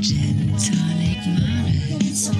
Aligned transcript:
Gin 0.00 0.56
Tonic 0.56 1.20
Models. 1.26 2.30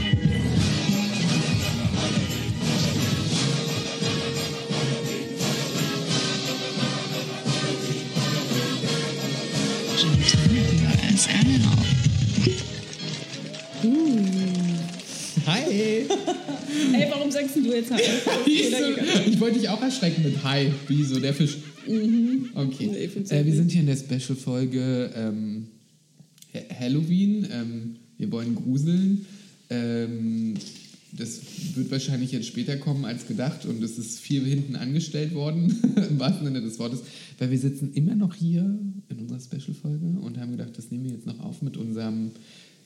Gin 9.97 10.23
Tonic. 10.25 11.61
Hi! 15.47 16.07
Ey, 16.93 17.07
warum 17.11 17.31
sagst 17.31 17.57
du 17.57 17.61
jetzt 17.73 17.91
ich 18.47 19.41
wollte 19.41 19.59
dich 19.59 19.69
auch 19.69 19.83
erschrecken 19.83 20.23
mit 20.23 20.43
Hi. 20.45 20.73
Wie 20.89 21.03
so, 21.05 21.19
der 21.19 21.35
Fisch. 21.35 21.57
Nee, 21.87 22.43
Okay. 22.55 23.09
find's 23.13 23.31
äh, 23.31 23.45
wir 23.45 23.55
sind 23.55 23.71
hier 23.71 23.81
in 23.81 23.87
der 23.87 23.97
Special-Folge 23.97 25.11
ähm, 25.17 25.60
Halloween. 26.81 27.47
Ähm, 27.51 27.97
wir 28.17 28.33
wollen 28.33 28.55
gruseln. 28.55 29.27
Ähm, 29.69 30.55
das 31.13 31.41
wird 31.75 31.91
wahrscheinlich 31.91 32.33
jetzt 32.33 32.47
später 32.47 32.77
kommen 32.77 33.05
als 33.05 33.27
gedacht 33.27 33.67
und 33.67 33.83
es 33.83 33.99
ist 33.99 34.21
viel 34.21 34.45
hinten 34.45 34.77
angestellt 34.77 35.35
worden, 35.35 35.77
im 36.11 36.19
wahrsten 36.21 36.47
Sinne 36.47 36.61
des 36.61 36.79
Wortes, 36.79 37.01
weil 37.39 37.51
wir 37.51 37.59
sitzen 37.59 37.93
immer 37.95 38.15
noch 38.15 38.35
hier 38.35 38.79
in 39.09 39.19
unserer 39.19 39.41
Special-Folge 39.41 40.07
und 40.21 40.39
haben 40.39 40.53
gedacht, 40.53 40.77
das 40.77 40.91
nehmen 40.91 41.05
wir 41.05 41.13
jetzt 41.13 41.27
noch 41.27 41.41
auf 41.41 41.63
mit 41.63 41.77
unserem 41.77 42.31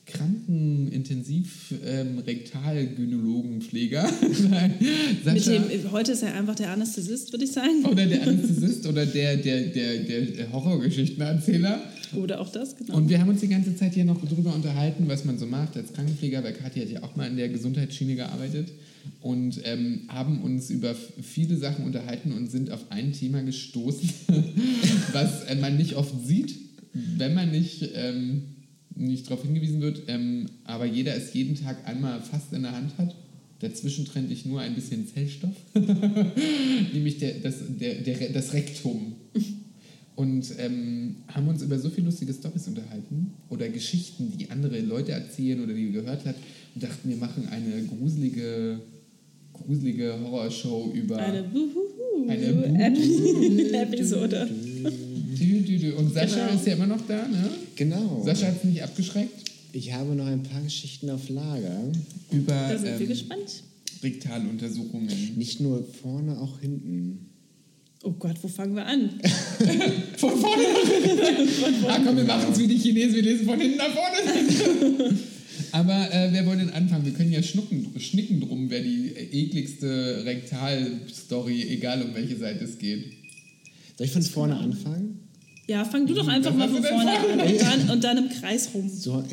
kranken 0.05 0.87
intensiv 0.91 1.73
ähm, 1.83 2.19
rektalgynäologen 2.19 3.61
Pfleger 3.61 4.07
Mit 5.25 5.45
dem, 5.47 5.91
heute 5.91 6.11
ist 6.11 6.21
er 6.21 6.35
einfach 6.35 6.55
der 6.55 6.71
Anästhesist, 6.71 7.33
würde 7.33 7.45
ich 7.45 7.51
sagen. 7.51 7.83
oder 7.85 8.05
der 8.05 8.21
Anästhesist 8.21 8.85
oder 8.85 9.05
der, 9.05 9.37
der, 9.37 9.61
der, 9.67 9.97
der 10.03 10.51
Horrorgeschichtenerzähler. 10.51 11.81
Oder 12.13 12.41
auch 12.41 12.51
das, 12.51 12.75
genau. 12.75 12.95
Und 12.95 13.09
wir 13.09 13.19
haben 13.19 13.29
uns 13.29 13.41
die 13.41 13.47
ganze 13.47 13.75
Zeit 13.75 13.93
hier 13.93 14.05
noch 14.05 14.23
drüber 14.23 14.53
unterhalten, 14.53 15.07
was 15.07 15.25
man 15.25 15.37
so 15.37 15.45
macht 15.45 15.75
als 15.77 15.93
Krankenpfleger, 15.93 16.43
weil 16.43 16.53
Kathi 16.53 16.81
hat 16.81 16.89
ja 16.89 17.03
auch 17.03 17.15
mal 17.15 17.27
in 17.27 17.37
der 17.37 17.49
Gesundheitsschiene 17.49 18.15
gearbeitet 18.15 18.69
und 19.21 19.61
ähm, 19.63 20.01
haben 20.07 20.41
uns 20.41 20.69
über 20.69 20.95
viele 20.95 21.57
Sachen 21.57 21.85
unterhalten 21.85 22.31
und 22.31 22.49
sind 22.49 22.71
auf 22.71 22.91
ein 22.91 23.13
Thema 23.13 23.41
gestoßen, 23.43 24.09
was 25.13 25.43
äh, 25.43 25.55
man 25.55 25.77
nicht 25.77 25.95
oft 25.95 26.13
sieht, 26.25 26.55
wenn 26.93 27.33
man 27.33 27.51
nicht, 27.51 27.89
ähm, 27.95 28.43
nicht 28.95 29.27
darauf 29.27 29.43
hingewiesen 29.43 29.81
wird, 29.81 30.03
ähm, 30.07 30.47
aber 30.63 30.85
jeder 30.85 31.15
es 31.15 31.33
jeden 31.33 31.55
Tag 31.55 31.87
einmal 31.87 32.21
fast 32.21 32.53
in 32.53 32.63
der 32.63 32.71
Hand 32.71 32.97
hat. 32.97 33.15
Dazwischen 33.59 34.05
trenne 34.05 34.27
ich 34.31 34.45
nur 34.45 34.59
ein 34.59 34.75
bisschen 34.75 35.07
Zellstoff, 35.07 35.55
nämlich 36.93 37.19
der, 37.19 37.35
das, 37.35 37.55
der, 37.79 37.95
der, 37.95 38.29
das 38.29 38.53
Rektum 38.53 39.15
und 40.15 40.45
ähm, 40.59 41.15
haben 41.27 41.47
uns 41.47 41.61
über 41.61 41.77
so 41.77 41.89
viele 41.89 42.05
lustige 42.07 42.33
Storys 42.33 42.67
unterhalten 42.67 43.31
oder 43.49 43.67
Geschichten, 43.69 44.31
die 44.37 44.49
andere 44.49 44.79
Leute 44.81 45.11
erzählen 45.11 45.61
oder 45.63 45.73
die 45.73 45.91
wir 45.93 46.01
gehört 46.01 46.25
hat 46.25 46.35
und 46.73 46.83
dachten, 46.83 47.09
wir 47.09 47.17
machen 47.17 47.47
eine 47.49 47.83
gruselige, 47.83 48.79
gruselige 49.53 50.13
Horrorshow 50.21 50.91
über 50.93 51.17
eine 51.17 51.43
Buhuhu 51.43 52.27
Eine 52.29 52.45
Ep- 52.87 53.73
Episode. 53.73 54.49
Und 55.97 56.13
Sascha 56.13 56.47
Genau. 56.47 56.59
ist 56.59 56.67
ja 56.67 56.73
immer 56.73 56.87
noch 56.87 57.01
da, 57.07 57.27
ne? 57.27 57.49
Genau. 57.75 58.21
Sascha 58.25 58.47
hat 58.47 58.57
es 58.57 58.63
nicht 58.63 58.81
abgeschreckt 58.81 59.51
Ich 59.73 59.93
habe 59.93 60.15
noch 60.15 60.25
ein 60.25 60.41
paar 60.43 60.61
Geschichten 60.61 61.09
auf 61.09 61.27
Lager. 61.29 61.81
über 62.31 62.53
Da 62.53 62.77
sind 62.77 62.85
wir 62.99 63.01
ähm, 63.01 63.07
gespannt. 63.07 63.63
Rektaluntersuchungen. 64.01 65.09
Nicht 65.37 65.59
nur 65.61 65.83
vorne, 65.83 66.39
auch 66.39 66.59
hinten. 66.59 67.29
Oh 68.05 68.11
Gott, 68.19 68.35
wo 68.43 68.47
fangen 68.47 68.75
wir 68.75 68.85
an? 68.85 69.09
Von 70.17 70.37
vorne 70.37 70.63
nach 70.63 71.89
Ah, 71.89 71.99
komm, 72.05 72.17
wir 72.17 72.23
machen 72.23 72.51
es 72.51 72.59
wie 72.59 72.67
die 72.67 72.77
Chinesen, 72.77 73.15
wir 73.15 73.23
lesen 73.23 73.47
von 73.47 73.59
hinten 73.59 73.77
nach 73.77 73.89
vorne. 73.89 75.11
Aber 75.71 76.13
äh, 76.13 76.31
wer 76.31 76.45
wollte 76.45 76.65
denn 76.65 76.73
anfangen? 76.73 77.03
Wir 77.03 77.13
können 77.13 77.31
ja 77.31 77.41
schnucken, 77.41 77.99
schnicken 77.99 78.41
drum, 78.41 78.69
wer 78.69 78.83
die 78.83 79.07
ekligste 79.07 80.21
Rektal-Story, 80.23 81.63
egal 81.69 82.03
um 82.03 82.13
welche 82.13 82.37
Seite 82.37 82.65
es 82.65 82.77
geht. 82.77 83.05
Soll 83.97 84.05
ich 84.05 84.13
von 84.13 84.21
vorne 84.21 84.55
anfangen? 84.57 85.21
Ja, 85.67 85.83
fang 85.83 86.05
du 86.05 86.13
doch 86.13 86.27
einfach 86.27 86.53
mal 86.53 86.69
von 86.69 86.83
vorne 86.83 87.11
vor? 87.11 87.31
an 87.31 87.39
und 87.39 87.61
dann, 87.61 87.89
und 87.89 88.03
dann 88.03 88.17
im 88.19 88.29
Kreis 88.29 88.69
rum. 88.71 88.87
So, 88.87 89.23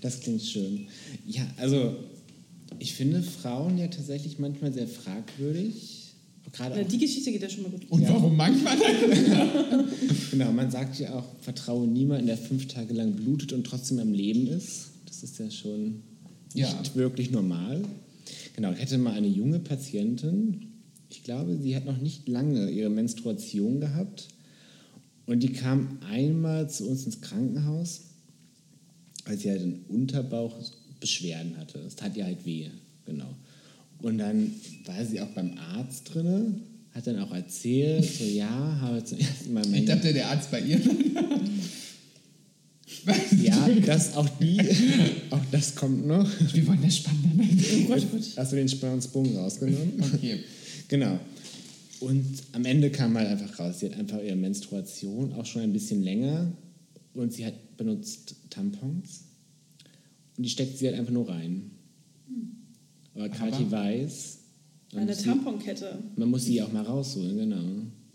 das 0.00 0.18
klingt 0.18 0.42
schön. 0.42 0.88
Ja, 1.28 1.46
also 1.58 1.94
ich 2.80 2.94
finde 2.94 3.22
Frauen 3.22 3.78
ja 3.78 3.86
tatsächlich 3.86 4.40
manchmal 4.40 4.72
sehr 4.72 4.88
fragwürdig. 4.88 5.93
Gerade 6.54 6.74
Na, 6.78 6.84
Die 6.84 6.98
Geschichte 6.98 7.32
geht 7.32 7.42
ja 7.42 7.48
schon 7.50 7.64
mal 7.64 7.70
gut. 7.70 7.82
Und 7.90 8.02
Ja. 8.02 8.10
warum 8.10 8.36
manchmal? 8.36 8.76
genau, 10.30 10.52
man 10.52 10.70
sagt 10.70 10.98
ja 11.00 11.14
auch, 11.18 11.24
vertraue 11.40 11.86
niemanden, 11.86 12.26
der 12.26 12.38
fünf 12.38 12.68
Tage 12.68 12.94
lang 12.94 13.12
blutet 13.14 13.52
und 13.52 13.64
trotzdem 13.66 13.98
am 13.98 14.12
Leben 14.12 14.46
ist. 14.46 14.90
Das 15.06 15.22
ist 15.22 15.38
ja 15.38 15.50
schon 15.50 16.02
Ja. 16.54 16.72
nicht 16.80 16.94
wirklich 16.94 17.30
normal. 17.30 17.82
Genau, 18.54 18.72
ich 18.72 18.80
hatte 18.80 18.98
mal 18.98 19.14
eine 19.14 19.26
junge 19.26 19.58
Patientin. 19.58 20.66
Ich 21.10 21.24
glaube, 21.24 21.56
sie 21.60 21.74
hat 21.74 21.86
noch 21.86 21.98
nicht 21.98 22.28
lange 22.28 22.70
ihre 22.70 22.90
Menstruation 22.90 23.80
gehabt. 23.80 24.28
Und 25.26 25.42
die 25.42 25.52
kam 25.52 25.98
einmal 26.08 26.68
zu 26.70 26.86
uns 26.88 27.04
ins 27.06 27.20
Krankenhaus, 27.20 28.02
weil 29.24 29.38
sie 29.38 29.50
halt 29.50 29.62
einen 29.62 29.84
Unterbauchbeschwerden 29.88 31.56
hatte. 31.56 31.78
Es 31.80 31.96
tat 31.96 32.16
ihr 32.16 32.24
halt 32.26 32.44
weh, 32.44 32.68
genau. 33.06 33.34
Und 34.02 34.18
dann 34.18 34.52
war 34.84 35.04
sie 35.04 35.20
auch 35.20 35.28
beim 35.28 35.56
Arzt 35.58 36.14
drinne, 36.14 36.54
hat 36.92 37.06
dann 37.06 37.18
auch 37.20 37.32
erzählt, 37.32 38.04
so 38.04 38.24
ja, 38.24 38.48
habe 38.80 39.02
zum 39.04 39.18
ersten 39.20 39.52
Mal 39.52 39.74
Ich 39.74 39.86
dachte, 39.86 40.12
der 40.12 40.28
Arzt 40.28 40.50
bei 40.50 40.60
ihr. 40.60 40.80
Ja, 43.42 43.68
das 43.84 44.16
auch 44.16 44.28
die, 44.40 44.58
auch 45.30 45.40
das 45.50 45.74
kommt 45.74 46.06
noch. 46.06 46.26
Wir 46.54 46.66
wollen 46.66 46.80
das 46.82 46.96
spannender 46.96 47.34
machen. 47.34 47.86
Oh. 47.88 47.94
Hast 48.36 48.52
du 48.52 48.56
den 48.56 48.68
Spannungsbogen 48.68 49.36
rausgenommen? 49.36 49.92
Okay. 50.00 50.40
Genau. 50.88 51.18
Und 52.00 52.24
am 52.52 52.64
Ende 52.64 52.90
kam 52.90 53.16
halt 53.16 53.28
einfach 53.28 53.58
raus, 53.58 53.80
sie 53.80 53.86
hat 53.86 53.98
einfach 53.98 54.22
ihre 54.22 54.36
Menstruation 54.36 55.32
auch 55.34 55.46
schon 55.46 55.62
ein 55.62 55.72
bisschen 55.72 56.02
länger 56.02 56.52
und 57.14 57.32
sie 57.32 57.46
hat 57.46 57.76
benutzt 57.76 58.36
Tampons 58.50 59.24
und 60.36 60.44
die 60.44 60.50
steckt 60.50 60.78
sie 60.78 60.86
halt 60.86 60.98
einfach 60.98 61.12
nur 61.12 61.28
rein. 61.28 61.70
Aber 63.14 63.28
Kathi 63.28 63.64
Aber- 63.64 63.72
weiß, 63.72 64.38
man 64.92 65.02
Eine 65.04 65.16
Tamponkette. 65.16 65.98
man 66.16 66.30
muss 66.30 66.44
sie 66.44 66.60
auch 66.62 66.72
mal 66.72 66.82
rausholen, 66.84 67.36
genau. 67.36 67.62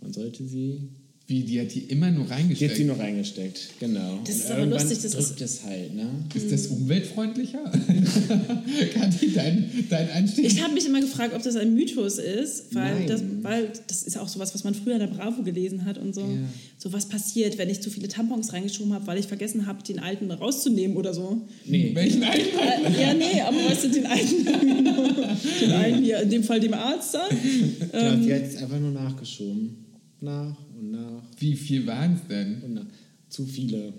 Man 0.01 0.13
sollte 0.13 0.45
sie. 0.45 0.89
Wie, 1.29 1.43
die 1.43 1.61
hat 1.61 1.75
die 1.75 1.81
immer 1.81 2.09
nur 2.09 2.25
Die 2.25 2.31
hat 2.31 2.39
reingesteckt. 2.39 2.75
sie 2.75 2.85
nur 2.85 2.97
reingesteckt, 2.97 3.69
genau. 3.79 4.17
Das 4.25 4.33
Und 4.33 4.41
ist 4.41 4.49
aber 4.49 4.65
lustig, 4.65 4.97
das 5.03 5.11
drückt 5.11 5.41
es 5.41 5.63
halt, 5.63 5.93
ne? 5.93 6.07
ist 6.33 6.51
das 6.51 6.65
umweltfreundlicher? 6.65 7.59
Kathi, 8.95 9.33
dein, 9.35 9.69
dein 9.91 10.09
Einstieg? 10.09 10.45
Ich 10.45 10.63
habe 10.63 10.73
mich 10.73 10.87
immer 10.87 10.99
gefragt, 11.01 11.35
ob 11.35 11.43
das 11.43 11.55
ein 11.55 11.75
Mythos 11.75 12.17
ist, 12.17 12.73
weil 12.73 12.95
Nein. 12.95 13.07
das, 13.07 13.21
weil 13.43 13.71
das 13.85 14.01
ist 14.01 14.17
auch 14.17 14.27
sowas, 14.27 14.55
was 14.55 14.63
man 14.63 14.73
früher 14.73 14.93
in 14.93 15.01
der 15.01 15.07
Bravo 15.07 15.43
gelesen 15.43 15.85
hat 15.85 15.99
und 15.99 16.15
so. 16.15 16.21
Ja. 16.21 16.49
So 16.79 16.93
was 16.93 17.07
passiert, 17.07 17.59
wenn 17.59 17.69
ich 17.69 17.79
zu 17.81 17.91
viele 17.91 18.07
Tampons 18.07 18.51
reingeschoben 18.51 18.91
habe, 18.93 19.05
weil 19.05 19.19
ich 19.19 19.27
vergessen 19.27 19.67
habe, 19.67 19.83
den 19.83 19.99
alten 19.99 20.31
rauszunehmen 20.31 20.97
oder 20.97 21.13
so. 21.13 21.45
Nee. 21.63 21.91
Welchen 21.93 22.23
Eintrag? 22.23 22.97
Äh, 22.97 23.01
ja, 23.03 23.13
nee, 23.13 23.39
aber 23.39 23.57
weißt 23.69 23.83
du, 23.83 23.89
den 23.89 24.07
alten, 24.07 24.45
den 25.61 25.71
einen 25.73 26.03
hier, 26.03 26.21
in 26.21 26.29
dem 26.31 26.43
Fall 26.43 26.59
dem 26.59 26.73
Arzt 26.73 27.13
da. 27.13 27.29
Genau, 27.29 28.23
sie 28.23 28.33
hat 28.33 28.41
es 28.41 28.55
einfach 28.57 28.79
nur 28.79 28.91
nachgeschoben. 28.93 29.85
Nach 30.21 30.57
und 30.79 30.91
nach 30.91 31.23
Wie 31.37 31.55
viel 31.55 31.85
waren 31.85 32.13
es 32.13 32.27
denn? 32.27 32.61
und 32.63 32.73
nach. 32.73 32.85
Zu 33.29 33.45
viele. 33.45 33.93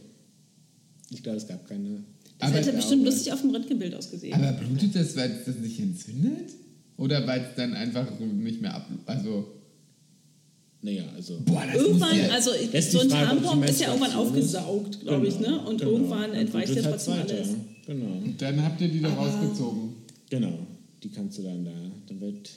Ich 1.10 1.22
glaube, 1.22 1.38
es 1.38 1.46
gab 1.46 1.68
keine. 1.68 2.04
Das 2.38 2.48
Aber- 2.48 2.58
hätte 2.58 2.72
bestimmt 2.72 3.04
lustig 3.04 3.32
auf 3.32 3.40
dem 3.42 3.50
Röntgenbild 3.50 3.94
ausgesehen. 3.94 4.34
Aber 4.34 4.52
blutet 4.52 4.94
das, 4.94 5.16
weil 5.16 5.30
es 5.30 5.44
das 5.44 5.56
nicht 5.56 5.78
entzündet? 5.78 6.50
Oder 6.96 7.26
weil 7.26 7.40
es 7.40 7.54
dann 7.56 7.74
einfach 7.74 8.06
nicht 8.18 8.60
mehr 8.60 8.74
ab... 8.74 8.88
Also... 9.06 9.46
Naja, 10.82 11.04
also. 11.14 11.38
Boah, 11.44 11.62
das 11.66 11.82
irgendwann, 11.82 12.18
ja, 12.18 12.28
also 12.28 12.50
so 12.90 13.00
ein 13.00 13.08
Tampon 13.10 13.62
ist 13.64 13.80
ja 13.80 13.88
irgendwann 13.88 14.14
aufgesaugt, 14.14 15.00
glaube 15.02 15.26
ich, 15.26 15.38
ne? 15.38 15.60
Und 15.66 15.78
genau. 15.78 15.92
irgendwann 15.92 16.32
entweicht 16.32 16.68
ja 16.68 16.74
blutet 16.74 16.90
trotzdem 16.90 17.14
weiter. 17.14 17.34
alles. 17.34 17.48
Genau. 17.86 18.22
Dann 18.38 18.64
habt 18.64 18.80
ihr 18.80 18.88
die 18.88 19.00
da 19.00 19.12
rausgezogen. 19.12 19.90
Genau. 20.30 20.58
Die 21.02 21.08
kannst 21.10 21.38
du 21.38 21.42
dann 21.42 21.64
da. 21.64 21.70
Dann 22.06 22.20
wird 22.20 22.50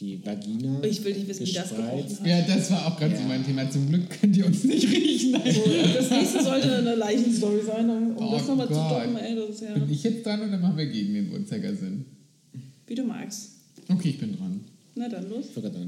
die 0.00 0.24
Vagina. 0.24 0.82
Ich 0.84 1.02
will 1.04 1.12
nicht 1.14 1.28
wissen, 1.28 1.46
wie 1.46 1.52
das 1.52 1.70
gerochen 1.70 2.18
hat. 2.20 2.26
Ja, 2.26 2.42
das 2.42 2.70
war 2.70 2.86
auch 2.86 2.96
gerade 2.98 3.16
so 3.16 3.22
Ja. 3.22 3.28
mein 3.28 3.44
Thema. 3.44 3.68
Zum 3.70 3.88
Glück 3.88 4.08
könnt 4.20 4.36
ihr 4.36 4.46
uns 4.46 4.64
nicht 4.64 4.88
riechen. 4.88 5.32
Das 5.32 6.10
nächste 6.10 6.42
sollte 6.44 6.76
eine 6.78 6.94
Leichenstory 6.94 7.60
sein, 7.66 7.90
um 7.90 8.16
Oh 8.16 8.30
das 8.32 8.46
nochmal 8.46 8.68
zu 8.68 8.74
Gott. 8.74 8.86
stoppen. 9.02 9.16
Ey, 9.16 9.34
das 9.36 9.50
ist 9.50 9.60
ja, 9.62 9.74
Bin 9.74 9.90
ich 9.92 10.02
jetzt 10.02 10.24
dran 10.24 10.40
oder 10.48 10.58
machen 10.58 10.76
wir 10.76 10.86
gegen 10.86 11.14
den 11.14 11.32
Uhrzeigersinn? 11.32 12.04
wie 12.86 12.94
du 12.94 13.04
magst. 13.04 13.50
Okay, 13.88 14.10
ich 14.10 14.18
bin 14.18 14.36
dran. 14.36 14.60
Na 14.94 15.08
dann 15.08 15.28
los. 15.28 15.46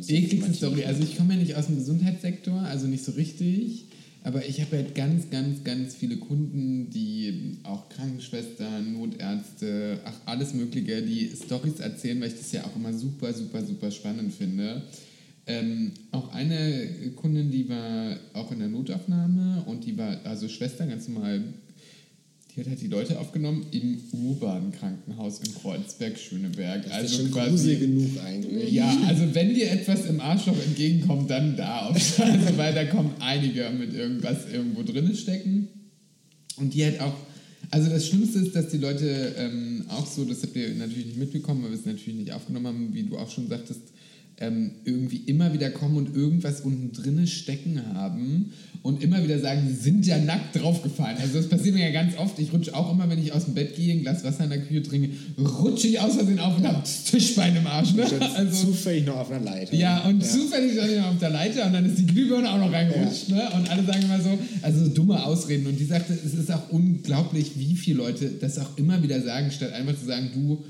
Ekligste 0.08 0.54
Story. 0.54 0.84
Also 0.84 1.02
ich 1.02 1.16
komme 1.16 1.34
ja 1.34 1.40
nicht 1.40 1.54
aus 1.56 1.66
dem 1.66 1.76
Gesundheitssektor, 1.76 2.60
also 2.60 2.86
nicht 2.86 3.04
so 3.04 3.12
richtig. 3.12 3.86
Aber 4.22 4.46
ich 4.46 4.60
habe 4.60 4.76
halt 4.76 4.94
ganz, 4.94 5.30
ganz, 5.30 5.64
ganz 5.64 5.94
viele 5.94 6.18
Kunden, 6.18 6.90
die 6.90 7.58
auch 7.62 7.88
Krankenschwestern, 7.88 8.92
Notärzte, 8.92 10.00
ach 10.04 10.14
alles 10.26 10.52
Mögliche, 10.52 11.02
die 11.02 11.30
Stories 11.34 11.80
erzählen, 11.80 12.20
weil 12.20 12.28
ich 12.28 12.36
das 12.36 12.52
ja 12.52 12.64
auch 12.64 12.76
immer 12.76 12.92
super, 12.92 13.32
super, 13.32 13.64
super 13.64 13.90
spannend 13.90 14.34
finde. 14.34 14.82
Ähm, 15.46 15.92
auch 16.12 16.32
eine 16.34 17.12
Kundin, 17.16 17.50
die 17.50 17.68
war 17.68 18.16
auch 18.34 18.52
in 18.52 18.58
der 18.58 18.68
Notaufnahme 18.68 19.64
und 19.66 19.86
die 19.86 19.96
war 19.96 20.18
also 20.24 20.48
Schwester, 20.48 20.86
ganz 20.86 21.08
normal 21.08 21.42
Die 22.56 22.60
hat 22.60 22.68
halt 22.68 22.80
die 22.80 22.88
Leute 22.88 23.18
aufgenommen 23.20 23.66
im 23.70 23.98
urbanen 24.12 24.72
Krankenhaus 24.72 25.38
in 25.40 25.54
Kreuzberg-Schöneberg. 25.54 26.82
Das 26.82 26.92
Also 26.92 27.14
ist 27.14 27.20
schon 27.22 27.30
quasi- 27.30 27.76
genug 27.76 28.10
eigentlich. 28.24 28.72
Ja, 28.72 28.96
also 29.06 29.22
wenn 29.34 29.54
dir 29.54 29.70
etwas 29.70 30.06
im 30.06 30.20
Arschloch 30.20 30.56
entgegenkommt, 30.66 31.30
dann 31.30 31.56
da. 31.56 31.86
auf- 31.88 31.96
Also, 32.20 32.58
weil 32.58 32.74
da 32.74 32.84
kommen 32.86 33.12
einige 33.20 33.70
mit 33.70 33.94
irgendwas 33.94 34.48
irgendwo 34.52 34.82
drin 34.82 35.14
stecken. 35.14 35.68
Und 36.56 36.74
die 36.74 36.84
halt 36.84 37.00
auch, 37.00 37.14
also 37.70 37.88
das 37.88 38.06
Schlimmste 38.08 38.40
ist, 38.40 38.54
dass 38.56 38.68
die 38.68 38.78
Leute 38.78 39.34
ähm, 39.38 39.84
auch 39.88 40.06
so, 40.06 40.24
das 40.24 40.42
habt 40.42 40.56
ihr 40.56 40.74
natürlich 40.74 41.06
nicht 41.06 41.18
mitbekommen, 41.18 41.62
weil 41.62 41.70
wir 41.70 41.78
es 41.78 41.86
natürlich 41.86 42.18
nicht 42.18 42.32
aufgenommen 42.32 42.66
haben, 42.66 42.94
wie 42.94 43.04
du 43.04 43.16
auch 43.16 43.30
schon 43.30 43.48
sagtest, 43.48 43.80
ähm, 44.40 44.70
irgendwie 44.84 45.18
immer 45.26 45.52
wieder 45.52 45.70
kommen 45.70 45.96
und 45.96 46.16
irgendwas 46.16 46.62
unten 46.62 46.92
drinne 46.92 47.26
stecken 47.26 47.82
haben 47.94 48.52
und 48.82 49.02
immer 49.02 49.22
wieder 49.22 49.38
sagen, 49.38 49.62
sie 49.68 49.74
sind 49.74 50.06
ja 50.06 50.16
nackt 50.18 50.58
draufgefallen. 50.58 51.18
Also 51.20 51.36
das 51.36 51.48
passiert 51.48 51.74
mir 51.74 51.84
ja 51.84 51.92
ganz 51.92 52.16
oft. 52.16 52.38
Ich 52.38 52.50
rutsche 52.50 52.74
auch 52.74 52.90
immer, 52.90 53.10
wenn 53.10 53.22
ich 53.22 53.34
aus 53.34 53.44
dem 53.44 53.54
Bett 53.54 53.76
gehe, 53.76 53.92
ein 53.92 54.00
Glas 54.00 54.24
Wasser 54.24 54.44
in 54.44 54.50
der 54.50 54.62
Küche 54.62 54.82
trinke, 54.82 55.10
rutsche 55.38 55.88
ich 55.88 56.00
aus 56.00 56.14
Versehen 56.14 56.38
auf 56.38 56.56
und 56.56 56.66
habe 56.66 56.82
Tischbein 56.82 57.54
im 57.56 57.66
Arsch. 57.66 57.92
Ne? 57.92 58.04
Also, 58.34 58.68
zufällig 58.68 59.04
noch 59.04 59.16
auf 59.16 59.30
einer 59.30 59.44
Leiter. 59.44 59.74
ja, 59.74 60.00
und 60.06 60.24
zufällig 60.24 60.72
stand 60.72 60.90
ich 60.90 60.98
noch 60.98 61.08
auf 61.08 61.18
der 61.18 61.30
Leiter 61.30 61.66
und 61.66 61.74
dann 61.74 61.84
ist 61.84 61.98
die 61.98 62.06
Glühbirne 62.06 62.50
auch 62.50 62.58
noch 62.58 62.72
reingerutscht. 62.72 63.28
Ne? 63.28 63.42
Und 63.54 63.70
alle 63.70 63.84
sagen 63.84 64.02
immer 64.04 64.20
so, 64.20 64.38
also 64.62 64.88
dumme 64.88 65.22
Ausreden. 65.22 65.66
Und 65.66 65.78
die 65.78 65.84
sagte, 65.84 66.14
es 66.14 66.32
ist 66.32 66.50
auch 66.50 66.70
unglaublich, 66.70 67.52
wie 67.56 67.76
viele 67.76 67.98
Leute 67.98 68.30
das 68.40 68.58
auch 68.58 68.78
immer 68.78 69.02
wieder 69.02 69.20
sagen, 69.20 69.50
statt 69.50 69.74
einfach 69.74 69.98
zu 69.98 70.06
sagen, 70.06 70.30
du, 70.32 70.64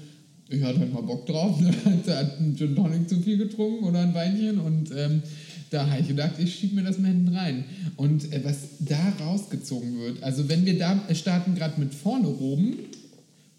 ich 0.50 0.62
hatte 0.62 0.80
halt 0.80 0.92
mal 0.92 1.02
Bock 1.02 1.26
drauf, 1.26 1.60
ne? 1.60 1.72
der 2.06 2.16
hat 2.18 2.38
einen 2.38 2.56
Gin 2.56 2.74
Tonic 2.74 3.08
zu 3.08 3.20
viel 3.20 3.38
getrunken 3.38 3.84
oder 3.84 4.00
ein 4.00 4.14
Weinchen 4.14 4.58
und 4.58 4.90
ähm, 4.96 5.22
da 5.70 5.88
habe 5.88 6.00
ich 6.00 6.08
gedacht, 6.08 6.32
ich 6.38 6.54
schiebe 6.54 6.74
mir 6.74 6.82
das 6.82 6.98
mal 6.98 7.08
hinten 7.08 7.34
rein. 7.34 7.64
Und 7.96 8.32
äh, 8.32 8.40
was 8.44 8.56
da 8.80 9.12
rausgezogen 9.20 9.98
wird, 10.00 10.22
also 10.22 10.48
wenn 10.48 10.66
wir 10.66 10.76
da 10.76 11.00
starten 11.14 11.54
gerade 11.54 11.80
mit 11.80 11.94
vorne 11.94 12.28
oben, 12.28 12.76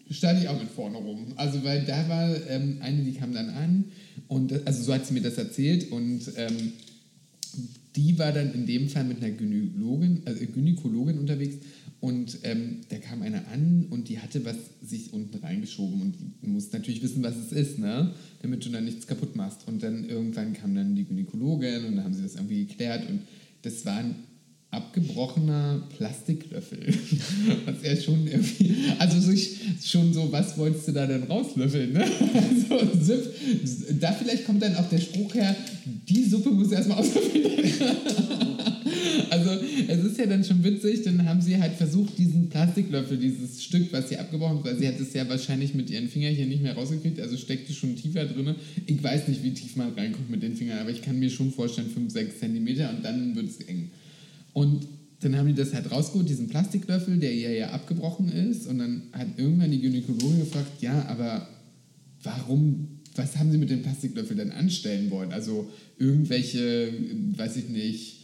starte 0.09 0.41
ich 0.41 0.49
auch 0.49 0.59
mit 0.59 0.69
vorne 0.69 0.97
rum. 0.97 1.27
Also, 1.37 1.63
weil 1.63 1.85
da 1.85 2.07
war 2.09 2.29
ähm, 2.49 2.79
eine, 2.81 3.03
die 3.03 3.13
kam 3.13 3.33
dann 3.33 3.49
an 3.49 3.85
und 4.27 4.51
das, 4.51 4.67
also 4.67 4.83
so 4.83 4.93
hat 4.93 5.05
sie 5.05 5.13
mir 5.13 5.21
das 5.21 5.37
erzählt 5.37 5.91
und 5.91 6.21
ähm, 6.35 6.73
die 7.95 8.17
war 8.17 8.31
dann 8.31 8.53
in 8.53 8.65
dem 8.65 8.89
Fall 8.89 9.03
mit 9.03 9.23
einer 9.23 9.31
Gynäkologin, 9.31 10.21
also 10.25 10.45
Gynäkologin 10.45 11.19
unterwegs 11.19 11.57
und 12.01 12.39
ähm, 12.43 12.77
da 12.89 12.97
kam 12.97 13.21
eine 13.21 13.47
an 13.47 13.85
und 13.91 14.09
die 14.09 14.19
hatte 14.19 14.43
was 14.43 14.55
sich 14.81 15.13
unten 15.13 15.37
reingeschoben 15.37 16.01
und 16.01 16.15
du 16.41 16.49
musst 16.49 16.73
natürlich 16.73 17.03
wissen, 17.03 17.21
was 17.21 17.35
es 17.35 17.51
ist, 17.51 17.77
ne? 17.77 18.13
damit 18.41 18.65
du 18.65 18.69
dann 18.69 18.85
nichts 18.85 19.05
kaputt 19.05 19.35
machst. 19.35 19.67
Und 19.67 19.83
dann 19.83 20.09
irgendwann 20.09 20.53
kam 20.53 20.73
dann 20.73 20.95
die 20.95 21.05
Gynäkologin 21.05 21.85
und 21.85 21.97
dann 21.97 22.05
haben 22.05 22.15
sie 22.15 22.23
das 22.23 22.35
irgendwie 22.35 22.65
geklärt 22.65 23.07
und 23.07 23.21
das 23.61 23.85
war 23.85 23.97
ein 23.97 24.15
abgebrochener 24.71 25.83
Plastiklöffel. 25.97 26.79
Was 27.65 27.83
er 27.83 27.97
schon 27.97 28.25
irgendwie, 28.25 28.73
also 28.97 29.19
sich 29.19 29.57
schon 29.83 30.13
so, 30.13 30.31
was 30.31 30.57
wolltest 30.57 30.87
du 30.87 30.93
da 30.93 31.05
denn 31.05 31.23
rauslöffeln? 31.23 31.93
Ne? 31.93 32.05
Also, 32.71 32.99
Zip, 33.03 33.99
da 33.99 34.13
vielleicht 34.13 34.45
kommt 34.45 34.63
dann 34.63 34.75
auch 34.77 34.87
der 34.89 34.99
Spruch 34.99 35.33
her, 35.35 35.55
die 36.07 36.23
Suppe 36.23 36.51
muss 36.51 36.71
erstmal 36.71 36.99
auslöffeln. 36.99 37.43
Also 39.29 39.51
es 39.87 40.03
ist 40.03 40.17
ja 40.17 40.25
dann 40.25 40.43
schon 40.43 40.63
witzig, 40.63 41.03
dann 41.03 41.25
haben 41.25 41.41
sie 41.41 41.57
halt 41.59 41.73
versucht, 41.73 42.17
diesen 42.17 42.49
Plastiklöffel, 42.49 43.17
dieses 43.17 43.63
Stück, 43.63 43.91
was 43.91 44.09
sie 44.09 44.17
abgebrochen 44.17 44.57
hat, 44.57 44.65
weil 44.65 44.77
sie 44.77 44.87
hat 44.87 44.99
es 44.99 45.13
ja 45.13 45.27
wahrscheinlich 45.29 45.73
mit 45.73 45.89
ihren 45.89 46.09
Fingerchen 46.09 46.49
nicht 46.49 46.61
mehr 46.61 46.73
rausgekriegt, 46.73 47.19
also 47.19 47.37
steckte 47.37 47.73
schon 47.73 47.95
tiefer 47.95 48.25
drin. 48.25 48.55
Ich 48.85 49.01
weiß 49.01 49.27
nicht, 49.29 49.43
wie 49.43 49.53
tief 49.53 49.75
man 49.75 49.93
reinkommt 49.93 50.29
mit 50.29 50.43
den 50.43 50.55
Fingern, 50.55 50.79
aber 50.79 50.89
ich 50.89 51.01
kann 51.01 51.17
mir 51.17 51.29
schon 51.29 51.51
vorstellen, 51.51 51.89
5, 51.89 52.11
6 52.11 52.39
Zentimeter 52.39 52.89
und 52.89 53.03
dann 53.03 53.35
wird 53.35 53.49
es 53.49 53.61
eng. 53.67 53.89
Und 54.53 54.87
dann 55.21 55.37
haben 55.37 55.47
die 55.47 55.53
das 55.53 55.73
halt 55.73 55.91
rausgeholt, 55.91 56.27
diesen 56.27 56.47
Plastiklöffel, 56.47 57.17
der 57.17 57.33
ihr 57.33 57.53
ja 57.53 57.69
abgebrochen 57.69 58.29
ist. 58.29 58.67
Und 58.67 58.79
dann 58.79 59.03
hat 59.13 59.27
irgendwann 59.37 59.71
die 59.71 59.81
Gynäkologin 59.81 60.39
gefragt, 60.39 60.81
ja, 60.81 61.05
aber 61.07 61.47
warum, 62.23 62.99
was 63.15 63.37
haben 63.37 63.51
sie 63.51 63.57
mit 63.57 63.69
dem 63.69 63.83
Plastiklöffel 63.83 64.35
denn 64.35 64.51
anstellen 64.51 65.11
wollen? 65.11 65.31
Also 65.31 65.69
irgendwelche, 65.97 66.91
weiß 67.37 67.57
ich 67.57 67.69
nicht, 67.69 68.20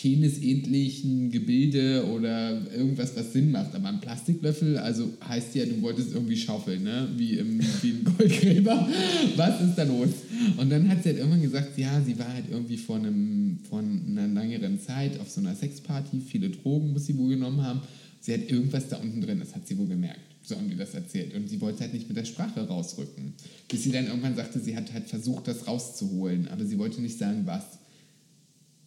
penisähnlichen 0.00 1.30
Gebilde 1.30 2.06
oder 2.06 2.70
irgendwas, 2.72 3.16
was 3.16 3.32
Sinn 3.32 3.50
macht. 3.50 3.74
Aber 3.74 3.88
ein 3.88 4.00
Plastiklöffel, 4.00 4.78
also 4.78 5.12
heißt 5.26 5.56
ja, 5.56 5.64
du 5.64 5.82
wolltest 5.82 6.12
irgendwie 6.12 6.36
schaufeln, 6.36 6.84
ne? 6.84 7.08
wie, 7.16 7.34
im, 7.34 7.60
wie 7.82 7.90
ein 7.90 8.04
Goldgräber. 8.16 8.88
Was 9.36 9.60
ist 9.60 9.74
da 9.74 9.82
los? 9.82 10.10
Und 10.56 10.70
dann 10.70 10.88
hat 10.88 11.02
sie 11.02 11.10
halt 11.10 11.18
irgendwann 11.18 11.42
gesagt, 11.42 11.76
ja, 11.76 12.00
sie 12.00 12.16
war 12.18 12.32
halt 12.32 12.44
irgendwie 12.48 12.76
vor, 12.76 12.96
einem, 12.96 13.58
vor 13.68 13.80
einer 13.80 14.28
längeren 14.28 14.80
Zeit 14.80 15.18
auf 15.18 15.28
so 15.28 15.40
einer 15.40 15.54
Sexparty, 15.56 16.20
viele 16.20 16.50
Drogen 16.50 16.92
muss 16.92 17.06
sie 17.06 17.18
wohl 17.18 17.30
genommen 17.30 17.62
haben. 17.62 17.80
Sie 18.20 18.32
hat 18.32 18.48
irgendwas 18.48 18.88
da 18.88 18.96
unten 18.98 19.20
drin, 19.20 19.40
das 19.40 19.54
hat 19.54 19.66
sie 19.66 19.78
wohl 19.78 19.88
gemerkt. 19.88 20.20
So 20.42 20.56
haben 20.56 20.70
die 20.70 20.76
das 20.76 20.94
erzählt. 20.94 21.34
Und 21.34 21.48
sie 21.48 21.60
wollte 21.60 21.80
halt 21.80 21.92
nicht 21.92 22.08
mit 22.08 22.16
der 22.16 22.24
Sprache 22.24 22.60
rausrücken. 22.60 23.34
Bis 23.68 23.82
sie 23.82 23.92
dann 23.92 24.06
irgendwann 24.06 24.36
sagte, 24.36 24.60
sie 24.60 24.76
hat 24.76 24.92
halt 24.92 25.08
versucht, 25.08 25.48
das 25.48 25.66
rauszuholen, 25.66 26.48
aber 26.48 26.64
sie 26.64 26.78
wollte 26.78 27.00
nicht 27.00 27.18
sagen, 27.18 27.42
was 27.44 27.77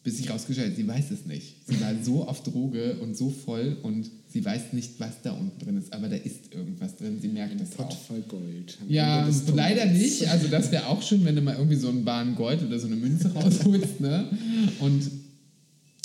bis 0.04 0.18
sich 0.18 0.30
rausgestellt, 0.32 0.76
sie 0.76 0.88
weiß 0.88 1.12
es 1.12 1.26
nicht. 1.26 1.56
Sie 1.68 1.80
war 1.80 1.94
so 2.04 2.28
auf 2.28 2.42
Droge 2.44 2.96
und 3.02 3.16
so 3.16 3.30
voll 3.30 3.78
und 3.84 4.10
sie 4.34 4.44
weiß 4.44 4.74
nicht, 4.74 5.00
was 5.00 5.22
da 5.22 5.32
unten 5.34 5.64
drin 5.64 5.78
ist, 5.78 5.94
aber 5.94 6.10
da 6.10 6.16
ist 6.16 6.52
irgendwas 6.54 6.96
drin, 6.98 7.20
sie 7.22 7.28
merkt 7.28 7.60
das 7.62 7.70
Pott 7.72 7.88
auch. 7.88 7.98
voll 8.08 8.22
Gold. 8.28 8.80
Ja, 8.90 9.30
leider 9.54 9.86
nicht. 9.86 10.28
Also 10.30 10.48
das 10.48 10.72
wäre 10.72 10.88
auch 10.88 11.02
schön, 11.04 11.24
wenn 11.26 11.36
du 11.36 11.42
mal 11.42 11.56
irgendwie 11.56 11.76
so 11.76 11.90
einen 11.90 12.04
Bahn 12.04 12.34
Gold 12.36 12.64
oder 12.64 12.80
so 12.80 12.88
eine 12.88 12.96
Münze 12.96 13.28
rausholst, 13.34 14.00
ne? 14.02 14.26
Und 14.80 15.04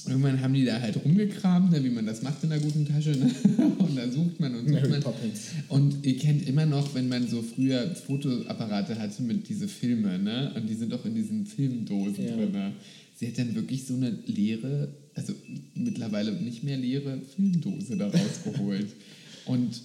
irgendwann 0.07 0.41
haben 0.43 0.53
die 0.55 0.65
da 0.65 0.79
halt 0.81 1.03
rumgekramt, 1.05 1.73
ne, 1.73 1.83
wie 1.83 1.89
man 1.91 2.05
das 2.07 2.23
macht 2.23 2.45
in 2.45 2.53
einer 2.53 2.61
guten 2.63 2.85
Tasche, 2.87 3.11
ne? 3.13 3.31
Und 3.79 3.97
da 3.97 4.11
sucht 4.11 4.39
man 4.41 4.55
und 4.55 4.69
sucht 4.69 4.73
Mary 4.73 4.89
man. 4.91 5.01
Poppins. 5.01 5.41
Und 5.69 6.05
ihr 6.05 6.19
kennt 6.19 6.47
immer 6.47 6.67
noch, 6.67 6.95
wenn 6.95 7.09
man 7.09 7.27
so 7.29 7.41
früher 7.41 7.95
Fotoapparate 7.95 8.99
hatte 8.99 9.23
mit 9.23 9.49
diese 9.49 9.69
Filme, 9.69 10.19
ne? 10.19 10.53
Und 10.55 10.69
die 10.69 10.75
sind 10.75 10.93
auch 10.93 11.05
in 11.07 11.15
diesen 11.15 11.47
Filmdosen 11.47 12.25
Ja. 12.27 12.37
drin. 12.37 12.53
Ne? 12.53 12.73
Sie 13.17 13.27
hat 13.27 13.39
dann 13.39 13.55
wirklich 13.55 13.87
so 13.87 13.95
eine 13.95 14.11
leere, 14.11 14.95
also 15.15 15.33
mittlerweile 15.75 16.33
nicht 16.33 16.63
mehr 16.63 16.77
leere 16.77 17.21
Filmdose 17.35 17.97
da 17.97 18.09
rausgeholt. 18.09 18.89
Und 19.47 19.81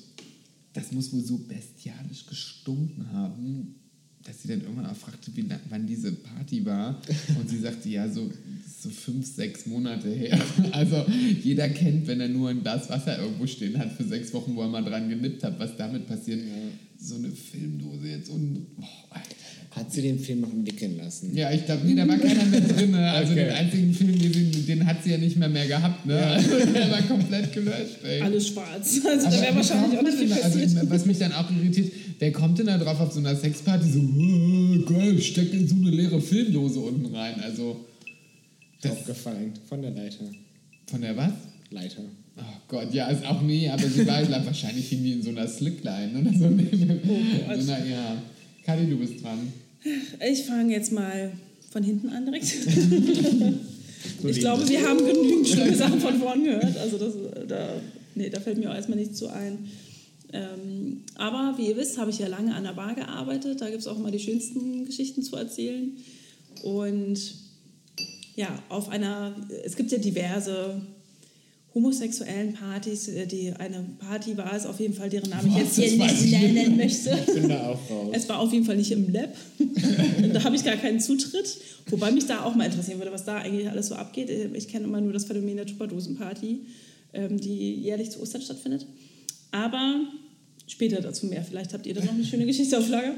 das 0.73 0.91
muss 0.91 1.13
wohl 1.13 1.23
so 1.23 1.37
bestialisch 1.37 2.25
gestunken 2.25 3.11
haben, 3.11 3.75
dass 4.23 4.41
sie 4.41 4.49
dann 4.49 4.61
irgendwann 4.61 4.85
auch 4.85 4.95
fragte, 4.95 5.31
wie 5.35 5.45
wann 5.69 5.87
diese 5.87 6.11
Party 6.11 6.65
war. 6.65 7.01
Und 7.39 7.49
sie 7.49 7.59
sagte, 7.59 7.89
ja, 7.89 8.07
so, 8.09 8.31
so 8.81 8.89
fünf, 8.89 9.25
sechs 9.25 9.65
Monate 9.65 10.09
her. 10.09 10.39
Also 10.71 11.05
jeder 11.43 11.69
kennt, 11.69 12.07
wenn 12.07 12.21
er 12.21 12.29
nur 12.29 12.49
ein 12.49 12.61
Glas 12.61 12.89
Wasser 12.89 13.19
irgendwo 13.19 13.47
stehen 13.47 13.77
hat 13.77 13.91
für 13.93 14.03
sechs 14.03 14.33
Wochen, 14.33 14.55
wo 14.55 14.61
er 14.61 14.67
mal 14.67 14.83
dran 14.83 15.09
genippt 15.09 15.43
hat, 15.43 15.59
was 15.59 15.75
damit 15.77 16.07
passiert. 16.07 16.41
So 16.99 17.15
eine 17.15 17.29
Filmdose 17.29 18.07
jetzt 18.07 18.29
und... 18.29 18.67
Oh, 18.79 18.85
Alter. 19.09 19.40
Hat 19.71 19.89
sie 19.89 20.01
den 20.01 20.19
Film 20.19 20.41
noch 20.41 20.51
entwickeln 20.51 20.97
lassen? 20.97 21.33
Ja, 21.33 21.49
ich 21.51 21.65
glaube, 21.65 21.87
nee, 21.87 21.95
da 21.95 22.05
war 22.05 22.17
keiner 22.17 22.43
mehr 22.45 22.59
drin. 22.59 22.91
Ne? 22.91 23.09
Also 23.09 23.31
Okay. 23.31 23.45
den 23.45 23.53
einzigen 23.53 23.93
Film, 23.93 24.19
den, 24.19 24.65
den 24.67 24.85
hat 24.85 25.01
sie 25.01 25.11
ja 25.11 25.17
nicht 25.17 25.37
mehr 25.37 25.47
mehr 25.47 25.65
gehabt. 25.65 26.05
Ne? 26.05 26.17
Also 26.17 26.49
der 26.73 26.91
war 26.91 27.01
komplett 27.03 27.53
gelöscht. 27.53 27.99
Ey. 28.03 28.19
Alles 28.21 28.49
schwarz. 28.49 28.99
Also 29.05 29.27
Aber 29.27 29.35
da 29.37 29.41
wäre 29.41 29.55
wahrscheinlich 29.55 29.97
auch 29.97 30.03
nicht 30.03 30.17
viel 30.17 30.27
passiert. 30.29 30.75
Also, 30.75 30.89
was 30.89 31.05
mich 31.05 31.17
dann 31.19 31.31
auch 31.31 31.49
irritiert, 31.49 31.89
wer 32.19 32.31
kommt 32.33 32.59
denn 32.59 32.65
da 32.67 32.77
drauf 32.77 32.99
auf 32.99 33.13
so 33.13 33.19
einer 33.19 33.33
Sexparty 33.33 33.89
so, 33.89 33.99
"Oh, 34.01 34.91
geil, 34.93 35.15
ich 35.17 35.27
steck 35.27 35.53
in 35.53 35.65
so 35.65 35.75
eine 35.75 35.89
leere 35.89 36.19
Filmdose 36.19 36.79
unten 36.81 37.15
rein. 37.15 37.39
Also, 37.41 37.85
das, 38.81 38.91
Aufgefallen. 38.91 39.53
Von 39.69 39.81
der 39.81 39.91
Leiter. 39.91 40.25
von 40.87 40.99
der 41.01 41.15
was? 41.15 41.31
Leiter. 41.69 42.01
Oh 42.37 42.41
Gott, 42.67 42.93
ja, 42.93 43.07
ist 43.07 43.25
auch 43.25 43.41
nee, 43.41 43.69
aber 43.69 43.87
sie 43.87 44.05
war 44.05 44.21
glaub, 44.23 44.45
wahrscheinlich 44.45 44.91
irgendwie 44.91 45.13
in 45.13 45.21
so 45.23 45.29
einer 45.29 45.47
Slickline 45.47 46.11
oder 46.19 46.37
so. 46.37 46.45
Oh 46.45 47.55
so 47.61 47.71
einer, 47.71 47.85
ja. 47.85 48.21
Kadi, 48.65 48.89
du 48.89 48.97
bist 48.97 49.23
dran. 49.23 49.51
Ich 50.29 50.43
fange 50.43 50.73
jetzt 50.73 50.91
mal 50.91 51.31
von 51.71 51.83
hinten 51.83 52.09
an 52.09 52.25
direkt. 52.25 52.45
So 52.45 54.27
ich 54.27 54.39
glaube, 54.39 54.67
wir 54.67 54.87
haben 54.87 54.99
genügend 54.99 55.47
schlimme 55.47 55.75
Sachen 55.75 55.99
von 55.99 56.19
vorn 56.19 56.43
gehört. 56.43 56.77
Also 56.77 56.97
das, 56.97 57.13
da, 57.47 57.81
nee, 58.15 58.29
da 58.29 58.39
fällt 58.39 58.57
mir 58.57 58.69
auch 58.69 58.75
erstmal 58.75 58.99
nichts 58.99 59.17
zu 59.17 59.27
ein. 59.27 59.69
Ähm, 60.33 61.03
aber 61.15 61.55
wie 61.57 61.67
ihr 61.67 61.77
wisst, 61.77 61.97
habe 61.97 62.11
ich 62.11 62.19
ja 62.19 62.27
lange 62.27 62.55
an 62.55 62.63
der 62.63 62.73
Bar 62.73 62.95
gearbeitet. 62.95 63.61
Da 63.61 63.69
gibt 63.69 63.81
es 63.81 63.87
auch 63.87 63.97
immer 63.97 64.11
die 64.11 64.19
schönsten 64.19 64.85
Geschichten 64.85 65.23
zu 65.23 65.35
erzählen. 65.35 65.97
Und 66.63 67.19
ja, 68.35 68.61
auf 68.69 68.89
einer, 68.89 69.35
es 69.65 69.75
gibt 69.75 69.91
ja 69.91 69.97
diverse 69.97 70.81
homosexuellen 71.73 72.53
Partys. 72.53 73.07
äh, 73.07 73.25
Die, 73.25 73.51
eine 73.53 73.83
Party 73.99 74.37
war 74.37 74.53
es 74.55 74.65
auf 74.65 74.79
jeden 74.79 74.93
Fall, 74.93 75.09
deren 75.09 75.29
Namen 75.29 75.47
ich 75.49 75.57
jetzt 75.57 75.75
hier 75.75 75.91
nicht 75.97 76.13
ich 76.23 76.31
nicht. 76.31 76.53
nennen 76.53 76.77
möchte. 76.77 77.17
Ich 77.27 77.33
bin 77.33 77.49
da 77.49 77.69
auch 77.69 77.89
raus. 77.89 78.09
Es 78.13 78.27
war 78.29 78.39
auf 78.39 78.51
jeden 78.51 78.65
Fall 78.65 78.77
nicht 78.77 78.91
im 78.91 79.11
Lab. 79.11 79.33
da 80.33 80.43
habe 80.43 80.55
ich 80.55 80.63
gar 80.63 80.75
keinen 80.77 80.99
Zutritt. 80.99 81.57
Wobei 81.87 82.11
mich 82.11 82.25
da 82.25 82.43
auch 82.43 82.55
mal 82.55 82.65
interessieren 82.65 82.99
würde, 82.99 83.11
was 83.11 83.25
da 83.25 83.37
eigentlich 83.37 83.69
alles 83.69 83.87
so 83.87 83.95
abgeht. 83.95 84.29
Ich 84.53 84.67
kenne 84.67 84.85
immer 84.85 85.01
nur 85.01 85.13
das 85.13 85.25
Phänomen 85.25 85.55
der 85.57 85.65
Tupperdosenparty, 85.65 86.59
ähm, 87.13 87.39
die 87.39 87.75
jährlich 87.75 88.11
zu 88.11 88.21
Ostern 88.21 88.41
stattfindet. 88.41 88.85
Aber 89.51 90.01
später 90.67 91.01
dazu 91.01 91.25
mehr. 91.25 91.43
Vielleicht 91.43 91.73
habt 91.73 91.85
ihr 91.85 91.93
da 91.93 92.03
noch 92.03 92.13
eine 92.13 92.23
schöne 92.25 92.45
Geschichte 92.45 92.77
auf 92.77 92.87
Lager. 92.89 93.15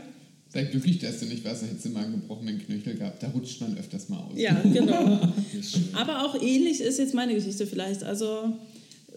Sei 0.53 0.65
glücklich, 0.65 0.99
dass 0.99 1.19
du 1.19 1.25
nicht 1.25 1.43
warst, 1.43 1.63
dann 1.63 1.69
hättest 1.69 1.85
du 1.85 1.89
mal 1.89 2.03
einen 2.03 2.21
gebrochenen 2.21 2.59
Knöchel 2.59 2.93
gehabt. 2.93 3.23
Da 3.23 3.29
rutscht 3.29 3.59
man 3.59 3.75
öfters 3.75 4.07
mal 4.09 4.19
aus. 4.19 4.33
Ja, 4.37 4.53
genau. 4.61 5.19
Aber 5.93 6.23
auch 6.23 6.39
ähnlich 6.39 6.79
ist 6.79 6.99
jetzt 6.99 7.15
meine 7.15 7.33
Geschichte 7.33 7.65
vielleicht. 7.65 8.03
Also 8.03 8.53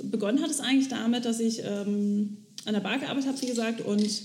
begonnen 0.03 0.41
hat 0.41 0.51
es 0.51 0.61
eigentlich 0.61 0.89
damit, 0.89 1.27
dass 1.27 1.39
ich 1.39 1.61
ähm, 1.63 2.39
an 2.65 2.73
der 2.73 2.81
Bar 2.81 2.99
gearbeitet 3.01 3.29
habe, 3.29 3.43
wie 3.43 3.49
gesagt, 3.49 3.83
und 3.83 4.23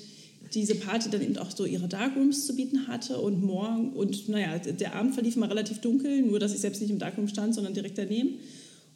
diese 0.54 0.76
Party 0.76 1.10
dann 1.10 1.22
eben 1.22 1.38
auch 1.38 1.52
so 1.52 1.66
ihre 1.66 1.90
Darkrooms 1.90 2.48
zu 2.48 2.56
bieten 2.56 2.88
hatte 2.88 3.18
und 3.18 3.44
morgen 3.44 3.92
und 3.92 4.30
naja, 4.30 4.58
der 4.60 4.96
Abend 4.96 5.14
verlief 5.14 5.36
mal 5.36 5.50
relativ 5.50 5.80
dunkel, 5.80 6.22
nur 6.22 6.40
dass 6.40 6.54
ich 6.54 6.62
selbst 6.62 6.82
nicht 6.82 6.92
im 6.92 7.00
Darkroom 7.00 7.28
stand, 7.28 7.54
sondern 7.56 7.74
direkt 7.74 7.98
daneben. 7.98 8.36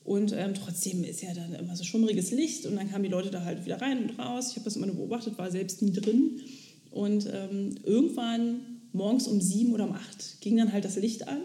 Und 0.06 0.32
ähm, 0.32 0.54
trotzdem 0.54 1.04
ist 1.04 1.22
ja 1.22 1.34
dann 1.34 1.54
immer 1.54 1.76
so 1.76 1.84
schummriges 1.84 2.32
Licht 2.32 2.66
und 2.66 2.78
dann 2.78 2.90
kamen 2.90 3.04
die 3.04 3.10
Leute 3.10 3.30
da 3.30 3.44
halt 3.44 3.66
wieder 3.66 3.82
rein 3.82 4.04
und 4.04 4.18
raus. 4.18 4.52
Ich 4.52 4.56
habe 4.56 4.64
das 4.64 4.78
immer 4.78 4.86
nur 4.86 4.96
beobachtet, 4.96 5.38
war 5.38 5.52
selbst 5.52 5.82
nie 5.82 5.92
drin. 5.92 6.40
Und 6.96 7.30
ähm, 7.30 7.76
irgendwann 7.84 8.62
morgens 8.94 9.28
um 9.28 9.42
sieben 9.42 9.74
oder 9.74 9.84
um 9.84 9.92
acht 9.92 10.40
ging 10.40 10.56
dann 10.56 10.72
halt 10.72 10.86
das 10.86 10.96
Licht 10.96 11.28
an 11.28 11.42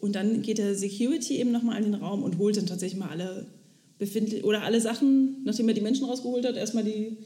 und 0.00 0.14
dann 0.14 0.40
geht 0.40 0.56
der 0.56 0.74
Security 0.74 1.36
eben 1.36 1.52
nochmal 1.52 1.76
in 1.76 1.92
den 1.92 1.94
Raum 1.94 2.22
und 2.22 2.38
holt 2.38 2.56
dann 2.56 2.64
tatsächlich 2.64 2.98
mal 2.98 3.10
alle 3.10 3.44
befindlich 3.98 4.44
oder 4.44 4.62
alle 4.62 4.80
Sachen, 4.80 5.44
nachdem 5.44 5.68
er 5.68 5.74
die 5.74 5.82
Menschen 5.82 6.06
rausgeholt 6.06 6.46
hat, 6.46 6.56
erstmal 6.56 6.84
die 6.84 7.18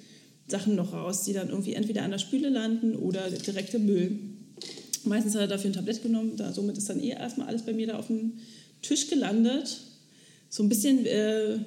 Sachen 0.48 0.74
noch 0.74 0.92
raus, 0.92 1.22
die 1.22 1.34
dann 1.34 1.50
irgendwie 1.50 1.74
entweder 1.74 2.02
an 2.02 2.10
der 2.10 2.18
Spüle 2.18 2.48
landen 2.48 2.96
oder 2.96 3.30
direkt 3.30 3.72
im 3.74 3.86
Müll. 3.86 4.18
Meistens 5.04 5.36
hat 5.36 5.42
er 5.42 5.46
dafür 5.46 5.70
ein 5.70 5.74
Tablett 5.74 6.02
genommen, 6.02 6.32
da, 6.36 6.52
somit 6.52 6.76
ist 6.76 6.90
dann 6.90 7.00
eh 7.00 7.10
erstmal 7.10 7.46
alles 7.46 7.62
bei 7.62 7.72
mir 7.72 7.86
da 7.86 7.96
auf 7.96 8.08
dem 8.08 8.32
Tisch 8.82 9.08
gelandet. 9.08 9.82
So 10.48 10.64
ein 10.64 10.68
bisschen 10.68 11.06
äh, 11.06 11.60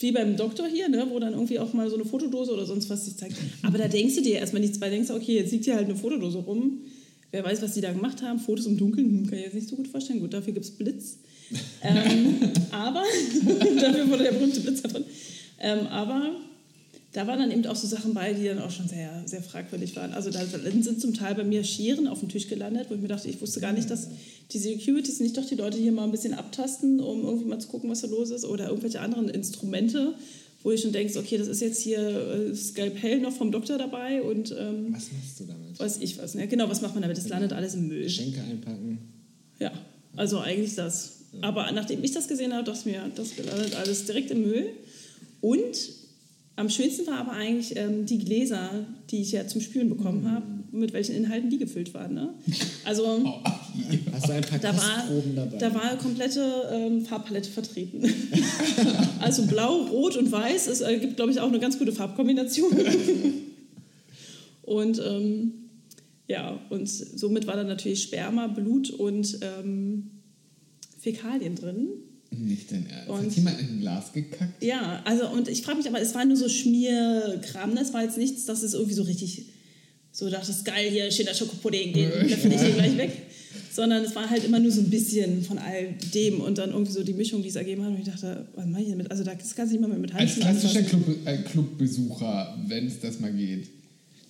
wie 0.00 0.12
beim 0.12 0.36
Doktor 0.36 0.66
hier, 0.68 0.88
ne, 0.88 1.06
wo 1.10 1.18
dann 1.18 1.32
irgendwie 1.32 1.58
auch 1.58 1.72
mal 1.72 1.88
so 1.90 1.96
eine 1.96 2.04
Fotodose 2.04 2.52
oder 2.52 2.64
sonst 2.64 2.88
was 2.88 3.04
sich 3.04 3.16
zeigt. 3.16 3.36
Aber 3.62 3.78
da 3.78 3.88
denkst 3.88 4.14
du 4.14 4.22
dir 4.22 4.36
erstmal 4.36 4.62
nichts 4.62 4.78
bei, 4.78 4.90
denkst 4.90 5.08
du, 5.08 5.14
okay, 5.14 5.36
jetzt 5.36 5.52
liegt 5.52 5.64
hier 5.64 5.74
halt 5.74 5.86
eine 5.86 5.96
Fotodose 5.96 6.38
rum. 6.38 6.82
Wer 7.30 7.44
weiß, 7.44 7.60
was 7.62 7.74
die 7.74 7.80
da 7.80 7.92
gemacht 7.92 8.22
haben. 8.22 8.38
Fotos 8.38 8.66
im 8.66 8.78
Dunkeln, 8.78 9.06
hm, 9.06 9.26
kann 9.26 9.38
ich 9.38 9.44
jetzt 9.44 9.54
nicht 9.54 9.68
so 9.68 9.76
gut 9.76 9.88
vorstellen. 9.88 10.20
Gut, 10.20 10.32
dafür 10.32 10.52
gibt 10.52 10.64
es 10.64 10.70
Blitz. 10.70 11.18
ähm, 11.82 12.36
aber, 12.70 13.02
dafür 13.80 14.08
wurde 14.10 14.24
der 14.24 14.32
berühmte 14.32 14.60
Blitz 14.60 14.82
davon. 14.82 15.04
Ähm, 15.60 15.86
aber 15.88 16.36
da 17.12 17.26
waren 17.26 17.38
dann 17.38 17.50
eben 17.50 17.64
auch 17.66 17.76
so 17.76 17.86
Sachen 17.86 18.12
bei, 18.12 18.34
die 18.34 18.44
dann 18.44 18.58
auch 18.58 18.70
schon 18.70 18.86
sehr, 18.86 19.22
sehr 19.24 19.42
fragwürdig 19.42 19.96
waren. 19.96 20.12
Also 20.12 20.30
da 20.30 20.44
sind 20.44 21.00
zum 21.00 21.14
Teil 21.14 21.34
bei 21.34 21.44
mir 21.44 21.64
Scheren 21.64 22.06
auf 22.06 22.20
dem 22.20 22.28
Tisch 22.28 22.48
gelandet, 22.48 22.86
wo 22.90 22.94
ich 22.94 23.00
mir 23.00 23.08
dachte, 23.08 23.28
ich 23.28 23.40
wusste 23.40 23.60
gar 23.60 23.72
nicht, 23.72 23.88
dass 23.88 24.08
die 24.52 24.58
Securities 24.58 25.20
nicht 25.20 25.36
doch 25.36 25.44
die 25.46 25.54
Leute 25.54 25.78
hier 25.78 25.92
mal 25.92 26.04
ein 26.04 26.10
bisschen 26.10 26.34
abtasten, 26.34 27.00
um 27.00 27.24
irgendwie 27.24 27.46
mal 27.46 27.58
zu 27.58 27.68
gucken, 27.68 27.88
was 27.88 28.02
da 28.02 28.08
los 28.08 28.30
ist. 28.30 28.44
Oder 28.44 28.68
irgendwelche 28.68 29.00
anderen 29.00 29.30
Instrumente, 29.30 30.14
wo 30.62 30.70
ich 30.70 30.82
schon 30.82 30.92
denke, 30.92 31.18
okay, 31.18 31.38
das 31.38 31.48
ist 31.48 31.62
jetzt 31.62 31.80
hier 31.80 31.98
äh, 31.98 32.54
Skalpell 32.54 33.20
noch 33.20 33.32
vom 33.32 33.52
Doktor 33.52 33.78
dabei 33.78 34.22
und 34.22 34.54
ähm, 34.58 34.92
Was 34.94 35.10
machst 35.10 35.40
du 35.40 35.44
damit? 35.44 35.78
weiß 35.78 35.98
ich 36.02 36.18
was. 36.18 36.34
Ne? 36.34 36.46
Genau, 36.46 36.68
was 36.68 36.82
macht 36.82 36.92
man 36.92 37.02
damit? 37.02 37.16
Das 37.16 37.28
landet 37.28 37.54
alles 37.54 37.74
im 37.74 37.88
Müll. 37.88 38.02
Geschenke 38.02 38.42
einpacken. 38.42 38.98
Ja, 39.58 39.72
also 40.14 40.40
eigentlich 40.40 40.74
das. 40.74 41.20
Aber 41.40 41.70
nachdem 41.72 42.04
ich 42.04 42.12
das 42.12 42.28
gesehen 42.28 42.52
habe, 42.52 42.64
dachte 42.64 42.80
ich 42.80 42.86
mir, 42.86 43.10
das 43.14 43.36
landet 43.38 43.76
alles 43.76 44.04
direkt 44.04 44.30
im 44.30 44.42
Müll. 44.42 44.66
Und 45.40 45.97
am 46.58 46.68
schönsten 46.68 47.06
war 47.06 47.18
aber 47.18 47.32
eigentlich 47.32 47.76
ähm, 47.76 48.04
die 48.04 48.18
Gläser, 48.18 48.84
die 49.10 49.22
ich 49.22 49.30
ja 49.30 49.46
zum 49.46 49.60
Spülen 49.60 49.88
bekommen 49.88 50.28
habe, 50.28 50.44
mit 50.72 50.92
welchen 50.92 51.14
Inhalten 51.14 51.50
die 51.50 51.58
gefüllt 51.58 51.94
waren. 51.94 52.14
Ne? 52.14 52.34
Also 52.84 53.24
Hast 54.10 54.28
du 54.28 54.32
ein 54.32 54.42
paar 54.42 54.58
da 54.58 54.76
war, 54.76 55.04
dabei? 55.36 55.56
da 55.56 55.72
war 55.72 55.82
eine 55.82 55.98
komplette 55.98 56.68
ähm, 56.72 57.04
Farbpalette 57.04 57.48
vertreten. 57.48 58.02
also 59.20 59.46
blau, 59.46 59.84
rot 59.84 60.16
und 60.16 60.32
weiß. 60.32 60.66
Es 60.66 60.80
äh, 60.80 60.98
gibt, 60.98 61.14
glaube 61.14 61.30
ich, 61.30 61.38
auch 61.38 61.46
eine 61.46 61.60
ganz 61.60 61.78
gute 61.78 61.92
Farbkombination. 61.92 62.72
und 64.62 65.00
ähm, 65.06 65.52
ja, 66.26 66.60
und 66.70 66.88
somit 66.88 67.46
war 67.46 67.54
da 67.54 67.62
natürlich 67.62 68.02
Sperma, 68.02 68.48
Blut 68.48 68.90
und 68.90 69.38
ähm, 69.42 70.10
Fäkalien 70.98 71.54
drin. 71.54 71.86
Nicht 72.30 72.70
dein 72.70 72.86
Ernst. 72.88 73.08
Und- 73.08 73.26
Hat 73.26 73.32
jemand 73.36 73.60
in 73.60 73.66
ein 73.68 73.80
Glas 73.80 74.12
gekackt? 74.12 74.62
Ja, 74.62 75.02
also 75.04 75.28
und 75.30 75.48
ich 75.48 75.62
frage 75.62 75.78
mich 75.78 75.88
aber, 75.88 76.00
es 76.00 76.14
war 76.14 76.24
nur 76.24 76.36
so 76.36 76.48
Schmierkram, 76.48 77.74
ne? 77.74 77.80
es 77.80 77.92
war 77.92 78.02
jetzt 78.04 78.18
nichts, 78.18 78.44
dass 78.44 78.62
es 78.62 78.74
irgendwie 78.74 78.94
so 78.94 79.02
richtig 79.02 79.46
so 80.12 80.28
dachtest, 80.28 80.64
geil, 80.64 80.90
hier 80.90 81.10
steht 81.10 81.28
der 81.28 81.34
Schokopudding, 81.34 81.92
den 81.92 82.10
löffel 82.28 82.52
ich 82.52 82.60
hier 82.60 82.70
gleich 82.72 82.96
weg. 82.98 83.12
Sondern 83.72 84.04
es 84.04 84.14
war 84.16 84.28
halt 84.28 84.44
immer 84.44 84.58
nur 84.58 84.70
so 84.72 84.80
ein 84.80 84.90
bisschen 84.90 85.42
von 85.42 85.58
all 85.58 85.94
dem 86.12 86.40
und 86.40 86.58
dann 86.58 86.70
irgendwie 86.70 86.90
so 86.92 87.02
die 87.04 87.12
Mischung, 87.14 87.42
die 87.42 87.48
es 87.48 87.56
ergeben 87.56 87.82
hat. 87.84 87.90
Und 87.92 87.98
ich 88.00 88.04
dachte, 88.06 88.46
was 88.54 88.66
mache 88.66 88.82
ich 88.82 88.88
damit? 88.90 89.10
Also 89.10 89.22
da 89.24 89.34
das 89.34 89.54
kannst 89.54 89.72
du 89.72 89.78
nicht 89.78 89.88
mal 89.88 89.96
mit 89.98 90.12
Als 90.12 90.20
Handschuhen 90.36 90.42
klassischer 90.42 90.78
anfassen. 90.80 91.04
Club, 91.04 91.16
äh, 91.26 91.36
Clubbesucher, 91.38 92.58
wenn 92.66 92.86
es 92.88 93.00
das 93.00 93.20
mal 93.20 93.32
geht. 93.32 93.68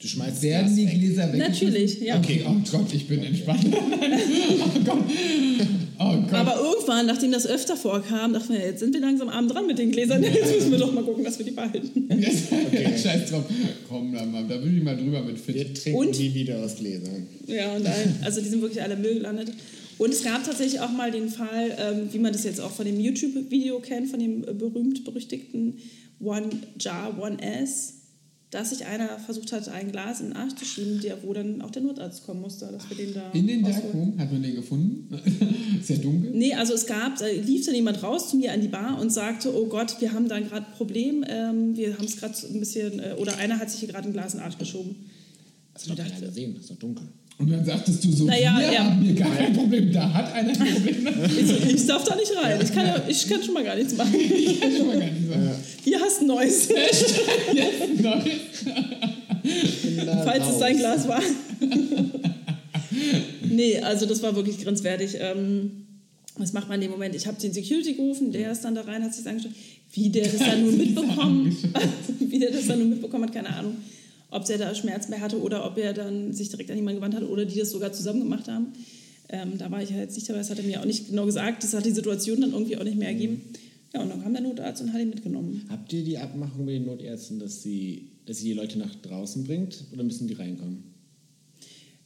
Du 0.00 0.06
schmeißt 0.06 0.42
Werden 0.42 0.74
Glas 0.76 0.90
die. 0.92 0.98
Gläser 0.98 1.32
weg? 1.32 1.38
Natürlich, 1.38 2.00
ja. 2.00 2.18
Okay, 2.18 2.44
oh 2.46 2.54
Gott, 2.70 2.94
ich 2.94 3.08
bin 3.08 3.24
entspannt. 3.24 3.66
oh 3.72 4.80
Gott. 4.84 5.04
Oh 5.98 6.14
Gott. 6.22 6.32
Aber 6.34 6.54
irgendwann, 6.56 7.06
nachdem 7.06 7.32
das 7.32 7.46
öfter 7.46 7.76
vorkam, 7.76 8.32
dachte 8.32 8.52
ich 8.52 8.58
mir, 8.58 8.66
jetzt 8.66 8.78
sind 8.78 8.94
wir 8.94 9.00
langsam 9.00 9.28
abend 9.28 9.52
dran 9.52 9.66
mit 9.66 9.78
den 9.78 9.90
Gläsern. 9.90 10.22
Jetzt 10.22 10.54
müssen 10.54 10.70
wir 10.70 10.78
doch 10.78 10.92
mal 10.92 11.02
gucken, 11.02 11.24
dass 11.24 11.38
wir 11.38 11.44
die 11.46 11.52
behalten. 11.52 12.08
Yes. 12.18 13.02
Scheiß 13.02 13.30
drauf. 13.30 13.44
Komm, 13.88 14.12
da, 14.12 14.24
mal, 14.24 14.44
da 14.46 14.62
will 14.62 14.76
ich 14.76 14.82
mal 14.82 14.96
drüber 14.96 15.22
mit 15.22 15.38
fit. 15.38 15.54
Wir 15.54 15.74
trinken 15.74 15.98
Und? 15.98 16.18
die 16.18 16.34
wieder 16.34 16.58
aus 16.64 16.76
Gläsern. 16.76 17.26
Ja, 17.46 17.74
und 17.74 17.86
ein, 17.86 18.16
also 18.22 18.40
die 18.40 18.48
sind 18.48 18.60
wirklich 18.60 18.82
alle 18.82 18.94
im 18.94 19.02
Müll 19.02 19.14
gelandet. 19.14 19.52
Und 19.98 20.12
es 20.12 20.22
gab 20.22 20.44
tatsächlich 20.44 20.80
auch 20.80 20.92
mal 20.92 21.10
den 21.10 21.28
Fall, 21.28 21.76
ähm, 21.78 22.08
wie 22.12 22.18
man 22.18 22.32
das 22.32 22.44
jetzt 22.44 22.60
auch 22.60 22.70
von 22.70 22.86
dem 22.86 23.00
YouTube-Video 23.00 23.80
kennt, 23.80 24.08
von 24.08 24.20
dem 24.20 24.42
berühmt-berüchtigten 24.42 25.74
One 26.20 26.50
Jar, 26.78 27.16
One 27.20 27.40
S, 27.42 27.94
dass 28.50 28.70
sich 28.70 28.86
einer 28.86 29.18
versucht 29.18 29.52
hat, 29.52 29.68
ein 29.68 29.92
Glas 29.92 30.20
in 30.20 30.28
den 30.28 30.36
Arsch 30.36 30.54
zu 30.54 30.64
schieben, 30.64 31.00
der, 31.00 31.22
wo 31.22 31.34
dann 31.34 31.60
auch 31.60 31.70
der 31.70 31.82
Notarzt 31.82 32.24
kommen 32.24 32.40
musste, 32.40 32.66
dass 32.72 32.88
wir 32.88 32.96
den 32.96 33.12
da 33.12 33.30
In 33.32 33.46
den. 33.46 33.62
Darkroom 33.62 34.18
hat 34.18 34.32
man 34.32 34.42
den 34.42 34.54
gefunden. 34.54 35.12
Ist 35.80 35.90
ja 35.90 35.96
dunkel. 35.96 36.30
Nee, 36.30 36.54
also 36.54 36.72
es 36.72 36.86
gab, 36.86 37.18
da 37.18 37.26
lief 37.26 37.66
dann 37.66 37.74
jemand 37.74 38.02
raus 38.02 38.30
zu 38.30 38.36
mir 38.36 38.52
an 38.52 38.62
die 38.62 38.68
Bar 38.68 38.98
und 39.00 39.10
sagte, 39.10 39.54
oh 39.54 39.66
Gott, 39.66 40.00
wir 40.00 40.12
haben 40.12 40.28
da 40.28 40.40
gerade 40.40 40.66
ein 40.66 40.72
Problem, 40.72 41.24
ähm, 41.28 41.76
wir 41.76 41.98
haben 41.98 42.06
es 42.06 42.16
gerade 42.16 42.34
so 42.34 42.48
ein 42.48 42.58
bisschen, 42.58 43.00
äh, 43.00 43.14
oder 43.18 43.36
einer 43.36 43.58
hat 43.58 43.70
sich 43.70 43.80
hier 43.80 43.88
gerade 43.88 44.08
ein 44.08 44.12
Glas 44.12 44.32
in 44.32 44.40
den 44.40 44.46
Arsch 44.46 44.56
geschoben. 44.56 44.96
Hast 45.74 45.86
du 45.86 45.94
doch 45.94 46.02
keiner 46.02 46.20
gesehen, 46.20 46.56
ist 46.56 46.70
doch 46.70 46.76
dunkel. 46.76 47.06
Und 47.38 47.50
dann 47.52 47.64
sagtest 47.64 48.02
du 48.04 48.10
so, 48.12 48.24
Naja, 48.24 48.56
wir 48.58 48.72
ja. 48.72 48.84
haben 48.84 49.00
hier 49.00 49.14
gar 49.14 49.30
kein 49.34 49.52
Problem, 49.52 49.92
da 49.92 50.12
hat 50.12 50.32
einer 50.32 50.50
ein 50.50 50.56
Problem. 50.74 51.08
Ich, 51.38 51.74
ich 51.74 51.86
darf 51.86 52.02
da 52.02 52.16
nicht 52.16 52.32
rein, 52.36 52.58
ich 52.60 52.72
kann, 52.72 52.86
ja- 52.86 53.02
ich 53.08 53.28
kann 53.28 53.42
schon 53.42 53.54
mal 53.54 53.62
gar 53.64 53.76
nichts 53.76 53.96
machen. 53.96 54.12
Ich 54.18 54.60
kann 54.60 54.76
schon 54.76 54.86
mal 54.88 54.98
gar 54.98 55.06
nicht 55.10 55.28
sagen. 55.28 55.54
Hier 55.84 56.00
hast 56.00 56.18
du 56.20 56.24
ein 56.24 56.26
neues. 56.28 56.68
Jetzt 57.54 58.02
neu. 58.02 58.20
falls 60.24 60.48
es 60.50 60.58
dein 60.58 60.76
Glas 60.78 61.06
war. 61.08 61.22
nee, 63.48 63.78
also 63.78 64.06
das 64.06 64.22
war 64.22 64.34
wirklich 64.34 64.58
grenzwertig. 64.62 65.16
Ähm, 65.20 65.70
was 66.36 66.52
macht 66.52 66.68
man 66.68 66.76
in 66.76 66.82
dem 66.82 66.90
Moment? 66.90 67.14
Ich 67.14 67.26
habe 67.26 67.40
den 67.40 67.52
Security 67.52 67.94
gerufen, 67.94 68.30
der 68.32 68.52
ist 68.52 68.62
dann 68.62 68.74
da 68.74 68.82
rein, 68.82 69.02
hat 69.02 69.14
sich 69.14 69.26
angeschaut. 69.26 69.52
Wie 69.92 70.08
der 70.10 70.24
das 70.24 70.38
dann 70.38 70.64
nun 70.64 70.76
mitbekommen, 70.76 71.56
wie 72.20 72.38
der 72.38 72.50
das 72.50 72.66
dann 72.66 72.78
nun 72.80 72.90
mitbekommen 72.90 73.24
hat, 73.24 73.32
keine 73.34 73.48
Ahnung. 73.54 73.76
Ob 74.30 74.44
der 74.44 74.58
da 74.58 74.74
Schmerzen 74.74 75.10
mehr 75.10 75.20
hatte 75.20 75.40
oder 75.40 75.64
ob 75.64 75.78
er 75.78 75.92
dann 75.92 76.32
sich 76.32 76.50
direkt 76.50 76.70
an 76.70 76.76
jemanden 76.76 77.00
gewandt 77.00 77.14
hat 77.14 77.22
oder 77.22 77.44
die 77.44 77.58
das 77.58 77.70
sogar 77.70 77.92
zusammen 77.92 78.20
gemacht 78.20 78.48
haben. 78.48 78.72
Ähm, 79.30 79.58
da 79.58 79.70
war 79.70 79.82
ich 79.82 79.90
ja 79.90 79.96
jetzt 79.96 80.16
nicht 80.16 80.28
dabei, 80.28 80.38
das 80.38 80.50
hat 80.50 80.58
er 80.58 80.64
mir 80.64 80.80
auch 80.80 80.86
nicht 80.86 81.08
genau 81.08 81.26
gesagt. 81.26 81.62
Das 81.64 81.74
hat 81.74 81.84
die 81.84 81.90
Situation 81.90 82.40
dann 82.40 82.52
irgendwie 82.52 82.76
auch 82.76 82.84
nicht 82.84 82.98
mehr 82.98 83.08
ergeben. 83.08 83.42
Ja, 83.94 84.02
und 84.02 84.10
dann 84.10 84.22
kam 84.22 84.32
der 84.32 84.42
Notarzt 84.42 84.82
und 84.82 84.92
hat 84.92 85.00
ihn 85.00 85.10
mitgenommen. 85.10 85.64
Habt 85.70 85.92
ihr 85.92 86.04
die 86.04 86.18
Abmachung 86.18 86.64
mit 86.64 86.74
den 86.74 86.86
Notärzten, 86.86 87.38
dass 87.38 87.62
sie, 87.62 88.10
dass 88.26 88.38
sie 88.38 88.48
die 88.48 88.54
Leute 88.54 88.78
nach 88.78 88.94
draußen 88.96 89.44
bringt 89.44 89.84
oder 89.92 90.02
müssen 90.02 90.28
die 90.28 90.34
reinkommen? 90.34 90.84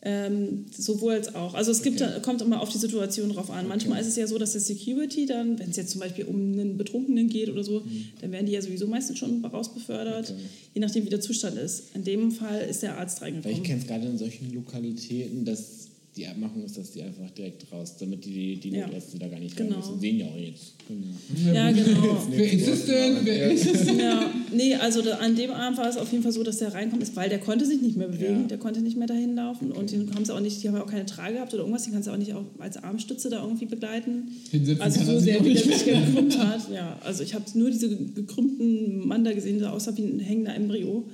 Ähm, 0.04 0.66
sowohl 0.76 1.12
als 1.12 1.32
auch. 1.36 1.54
Also 1.54 1.70
es 1.70 1.80
gibt, 1.82 2.00
da, 2.00 2.18
kommt 2.18 2.42
immer 2.42 2.60
auf 2.60 2.68
die 2.70 2.78
Situation 2.78 3.30
drauf 3.30 3.50
an. 3.50 3.68
Manchmal 3.68 4.00
ist 4.00 4.08
es 4.08 4.16
ja 4.16 4.26
so, 4.26 4.36
dass 4.36 4.50
der 4.50 4.60
Security 4.60 5.26
dann, 5.26 5.60
wenn 5.60 5.70
es 5.70 5.76
jetzt 5.76 5.90
zum 5.92 6.00
Beispiel 6.00 6.24
um 6.24 6.34
einen 6.34 6.76
Betrunkenen 6.76 7.28
geht 7.28 7.48
oder 7.48 7.62
so, 7.62 7.84
dann 8.20 8.32
werden 8.32 8.46
die 8.46 8.52
ja 8.52 8.60
sowieso 8.62 8.88
meistens 8.88 9.18
schon 9.18 9.44
rausbefördert, 9.44 10.30
Mhm. 10.30 10.34
Okay. 10.36 10.44
je 10.74 10.80
nachdem 10.80 11.04
wie 11.04 11.08
der 11.10 11.20
Zustand 11.20 11.56
ist. 11.56 11.94
In 11.94 12.02
dem 12.02 12.32
Fall 12.32 12.62
ist 12.68 12.82
der 12.82 12.98
Arzt 12.98 13.20
Weil 13.20 13.28
ich 13.28 13.34
reingekommen. 13.36 13.62
kenne 13.62 13.80
es 13.80 13.86
gerade 13.86 14.06
in 14.08 14.18
solchen 14.18 14.52
Lokalitäten, 14.52 15.44
dass 15.44 15.81
die 16.14 16.26
Abmachung 16.26 16.62
ist, 16.62 16.76
dass 16.76 16.90
die 16.90 17.00
einfach 17.02 17.30
direkt 17.30 17.64
raus, 17.72 17.96
damit 17.98 18.24
die, 18.26 18.56
die 18.60 18.68
Ja. 18.68 18.86
Notärzte 18.86 19.18
da 19.18 19.28
gar 19.28 19.38
nicht 19.40 19.56
Genau. 19.56 19.70
rein 19.70 19.78
müssen. 19.80 20.00
Sehen 20.00 20.18
ja 20.18 20.26
auch 20.26 20.36
jetzt. 20.36 20.74
Genau. 20.86 21.54
Ja, 21.54 21.70
genau. 21.72 22.26
Wer 22.30 22.52
ist 22.52 22.68
es 22.68 22.84
denn? 22.84 23.16
Wer 23.24 23.50
ist 23.50 23.66
es 23.74 23.86
denn? 23.86 23.98
Ja, 23.98 24.30
nee, 24.54 24.74
also 24.74 25.00
da, 25.00 25.12
an 25.18 25.34
dem 25.36 25.50
Abend 25.52 25.78
war 25.78 25.88
es 25.88 25.96
auf 25.96 26.10
jeden 26.12 26.22
Fall 26.22 26.32
so, 26.32 26.42
dass 26.42 26.58
der 26.58 26.74
reinkommt 26.74 27.02
ist, 27.02 27.16
weil 27.16 27.30
der 27.30 27.38
konnte 27.38 27.64
sich 27.64 27.80
nicht 27.80 27.96
mehr 27.96 28.08
bewegen, 28.08 28.42
Ja. 28.42 28.46
der 28.48 28.58
konnte 28.58 28.82
nicht 28.82 28.98
mehr 28.98 29.06
dahin 29.06 29.34
laufen 29.36 29.72
und 29.72 29.90
den 29.90 30.14
haben 30.14 30.24
sie 30.26 30.34
auch 30.34 30.40
nicht, 30.40 30.62
die 30.62 30.68
haben 30.68 30.74
ja 30.74 30.82
auch 30.84 30.90
keine 30.90 31.06
Trage 31.06 31.34
gehabt 31.34 31.54
oder 31.54 31.62
irgendwas, 31.62 31.84
den 31.84 31.94
kannst 31.94 32.08
du 32.08 32.12
auch 32.12 32.18
nicht 32.18 32.34
auch 32.34 32.44
als 32.58 32.76
Armstütze 32.76 33.30
da 33.30 33.42
irgendwie 33.42 33.64
begleiten. 33.66 34.28
Hinsetzen 34.50 34.82
Also 34.82 35.04
so 35.04 35.18
sehr, 35.18 35.42
wie 35.42 35.54
der 35.54 35.62
sich 35.62 35.84
gekrümmt 35.86 36.36
hat. 36.38 36.70
Ja, 36.70 36.98
also 37.02 37.22
ich 37.22 37.32
habe 37.32 37.44
nur 37.54 37.70
diese 37.70 37.88
gekrümmten 37.88 39.06
Mann 39.08 39.24
da 39.24 39.32
gesehen, 39.32 39.58
der 39.60 39.72
aussah 39.72 39.96
wie 39.96 40.02
ein 40.04 40.18
hängender 40.20 40.54
Embryo. 40.54 41.08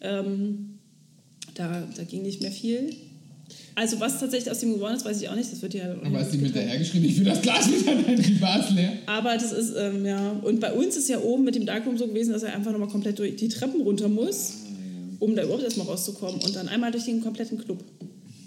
Ähm, 0.00 0.78
da, 1.54 1.88
da 1.96 2.04
ging 2.04 2.22
nicht 2.22 2.40
mehr 2.40 2.52
viel. 2.52 2.90
Also 3.76 3.98
was 3.98 4.20
tatsächlich 4.20 4.50
aus 4.50 4.60
dem 4.60 4.74
geworden 4.74 4.94
ist, 4.96 5.04
weiß 5.04 5.20
ich 5.20 5.28
auch 5.28 5.34
nicht. 5.34 5.50
Das 5.50 5.60
wird 5.60 5.74
ja 5.74 5.92
Aber 6.04 6.18
hast 6.20 6.32
du 6.32 6.36
ihm 6.38 6.44
hinterhergeschrieben, 6.44 7.08
ich 7.08 7.18
will 7.18 7.24
das 7.24 7.42
Glas 7.42 7.68
wieder 7.68 7.92
rein, 8.06 8.22
die 8.22 8.32
Bar 8.34 8.60
ist 8.60 8.70
leer. 8.74 8.92
aber 9.06 9.34
das 9.34 9.50
ist, 9.52 9.74
ähm, 9.76 10.06
ja, 10.06 10.30
und 10.42 10.60
bei 10.60 10.72
uns 10.72 10.96
ist 10.96 11.08
ja 11.08 11.18
oben 11.20 11.42
mit 11.44 11.56
dem 11.56 11.66
Darkroom 11.66 11.98
so 11.98 12.06
gewesen, 12.06 12.32
dass 12.32 12.44
er 12.44 12.54
einfach 12.54 12.70
nochmal 12.70 12.88
komplett 12.88 13.18
durch 13.18 13.34
die 13.36 13.48
Treppen 13.48 13.80
runter 13.80 14.08
muss, 14.08 14.52
um 15.18 15.34
da 15.34 15.42
überhaupt 15.42 15.64
erstmal 15.64 15.86
rauszukommen. 15.88 16.40
Und 16.40 16.54
dann 16.54 16.68
einmal 16.68 16.92
durch 16.92 17.04
den 17.04 17.20
kompletten 17.20 17.58
Club. 17.58 17.82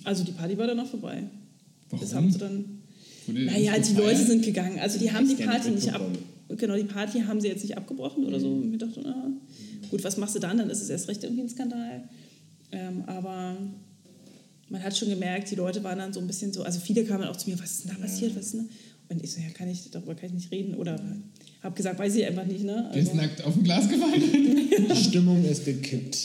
Also 0.05 0.23
die 0.23 0.31
Party 0.31 0.57
war 0.57 0.67
dann 0.67 0.77
noch 0.77 0.87
vorbei. 0.87 1.23
Das 1.91 2.01
Warum? 2.11 2.15
haben 2.15 2.31
sie 2.31 2.37
dann. 2.39 2.65
Wurde 3.25 3.45
Naja, 3.45 3.73
die 3.73 3.79
gefeiert? 3.93 3.97
Leute 3.97 4.23
sind 4.25 4.45
gegangen. 4.45 4.79
Also 4.79 4.97
die 4.99 5.11
haben 5.11 5.27
die 5.27 5.35
Party 5.43 5.71
nicht 5.71 5.93
ab. 5.93 6.01
genau, 6.57 6.75
die 6.77 6.83
Party 6.85 7.19
haben 7.27 7.41
sie 7.41 7.49
jetzt 7.49 7.63
nicht 7.63 7.75
abgebrochen 7.75 8.23
oder 8.25 8.39
so. 8.39 8.47
Und 8.47 8.71
wir 8.71 8.77
dachten, 8.79 9.05
ah, 9.05 9.27
gut, 9.91 10.01
was 10.05 10.15
machst 10.15 10.35
du 10.35 10.39
dann? 10.39 10.57
Dann 10.57 10.69
ist 10.69 10.81
es 10.81 10.89
erst 10.89 11.09
recht 11.09 11.21
irgendwie 11.25 11.41
ein 11.43 11.49
Skandal. 11.49 12.03
Ähm, 12.71 13.03
aber 13.07 13.57
man 14.69 14.83
hat 14.83 14.95
schon 14.97 15.09
gemerkt, 15.09 15.49
die 15.51 15.55
Leute 15.55 15.83
waren 15.83 15.97
dann 15.99 16.13
so 16.13 16.19
ein 16.19 16.27
bisschen 16.27 16.51
so, 16.53 16.63
also 16.63 16.79
viele 16.79 17.03
kamen 17.05 17.23
auch 17.25 17.35
zu 17.35 17.49
mir, 17.49 17.59
was 17.59 17.71
ist 17.71 17.83
denn 17.85 17.91
da 17.95 17.97
passiert, 17.99 18.35
was 18.35 18.45
ist 18.45 18.53
denn 18.53 18.67
da? 18.67 18.73
Und 19.15 19.23
ich 19.23 19.31
so, 19.31 19.39
ja, 19.39 19.49
kann 19.49 19.69
ich, 19.69 19.89
darüber 19.91 20.15
kann 20.15 20.27
ich 20.29 20.33
nicht 20.35 20.51
reden. 20.51 20.75
Oder 20.75 20.99
habe 21.61 21.75
gesagt, 21.75 21.97
weiß 21.97 22.15
ich 22.15 22.25
einfach 22.25 22.45
nicht, 22.45 22.63
ne? 22.65 22.89
Der 22.93 23.01
ist 23.01 23.09
Also, 23.09 23.21
nackt 23.21 23.43
auf 23.45 23.53
dem 23.53 23.63
Glas 23.63 23.87
gefallen. 23.87 24.21
Die 24.91 24.95
Stimmung 24.95 25.43
ist 25.45 25.63
gekippt. 25.63 26.17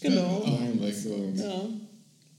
genau. 0.00 0.42
Oh 0.44 0.76
mein 0.80 0.92
So. 0.94 1.10
Gott. 1.10 1.38
Ja. 1.38 1.68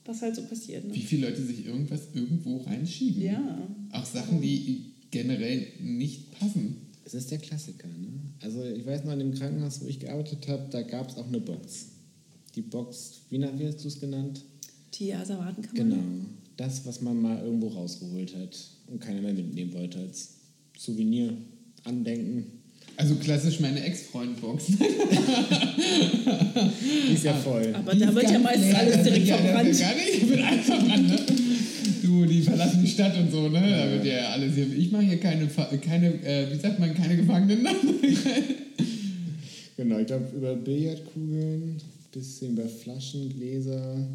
Was 0.03 0.21
halt 0.21 0.35
so 0.35 0.43
passiert, 0.43 0.83
Wie 0.93 0.99
ne? 0.99 1.05
viele 1.05 1.29
Leute 1.29 1.41
sich 1.43 1.65
irgendwas 1.65 2.01
irgendwo 2.13 2.57
reinschieben. 2.57 3.23
Ja. 3.23 3.57
Auch 3.91 4.05
Sachen, 4.05 4.41
die 4.41 4.91
generell 5.09 5.65
nicht 5.81 6.31
passen. 6.31 6.75
Es 7.05 7.13
ist 7.13 7.31
der 7.31 7.37
Klassiker. 7.39 7.87
Ne? 7.87 8.07
Also 8.41 8.63
ich 8.65 8.85
weiß 8.85 9.05
noch, 9.05 9.13
in 9.13 9.19
dem 9.19 9.33
Krankenhaus, 9.33 9.81
wo 9.81 9.87
ich 9.87 9.99
gearbeitet 9.99 10.47
habe, 10.47 10.67
da 10.69 10.81
gab 10.81 11.09
es 11.09 11.15
auch 11.17 11.27
eine 11.27 11.39
Box. 11.39 11.87
Die 12.55 12.61
Box, 12.61 13.21
wie, 13.29 13.39
wie 13.39 13.65
hast 13.67 13.83
du 13.83 13.87
es 13.87 13.99
genannt? 13.99 14.43
Die 14.99 15.13
Asservatenkammer. 15.13 15.95
Genau. 15.95 16.25
Das, 16.57 16.85
was 16.85 17.01
man 17.01 17.21
mal 17.21 17.43
irgendwo 17.43 17.67
rausgeholt 17.67 18.33
hat 18.35 18.57
und 18.87 19.01
keiner 19.01 19.21
mehr 19.21 19.33
mitnehmen 19.33 19.73
wollte 19.73 19.99
als 19.99 20.35
Souvenir, 20.77 21.33
Andenken. 21.83 22.45
Also 22.97 23.15
klassisch 23.15 23.59
meine 23.59 23.83
Ex-Freund-Box. 23.83 24.67
Die 27.07 27.13
ist 27.13 27.25
ja 27.25 27.33
voll. 27.33 27.73
Aber 27.73 27.93
da 27.93 28.15
wird 28.15 28.31
ja 28.31 28.39
meistens 28.39 28.73
alles 28.73 29.03
direkt 29.03 29.27
ja, 29.27 29.37
verbrannt. 29.37 29.77
Ja 29.77 29.89
gar 29.89 29.95
nicht, 29.95 30.29
wird 30.29 30.41
alles 30.41 30.65
verbrannt, 30.65 31.07
ne? 31.09 31.19
Du, 32.01 32.25
die 32.25 32.41
verlassen 32.41 32.81
die 32.81 32.89
Stadt 32.89 33.17
und 33.17 33.29
so, 33.31 33.49
ne? 33.49 33.59
Da 33.59 33.91
wird 33.91 34.05
ja 34.05 34.29
alles 34.29 34.55
hier. 34.55 34.71
Ich 34.73 34.91
mache 34.91 35.03
hier 35.03 35.19
keine, 35.19 35.47
keine 35.81 36.23
äh, 36.23 36.53
wie 36.53 36.59
sagt 36.59 36.79
man, 36.79 36.93
keine 36.93 37.17
Gefangenen. 37.17 37.67
Genau, 39.77 39.99
ich 39.99 40.07
glaube 40.07 40.25
über 40.33 40.55
Billardkugeln, 40.55 41.81
bisschen 42.13 42.53
über 42.53 42.65
Flaschen, 42.65 43.27
Gläser. 43.27 44.07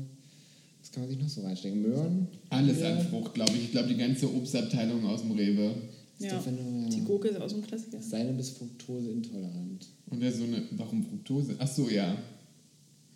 Was 0.91 0.95
kann 0.95 1.03
man 1.05 1.11
sich 1.11 1.21
noch 1.21 1.29
so 1.29 1.41
reinstecken? 1.43 1.83
Möhren? 1.83 2.27
alles 2.49 2.81
Ja. 2.81 2.97
an 2.99 3.07
Frucht, 3.07 3.35
glaube 3.35 3.53
ich. 3.55 3.65
Ich 3.67 3.71
glaube, 3.71 3.89
die 3.89 3.97
ganze 3.97 4.27
Obstabteilung 4.35 5.07
aus 5.07 5.21
dem 5.23 5.31
Rewe. 5.33 5.71
Ja. 6.19 6.31
Stefano, 6.31 6.59
ja. 6.83 6.89
Die 6.89 7.01
Gurke 7.05 7.29
ist 7.29 7.41
auch 7.41 7.49
so 7.49 7.57
ein 7.57 7.63
Klassiker. 7.63 8.03
Sei 8.03 8.25
du 8.25 8.33
bist 8.33 8.59
Fructose 8.59 9.11
intolerant. 9.11 9.87
Und 10.11 10.21
ja, 10.23 10.33
so 10.33 10.43
eine, 10.45 10.63
warum 10.73 11.05
Fructose? 11.05 11.55
Ach 11.59 11.69
so, 11.69 11.89
ja. 11.89 12.17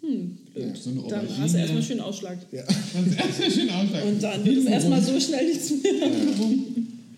Hm, 0.02 0.38
blöd. 0.54 0.76
So 0.76 0.90
eine 0.90 1.00
Dann 1.00 1.20
Aubergine. 1.20 1.38
hast 1.40 1.54
du 1.54 1.58
erstmal 1.58 1.82
schön 1.82 2.00
Ausschlag. 2.00 2.38
Ja. 2.52 2.62
Das 2.66 3.06
ist 3.06 3.18
erstmal 3.18 3.50
schön 3.50 3.70
Ausschlag. 3.70 4.04
Und 4.06 4.22
dann 4.22 4.44
wird 4.44 4.56
es 4.58 4.64
erstmal 4.66 5.02
so 5.02 5.18
schnell 5.20 5.46
nichts 5.48 5.70
mehr. 5.82 5.92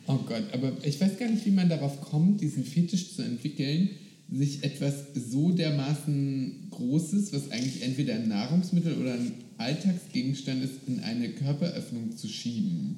Oh 0.08 0.18
Gott, 0.26 0.44
aber 0.52 0.72
ich 0.84 0.98
weiß 1.00 1.18
gar 1.18 1.28
nicht, 1.28 1.44
wie 1.44 1.50
man 1.50 1.68
darauf 1.68 2.00
kommt, 2.00 2.40
diesen 2.40 2.64
Fetisch 2.64 3.14
zu 3.14 3.22
entwickeln, 3.22 3.90
sich 4.32 4.64
etwas 4.64 4.94
so 5.14 5.50
dermaßen 5.52 6.68
Großes, 6.70 7.32
was 7.32 7.50
eigentlich 7.50 7.82
entweder 7.82 8.14
ein 8.14 8.28
Nahrungsmittel 8.28 8.94
oder 8.94 9.14
ein 9.14 9.32
Alltagsgegenstand 9.58 10.64
ist, 10.64 10.72
in 10.86 11.00
eine 11.00 11.28
Körperöffnung 11.30 12.16
zu 12.16 12.28
schieben. 12.28 12.96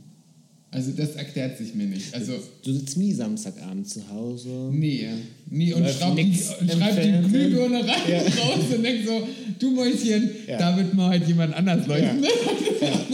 Also 0.70 0.92
das 0.92 1.12
erklärt 1.16 1.56
sich 1.56 1.75
mir 1.75 1.87
nicht. 1.87 2.12
Also 2.14 2.32
Du 2.62 2.73
sitzt 2.75 2.99
nie 2.99 3.12
Samstagabend 3.14 3.88
zu 3.88 4.06
Hause. 4.11 4.70
nee, 4.73 5.06
nee 5.49 5.73
und 5.73 5.82
die, 5.85 5.90
schreib 5.92 6.16
die. 6.16 7.28
Glühbirne 7.28 7.78
rein 7.87 7.87
raus 8.38 8.64
und 8.76 8.82
denk 8.82 9.06
so, 9.06 9.26
du 9.58 9.70
Mäuschen, 9.70 10.28
Ja. 10.47 10.58
da 10.58 10.76
wird 10.76 10.92
mal 10.92 11.08
halt 11.11 11.26
jemand 11.26 11.54
anders 11.54 11.87
leuchten. 11.87 12.23
Ja. 12.23 12.28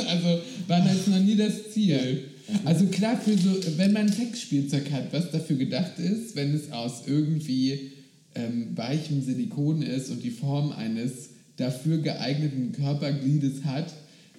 Also 0.08 0.40
war 0.68 0.80
das 0.80 1.06
noch 1.06 1.20
nie 1.20 1.36
das 1.36 1.72
Ziel. 1.72 2.24
Also 2.64 2.86
klar, 2.86 3.18
für 3.18 3.36
so, 3.36 3.56
wenn 3.78 3.92
man 3.92 4.08
Sexspielzeug 4.10 4.90
hat, 4.92 5.12
was 5.12 5.30
dafür 5.30 5.56
gedacht 5.56 5.98
ist, 5.98 6.34
wenn 6.36 6.54
es 6.54 6.70
aus 6.72 7.02
irgendwie 7.06 7.92
ähm, 8.34 8.76
weichem 8.76 9.22
Silikon 9.22 9.82
ist 9.82 10.10
und 10.10 10.22
die 10.22 10.30
Form 10.30 10.72
eines 10.72 11.30
dafür 11.56 11.98
geeigneten 11.98 12.72
Körpergliedes 12.72 13.64
hat, 13.64 13.92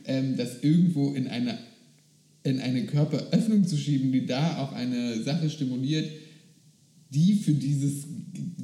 ähm, 0.05 0.35
das 0.37 0.63
irgendwo 0.63 1.13
in 1.13 1.27
eine, 1.27 1.57
in 2.43 2.59
eine 2.59 2.85
Körperöffnung 2.85 3.65
zu 3.65 3.77
schieben, 3.77 4.11
die 4.11 4.25
da 4.25 4.57
auch 4.63 4.73
eine 4.73 5.21
Sache 5.23 5.49
stimuliert, 5.49 6.09
die 7.09 7.35
für, 7.35 7.53
dieses, 7.53 8.05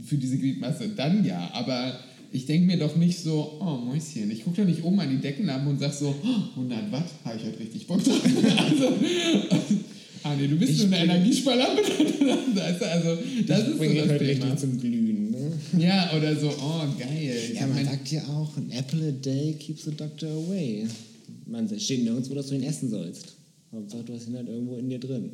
für 0.05 0.17
diese 0.17 0.37
Gliedmasse, 0.37 0.89
dann 0.89 1.23
ja. 1.23 1.51
Aber 1.53 1.99
ich 2.31 2.45
denke 2.45 2.67
mir 2.67 2.77
doch 2.77 2.95
nicht 2.95 3.19
so, 3.19 3.57
oh 3.59 3.77
Mäuschen, 3.85 4.31
ich 4.31 4.43
gucke 4.43 4.61
doch 4.61 4.67
nicht 4.67 4.83
oben 4.83 4.99
an 4.99 5.09
die 5.09 5.21
Deckenlampe 5.21 5.69
und 5.69 5.79
sag 5.79 5.93
so, 5.93 6.15
oh, 6.23 6.59
100 6.59 6.91
Watt, 6.91 7.05
habe 7.25 7.37
ich 7.37 7.45
heute 7.45 7.59
richtig 7.59 7.87
Bock 7.87 8.03
drauf. 8.03 8.21
also, 8.69 8.93
ah 10.23 10.35
nee, 10.39 10.47
du 10.47 10.55
bist 10.57 10.71
Ich 10.71 10.77
so 10.79 10.85
eine 10.85 10.99
Energiesparlampe. 10.99 11.81
Also, 12.61 13.17
das 13.47 13.67
ist 13.67 13.77
Bringe 13.77 13.93
so 13.93 14.01
ich 14.01 14.07
das 14.07 14.17
Thema. 14.19 14.45
richtig 14.45 14.55
zum 14.57 14.79
Glühen. 14.79 15.00
Ne? 15.00 15.00
Ja, 15.77 16.11
oder 16.15 16.35
so, 16.35 16.49
oh 16.49 16.85
geil. 16.97 17.51
Ja, 17.53 17.67
man 17.67 17.85
sagt 17.85 18.11
ja 18.11 18.23
auch, 18.27 18.57
an 18.57 18.69
apple 18.71 19.07
a 19.07 19.11
day 19.11 19.53
keeps 19.53 19.83
the 19.85 19.91
doctor 19.91 20.29
away. 20.29 20.87
Man 21.45 21.67
steht 21.79 22.03
nirgendwo, 22.03 22.35
dass 22.35 22.47
du 22.47 22.55
ihn 22.55 22.63
essen 22.63 22.89
sollst. 22.89 23.35
Hauptsache, 23.71 24.03
du 24.03 24.13
hast 24.13 24.27
ihn 24.27 24.35
halt 24.35 24.49
irgendwo 24.49 24.75
in 24.77 24.89
dir 24.89 24.99
drin. 24.99 25.31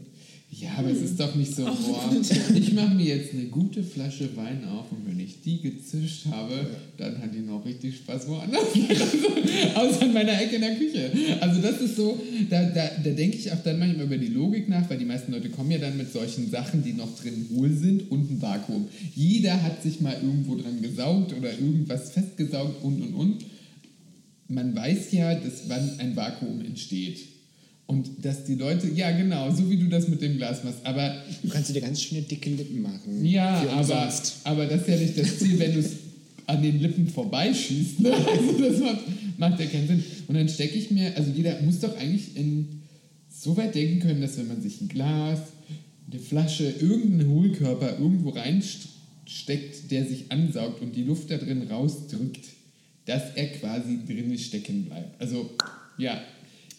Ja, 0.50 0.70
aber 0.78 0.90
es 0.90 1.02
ist 1.02 1.20
doch 1.20 1.36
nicht 1.36 1.54
so, 1.54 1.66
boah, 1.66 2.10
ich 2.56 2.74
mache 2.74 2.96
mir 2.96 3.18
jetzt 3.18 3.34
eine 3.34 3.46
gute 3.46 3.84
Flasche 3.84 4.30
Wein 4.38 4.64
auf 4.66 4.92
und 4.92 5.06
wenn 5.06 5.20
ich 5.20 5.42
die 5.42 5.62
gezischt 5.62 6.28
habe, 6.32 6.66
dann 6.98 7.22
hat 7.22 7.36
die 7.36 7.42
noch 7.42 7.66
richtig 7.66 7.98
Spaß 7.98 8.30
woanders. 8.30 8.64
außer 9.76 10.06
in 10.06 10.14
meiner 10.14 10.42
Ecke 10.42 10.56
in 10.56 10.62
der 10.62 10.76
Küche. 10.76 11.12
Also 11.42 11.62
das 11.62 11.82
ist 11.82 11.98
so, 11.98 12.18
da, 12.50 12.64
da, 12.64 12.90
da 13.04 13.10
denke 13.10 13.38
ich 13.38 13.52
auch 13.52 13.62
dann 13.62 13.78
manchmal 13.78 14.06
über 14.06 14.18
die 14.18 14.30
Logik 14.30 14.70
nach, 14.70 14.90
weil 14.90 14.98
die 14.98 15.06
meisten 15.06 15.34
Leute 15.34 15.50
kommen 15.50 15.70
ja 15.70 15.80
dann 15.80 15.98
mit 15.98 16.14
solchen 16.14 16.50
Sachen, 16.50 16.82
die 16.82 16.94
noch 16.94 17.14
drin 17.20 17.48
hohl 17.54 17.74
sind 17.74 18.10
und 18.10 18.32
ein 18.32 18.42
Vakuum. 18.42 18.88
Jeder 19.16 19.62
hat 19.62 19.84
sich 19.84 20.00
mal 20.00 20.16
irgendwo 20.16 20.56
dran 20.56 20.82
gesaugt 20.82 21.34
oder 21.38 21.52
irgendwas 21.52 22.12
festgesaugt 22.12 22.84
und 22.84 23.02
und 23.02 23.14
und. 23.14 23.46
Man 24.48 24.74
weiß 24.74 25.12
ja, 25.12 25.36
dass 25.36 25.68
wann 25.68 26.00
ein 26.00 26.16
Vakuum 26.16 26.62
entsteht. 26.62 27.37
Und 27.88 28.10
dass 28.24 28.44
die 28.44 28.56
Leute, 28.56 28.90
ja 28.90 29.12
genau, 29.12 29.50
so 29.50 29.70
wie 29.70 29.78
du 29.78 29.88
das 29.88 30.10
mit 30.10 30.22
dem 30.22 30.36
Glas 30.38 30.64
machst, 30.64 30.80
aber 30.84 31.24
Du 31.42 31.48
kannst 31.48 31.74
dir 31.74 31.80
ganz 31.80 32.02
schöne 32.02 32.22
dicke 32.22 32.50
Lippen 32.50 32.82
machen. 32.82 33.24
ja, 33.24 33.66
aber, 33.70 34.14
aber 34.44 34.66
das 34.66 34.82
ist 34.82 34.90
ja 34.90 34.98
nicht 34.98 35.18
das 35.18 35.40
Ziel, 35.40 35.58
wenn 35.58 35.74
du 35.74 35.80
es 35.80 35.92
an 36.48 36.62
den 36.62 36.82
Lippen 36.82 37.08
vorbeischießt. 37.08 38.02
Ne? 38.02 38.12
Also 38.28 38.60
das 38.60 38.80
macht, 38.80 39.00
macht 39.38 39.60
ja 39.60 39.66
keinen 39.68 39.88
Sinn. 39.88 40.04
Und 40.28 40.36
dann 40.36 40.50
stecke 40.50 40.78
ich 40.78 40.92
mir, 40.92 41.16
also 41.16 41.32
jeder 41.32 41.62
muss 41.62 41.80
doch 41.80 41.96
eigentlich 41.98 42.36
in, 42.36 42.82
so 43.30 43.56
weit 43.56 43.76
denken 43.76 44.00
können, 44.00 44.22
dass 44.22 44.38
wenn 44.38 44.48
man 44.48 44.62
sich 44.62 44.82
ein 44.82 44.90
Glas, 44.90 45.40
eine 46.10 46.20
Flasche, 46.20 46.74
irgendeinen 46.80 47.30
Hohlkörper 47.30 48.00
irgendwo 48.00 48.30
reinsteckt, 48.30 49.92
der 49.92 50.06
sich 50.06 50.32
ansaugt 50.32 50.82
und 50.82 50.96
die 50.96 51.04
Luft 51.04 51.32
da 51.32 51.38
drin 51.38 51.68
rausdrückt, 51.70 52.46
dass 53.06 53.36
er 53.36 53.48
quasi 53.48 54.00
drinnen 54.06 54.38
stecken 54.38 54.86
bleibt. 54.86 55.22
Also, 55.22 55.52
ja. 55.98 56.22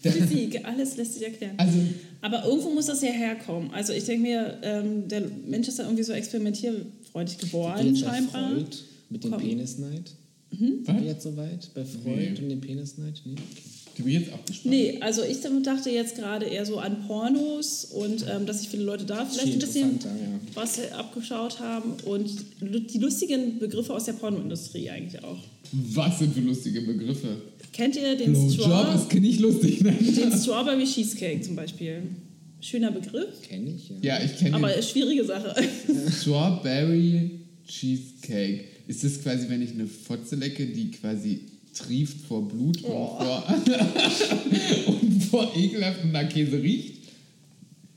Physik, 0.02 0.60
alles 0.64 0.96
lässt 0.96 1.14
sich 1.14 1.24
erklären. 1.24 1.54
Also, 1.56 1.78
Aber 2.20 2.44
irgendwo 2.44 2.70
muss 2.70 2.86
das 2.86 3.02
ja 3.02 3.10
herkommen. 3.10 3.70
Also 3.72 3.92
ich 3.92 4.04
denke 4.04 4.22
mir, 4.22 4.58
ähm, 4.62 5.08
der 5.08 5.22
Mensch 5.46 5.68
ist 5.68 5.78
dann 5.78 5.86
irgendwie 5.86 6.04
so 6.04 6.12
experimentierfreudig 6.12 7.38
geworden, 7.38 7.96
scheinbar. 7.96 8.50
Freud 8.52 8.66
mit 9.10 9.24
dem 9.24 9.30
Komm. 9.32 9.40
Penisneid. 9.40 10.10
Mhm. 10.50 10.84
Sind 10.84 11.00
wir 11.00 11.06
jetzt 11.06 11.22
soweit? 11.22 11.68
Bei 11.74 11.84
Freud 11.84 12.16
Nee. 12.16 12.28
und 12.42 12.48
dem 12.48 12.60
Penisneid? 12.60 13.20
Nee, 13.24 13.32
okay. 13.32 13.62
Da 13.98 14.04
bin 14.04 14.12
ich 14.12 14.20
jetzt 14.20 14.32
auch 14.32 14.44
gespannt. 14.44 14.74
Nee, 14.74 14.98
also 15.00 15.22
ich 15.24 15.38
dachte 15.62 15.90
jetzt 15.90 16.16
gerade 16.16 16.46
eher 16.46 16.64
so 16.64 16.78
an 16.78 17.06
Pornos 17.06 17.84
und 17.86 18.24
ähm, 18.28 18.46
dass 18.46 18.60
sich 18.60 18.68
viele 18.68 18.84
Leute 18.84 19.04
da 19.04 19.24
vielleicht 19.24 19.48
Viel 19.48 19.52
ein 19.54 19.58
bisschen 19.58 19.98
ja. 20.02 20.40
was 20.54 20.92
abgeschaut 20.92 21.58
haben 21.60 21.94
und 22.04 22.30
die 22.60 22.98
lustigen 22.98 23.58
Begriffe 23.58 23.92
aus 23.92 24.04
der 24.04 24.14
Pornoindustrie 24.14 24.88
eigentlich 24.88 25.22
auch. 25.24 25.38
Was 25.72 26.20
sind 26.20 26.34
für 26.34 26.40
lustige 26.40 26.80
Begriffe? 26.82 27.42
Kennt 27.72 27.96
ihr 27.96 28.16
den, 28.16 28.32
Blowjob 28.32 28.52
Straw 28.52 28.94
ist 28.94 29.12
nicht 29.14 29.40
lustig, 29.40 29.82
ne? 29.82 29.92
den 29.92 30.32
Strawberry 30.32 30.84
Cheesecake 30.84 31.42
zum 31.42 31.56
Beispiel? 31.56 32.02
Schöner 32.60 32.90
Begriff, 32.90 33.40
Kenn 33.48 33.68
ich, 33.68 33.88
ja. 33.88 33.96
Ja, 34.18 34.24
ich 34.24 34.36
kenne 34.36 34.56
aber 34.56 34.70
den 34.70 34.82
schwierige 34.82 35.24
Sache. 35.24 35.54
Strawberry 36.20 37.38
Cheesecake. 37.68 38.64
Ist 38.88 39.04
das 39.04 39.22
quasi, 39.22 39.48
wenn 39.48 39.62
ich 39.62 39.72
eine 39.72 39.86
Fotze 39.86 40.34
lecke, 40.34 40.66
die 40.66 40.90
quasi 40.90 41.42
trieft 41.78 42.26
vor 42.26 42.46
Blut 42.48 42.82
und, 42.82 42.90
Oh. 42.92 43.18
vor, 43.18 43.44
und 45.00 45.24
vor 45.24 45.52
ekelhaftem 45.56 46.12
nach 46.12 46.28
Käse 46.28 46.62
riecht? 46.62 46.94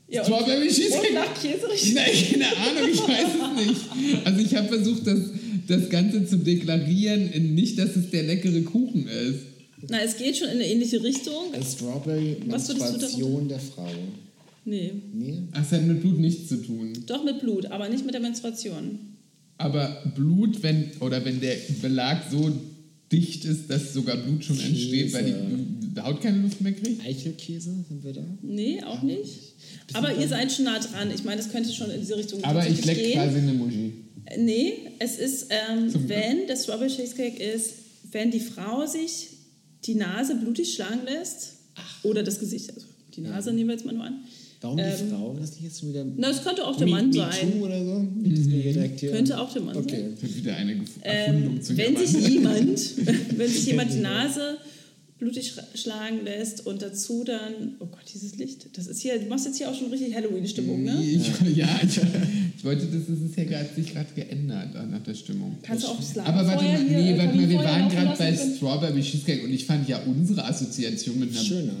Ja, 0.08 0.24
Strawberry 0.24 0.68
und 0.68 0.74
Cheesecake? 0.74 1.14
nach 1.14 1.34
Käse 1.40 1.68
richtig. 1.70 1.94
Nein, 1.94 2.06
keine 2.30 2.56
Ahnung, 2.56 2.90
ich 2.92 3.00
weiß 3.00 3.28
es 3.34 3.66
nicht. 3.66 4.26
Also 4.26 4.40
ich 4.40 4.54
habe 4.54 4.68
versucht, 4.68 5.06
das, 5.06 5.18
das 5.68 5.88
Ganze 5.88 6.26
zu 6.26 6.36
deklarieren, 6.38 7.30
in 7.32 7.54
nicht, 7.54 7.78
dass 7.78 7.96
es 7.96 8.10
der 8.10 8.24
leckere 8.24 8.60
Kuchen 8.62 9.08
ist. 9.08 9.40
Na, 9.88 10.00
es 10.02 10.16
geht 10.16 10.36
schon 10.36 10.48
in 10.48 10.54
eine 10.54 10.68
ähnliche 10.68 11.02
Richtung. 11.02 11.52
Eine 11.52 11.64
Strawberry 11.64 12.36
Was 12.46 12.68
würdest 12.68 12.86
du 12.88 12.92
Menstruation 12.98 13.48
der 13.48 13.58
Frau. 13.58 13.88
Nee, 14.64 14.92
Nee? 15.12 15.38
Ach, 15.52 15.62
es 15.64 15.72
hat 15.72 15.82
mit 15.82 16.00
Blut 16.02 16.20
nichts 16.20 16.48
zu 16.48 16.56
tun. 16.62 16.92
doch 17.06 17.24
mit 17.24 17.40
Blut, 17.40 17.66
aber 17.66 17.88
nicht 17.88 18.04
mit 18.04 18.14
der 18.14 18.20
Menstruation. 18.20 18.98
Aber 19.58 20.02
Blut, 20.14 20.62
wenn, 20.62 20.90
oder 21.00 21.24
wenn 21.24 21.40
der 21.40 21.56
Belag 21.80 22.30
so 22.30 22.52
dicht 23.12 23.44
ist, 23.44 23.68
dass 23.68 23.92
sogar 23.92 24.16
Blut 24.16 24.42
schon 24.44 24.58
entsteht, 24.58 25.12
weil 25.12 25.24
die 25.24 26.00
Haut 26.00 26.20
keine 26.22 26.38
Luft 26.40 26.60
mehr 26.60 26.72
kriegt? 26.72 27.04
Eichelkäse 27.04 27.70
sind 27.88 28.02
wir 28.02 28.12
da? 28.14 28.24
Nee, 28.42 28.82
auch 28.82 29.02
nicht. 29.02 29.54
Aber 29.92 30.16
ihr 30.16 30.26
seid 30.26 30.50
schon 30.50 30.64
nah 30.64 30.78
dran. 30.78 31.10
Ich 31.14 31.22
meine, 31.24 31.36
das 31.42 31.50
könnte 31.52 31.70
schon 31.72 31.90
in 31.90 32.00
diese 32.00 32.16
Richtung 32.16 32.42
Aber 32.42 32.66
ich 32.66 32.84
leck 32.84 32.96
gehen. 32.96 33.12
quasi 33.12 33.38
eine 33.38 33.52
Muschi. 33.52 33.92
Nee, 34.38 34.72
es 34.98 35.18
ist, 35.18 35.48
ähm, 35.50 35.92
wenn 36.08 36.46
der 36.46 36.56
Strawberry 36.56 36.88
Cheesecake 36.88 37.42
ist, 37.42 37.74
wenn 38.10 38.30
die 38.30 38.40
Frau 38.40 38.86
sich 38.86 39.28
die 39.84 39.94
Nase 39.94 40.36
blutig 40.36 40.72
schlagen 40.74 41.00
lässt 41.04 41.54
oder 42.02 42.22
das 42.22 42.38
Gesicht, 42.40 42.72
also 42.72 42.86
die 43.14 43.20
Nase 43.20 43.52
nehmen 43.52 43.68
wir 43.68 43.74
jetzt 43.74 43.84
mal 43.84 43.94
nur 43.94 44.04
an. 44.04 44.24
Warum 44.62 44.76
die 44.76 44.82
Ähm, 44.84 45.10
Frau? 45.10 45.36
Das 45.38 45.50
nicht 45.50 45.62
jetzt 45.62 45.80
schon 45.80 45.88
wieder. 45.90 46.04
Na, 46.16 46.30
es 46.30 46.42
könnte 46.42 46.64
auch 46.66 46.76
der 46.76 46.86
Mann 46.86 47.08
Me 47.08 47.14
sein. 47.14 47.60
Oder 47.60 47.84
so? 47.84 48.06
Hier 48.22 49.10
Könnte 49.10 49.40
auch 49.40 49.52
der 49.52 49.62
Mann 49.62 49.76
Okay. 49.76 49.96
sein. 49.96 50.12
Das 50.14 50.22
wird 50.22 50.36
wieder 50.36 50.56
eine 50.56 50.72
Ähm, 50.72 50.84
Erfundung 51.02 51.62
zu 51.62 51.76
wenn 51.76 51.96
sich 51.96 52.28
jemand, 52.28 52.80
wenn 53.38 53.48
sich 53.50 53.66
jemand 53.66 53.92
die 53.92 53.98
Nase 53.98 54.58
blutig 55.18 55.52
schlagen 55.74 56.24
lässt 56.24 56.66
und 56.66 56.82
dazu 56.82 57.22
dann, 57.24 57.76
oh 57.78 57.86
Gott, 57.86 58.02
dieses 58.12 58.36
Licht, 58.38 58.76
das 58.76 58.88
ist 58.88 59.00
hier, 59.02 59.18
du 59.20 59.26
machst 59.26 59.46
jetzt 59.46 59.56
hier 59.58 59.70
auch 59.70 59.74
schon 59.74 59.88
richtig 59.88 60.12
Halloween-Stimmung, 60.16 60.82
ne? 60.82 61.00
Ich, 61.00 61.28
ja, 61.56 61.68
ich, 61.84 62.00
ich 62.56 62.64
wollte, 62.64 62.86
das 62.86 63.08
ist 63.08 63.30
es 63.30 63.36
ja 63.36 63.44
gerade 63.44 63.68
sich 63.74 63.92
gerade 63.92 64.08
geändert 64.16 64.74
äh, 64.74 64.84
nach 64.86 65.02
der 65.04 65.14
Stimmung. 65.14 65.58
Kannst 65.62 65.84
du 65.84 65.88
auch 65.88 65.96
das 65.96 66.18
Aber 66.18 66.44
warte 66.44 66.64
mal, 66.64 66.82
nee, 66.82 67.12
äh, 67.12 67.18
warte 67.18 67.36
mal, 67.36 67.48
wir 67.48 67.58
waren 67.58 67.88
gerade 67.88 68.18
bei? 68.18 68.36
Strawberry 68.36 69.00
Cheesecake 69.00 69.44
und 69.44 69.52
ich 69.52 69.64
fand 69.64 69.88
ja 69.88 70.02
unsere 70.04 70.44
Assoziation 70.44 71.20
mit 71.20 71.30
einer 71.30 71.40
Schöner. 71.40 71.72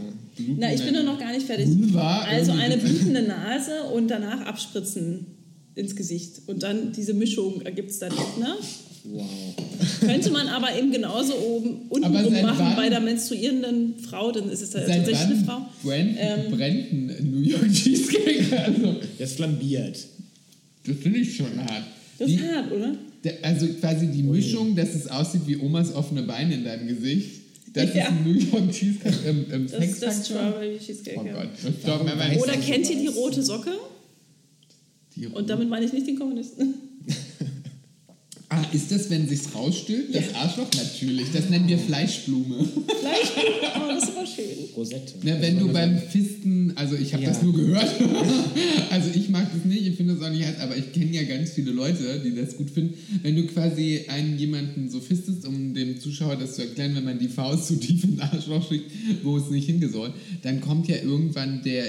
Na, 0.58 0.72
ich 0.72 0.82
bin 0.82 0.94
doch 0.94 1.04
noch 1.04 1.18
gar 1.18 1.32
nicht 1.32 1.46
fertig. 1.46 1.68
Vulva 1.68 2.22
Also 2.22 2.52
eine 2.52 2.76
blutende 2.78 3.22
Nase 3.22 3.82
und 3.94 4.08
danach 4.08 4.40
abspritzen 4.46 5.26
ins 5.74 5.94
Gesicht. 5.96 6.42
Und 6.46 6.62
dann 6.62 6.92
diese 6.92 7.14
Mischung 7.14 7.62
ergibt 7.62 7.90
es 7.90 7.98
dann, 7.98 8.12
ne? 8.38 8.54
Wow. 9.04 9.26
Könnte 10.00 10.30
man 10.30 10.46
aber 10.46 10.76
eben 10.78 10.92
genauso 10.92 11.34
oben 11.36 11.86
unten 11.88 12.14
rum 12.16 12.32
machen 12.42 12.56
wann- 12.58 12.76
bei 12.76 12.88
der 12.88 13.00
menstruierenden 13.00 13.94
Frau, 13.98 14.30
dann 14.30 14.48
ist 14.48 14.62
es 14.62 14.70
da 14.70 14.78
tatsächlich 14.80 15.16
eine 15.18 15.44
Frau. 15.44 15.66
brennt, 15.82 16.16
Ähm, 16.20 16.50
brennt 16.52 16.92
ein 16.92 17.30
New 17.32 17.40
York 17.40 17.72
Cheesecake? 17.72 18.56
Also, 18.64 18.94
Der 19.18 19.26
ist 19.26 19.34
flambiert. 19.36 19.98
das 20.86 20.96
finde 20.98 21.18
ich 21.18 21.36
schon 21.36 21.58
hart. 21.58 21.82
Das 22.18 22.28
Die- 22.28 22.34
ist 22.36 22.42
hart, 22.42 22.70
oder? 22.70 22.94
der, 23.24 23.34
also 23.42 23.66
quasi 23.80 24.06
die 24.06 24.22
Mischung, 24.22 24.76
dass 24.76 24.94
es 24.94 25.08
aussieht 25.08 25.42
wie 25.46 25.56
Omas 25.56 25.92
offene 25.94 26.22
Beine 26.22 26.54
in 26.54 26.64
deinem 26.64 26.86
Gesicht. 26.86 27.41
Das 27.72 27.94
Ja. 27.94 28.02
ist 28.04 28.10
ein 28.10 28.22
New 28.24 28.38
York 28.38 28.70
Cheesecake 28.72 29.28
im, 29.28 29.50
im 29.50 29.70
Das 29.70 29.84
ist 29.84 30.02
das. 30.02 30.26
Strawberry 30.26 30.78
Cheesecake. 30.78 31.18
Oh. 31.20 31.24
Gott. 31.24 31.48
Aber 31.86 32.42
Oder 32.42 32.52
kennt 32.56 32.90
ihr 32.90 32.96
die 32.96 33.06
rote 33.08 33.42
Socke? 33.42 33.72
Die- 35.16 35.26
Und 35.26 35.48
damit 35.48 35.68
meine 35.68 35.86
ich 35.86 35.92
nicht 35.92 36.06
den 36.06 36.18
Kommunisten. 36.18 36.74
Ah, 38.54 38.66
ist 38.74 38.90
das, 38.92 39.08
wenn 39.08 39.26
sich's 39.26 39.54
rausstülpt? 39.54 40.14
Das 40.14 40.34
Arschloch 40.34 40.68
natürlich. 40.76 41.28
Das 41.32 41.48
nennen 41.48 41.66
wir 41.68 41.78
Fleischblume. 41.78 42.56
Fleisch, 43.00 43.32
oh, 43.76 43.88
das 43.88 44.02
ist 44.04 44.10
aber 44.16 44.26
schön. 44.26 44.44
Rosette. 44.76 45.14
Na, 45.22 45.40
wenn 45.40 45.58
du 45.58 45.68
beim 45.72 45.96
Fisten, 45.96 46.72
also 46.76 46.94
ich 46.96 47.14
habe 47.14 47.22
Ja. 47.22 47.30
das 47.30 47.42
nur 47.42 47.54
gehört. 47.54 47.88
also 48.90 49.08
ich 49.14 49.30
mag 49.30 49.50
das 49.54 49.64
nicht, 49.64 49.86
ich 49.86 49.96
finde 49.96 50.16
das 50.16 50.22
auch 50.22 50.30
nicht 50.30 50.44
heiß, 50.44 50.58
aber 50.60 50.76
ich 50.76 50.92
kenne 50.92 51.12
ja 51.12 51.22
ganz 51.22 51.52
viele 51.52 51.70
Leute, 51.70 52.20
die 52.22 52.34
das 52.34 52.58
gut 52.58 52.68
finden. 52.68 52.92
Wenn 53.22 53.36
du 53.36 53.46
quasi 53.46 54.00
einen 54.08 54.38
jemanden 54.38 54.90
so 54.90 55.00
fistest, 55.00 55.46
um 55.46 55.72
dem 55.72 55.98
Zuschauer 55.98 56.36
das 56.36 56.56
zu 56.56 56.62
erklären, 56.62 56.94
wenn 56.94 57.04
man 57.04 57.18
die 57.18 57.28
Faust 57.28 57.68
zu 57.68 57.76
tief 57.80 58.04
ins 58.04 58.20
Arschloch 58.20 58.68
schickt, 58.68 58.90
wo 59.22 59.38
es 59.38 59.48
nicht 59.48 59.64
hingehen 59.64 59.90
soll, 59.90 60.12
dann 60.42 60.60
kommt 60.60 60.88
ja 60.88 60.96
irgendwann 60.96 61.62
der 61.64 61.84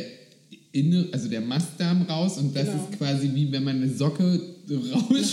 Inne, 0.73 1.07
also 1.11 1.29
der 1.29 1.39
Mastdarm 1.41 2.01
raus 2.03 2.37
und 2.39 2.53
das 2.55 2.65
Genau. 2.67 2.83
ist 2.89 2.97
quasi 2.97 3.29
wie 3.33 3.51
wenn 3.51 3.63
man 3.63 3.77
eine 3.81 3.93
Socke 3.93 4.41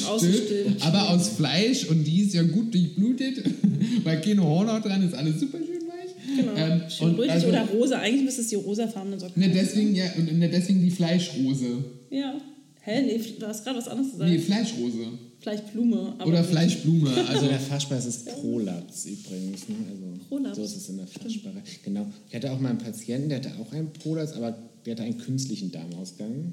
rausstülpt, 0.06 0.46
stülpt. 0.46 0.82
aber 0.86 1.10
aus 1.10 1.28
Fleisch 1.30 1.86
und 1.86 2.04
die 2.04 2.20
ist 2.22 2.34
ja 2.34 2.42
gut 2.42 2.72
durchblutet, 2.74 3.42
weil 4.04 4.20
keine 4.20 4.42
Hornhaut 4.44 4.84
dran 4.84 5.02
ist, 5.02 5.14
alles 5.14 5.40
super 5.40 5.58
schön 5.58 5.88
weich. 5.88 6.36
Genau. 6.36 6.52
Ähm, 6.56 6.82
schön 6.90 7.08
und 7.08 7.14
rötlich 7.16 7.30
also- 7.32 7.48
oder 7.48 7.66
rosa. 7.68 7.98
Eigentlich 7.98 8.24
müsste 8.24 8.42
es 8.42 8.48
die 8.48 8.56
rosafarbene 8.56 9.18
Socke 9.18 9.38
Ne, 9.40 9.46
sein. 9.46 9.54
deswegen 9.54 9.94
ja, 9.94 10.04
und 10.16 10.38
ne, 10.38 10.48
deswegen 10.48 10.82
die 10.82 10.90
Fleischrose. 10.90 11.84
Ja. 12.10 12.34
Hä? 12.82 13.02
Nee, 13.02 13.20
du 13.38 13.46
hast 13.46 13.64
gerade 13.64 13.78
was 13.78 13.88
anderes 13.88 14.12
gesagt. 14.12 14.30
Nee, 14.30 14.38
Fleischrose. 14.38 15.06
Vielleicht 15.40 15.72
Blume. 15.72 16.14
Aber 16.18 16.26
Oder 16.26 16.44
Fleischblume. 16.44 17.08
Also 17.16 17.28
Also 17.32 17.44
in 17.44 17.50
der 17.50 17.60
Fachsprache 17.60 17.98
ist 18.00 18.06
es 18.06 18.24
Prolaps 18.26 19.06
übrigens. 19.06 19.68
Ne? 19.70 19.76
Also 19.90 20.24
Prolaps. 20.28 20.56
So 20.56 20.62
ist 20.64 20.76
es 20.76 20.88
in 20.90 20.96
der 20.98 21.06
Fachsprache. 21.06 21.62
Genau. 21.84 22.06
Ich 22.28 22.34
hatte 22.34 22.50
auch 22.52 22.60
mal 22.60 22.70
einen 22.70 22.78
Patienten, 22.78 23.30
der 23.30 23.38
hatte 23.38 23.52
auch 23.58 23.72
einen 23.72 23.90
Prolaps, 23.92 24.32
aber 24.32 24.58
der 24.84 24.94
hatte 24.94 25.02
einen 25.02 25.18
künstlichen 25.18 25.70
Darmausgang. 25.70 26.52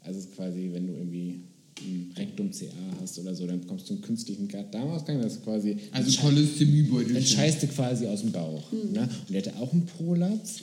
Also 0.00 0.18
es 0.18 0.26
ist 0.26 0.34
quasi, 0.34 0.70
wenn 0.72 0.86
du 0.86 0.92
irgendwie 0.94 1.40
ein 1.80 2.12
Rektum 2.16 2.50
CA 2.50 2.66
hast 3.00 3.18
oder 3.18 3.34
so, 3.34 3.46
dann 3.46 3.60
bekommst 3.60 3.88
du 3.88 3.94
einen 3.94 4.02
künstlichen 4.02 4.48
Darmausgang. 4.48 5.20
Das 5.20 5.34
ist 5.34 5.44
quasi 5.44 5.76
also 5.92 6.10
das 6.10 6.20
Cholestemibeutel. 6.20 7.20
scheißt 7.22 7.62
du 7.62 7.66
quasi 7.68 8.06
aus 8.06 8.20
dem 8.20 8.32
Bauch. 8.32 8.70
Ne? 8.72 9.08
Und 9.26 9.30
der 9.30 9.42
hatte 9.42 9.56
auch 9.56 9.72
einen 9.72 9.86
Prolaps. 9.86 10.60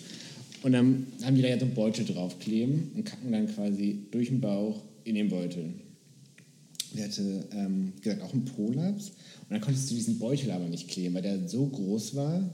Und 0.64 0.74
dann 0.74 1.08
haben 1.24 1.36
die 1.36 1.42
da 1.42 1.48
ja 1.48 1.60
so 1.60 1.66
einen 1.66 1.74
Beutel 1.74 2.06
draufkleben 2.06 2.92
und 2.96 3.04
kacken 3.04 3.32
dann 3.32 3.48
quasi 3.48 4.06
durch 4.12 4.28
den 4.28 4.42
Bauch 4.42 4.84
in 5.04 5.16
den 5.16 5.30
Beutel. 5.30 5.74
Der 6.94 7.06
hatte, 7.06 7.46
ähm, 7.52 7.94
gesagt, 8.02 8.22
auch 8.22 8.34
einen 8.34 8.46
Prolaps. 8.46 9.08
Und 9.08 9.52
dann 9.52 9.62
konntest 9.62 9.90
du 9.90 9.96
diesen 9.96 10.20
Beutel 10.20 10.52
aber 10.52 10.68
nicht 10.68 10.88
kleben, 10.88 11.16
weil 11.16 11.24
der 11.24 11.48
so 11.48 11.66
groß 11.66 12.16
war, 12.16 12.48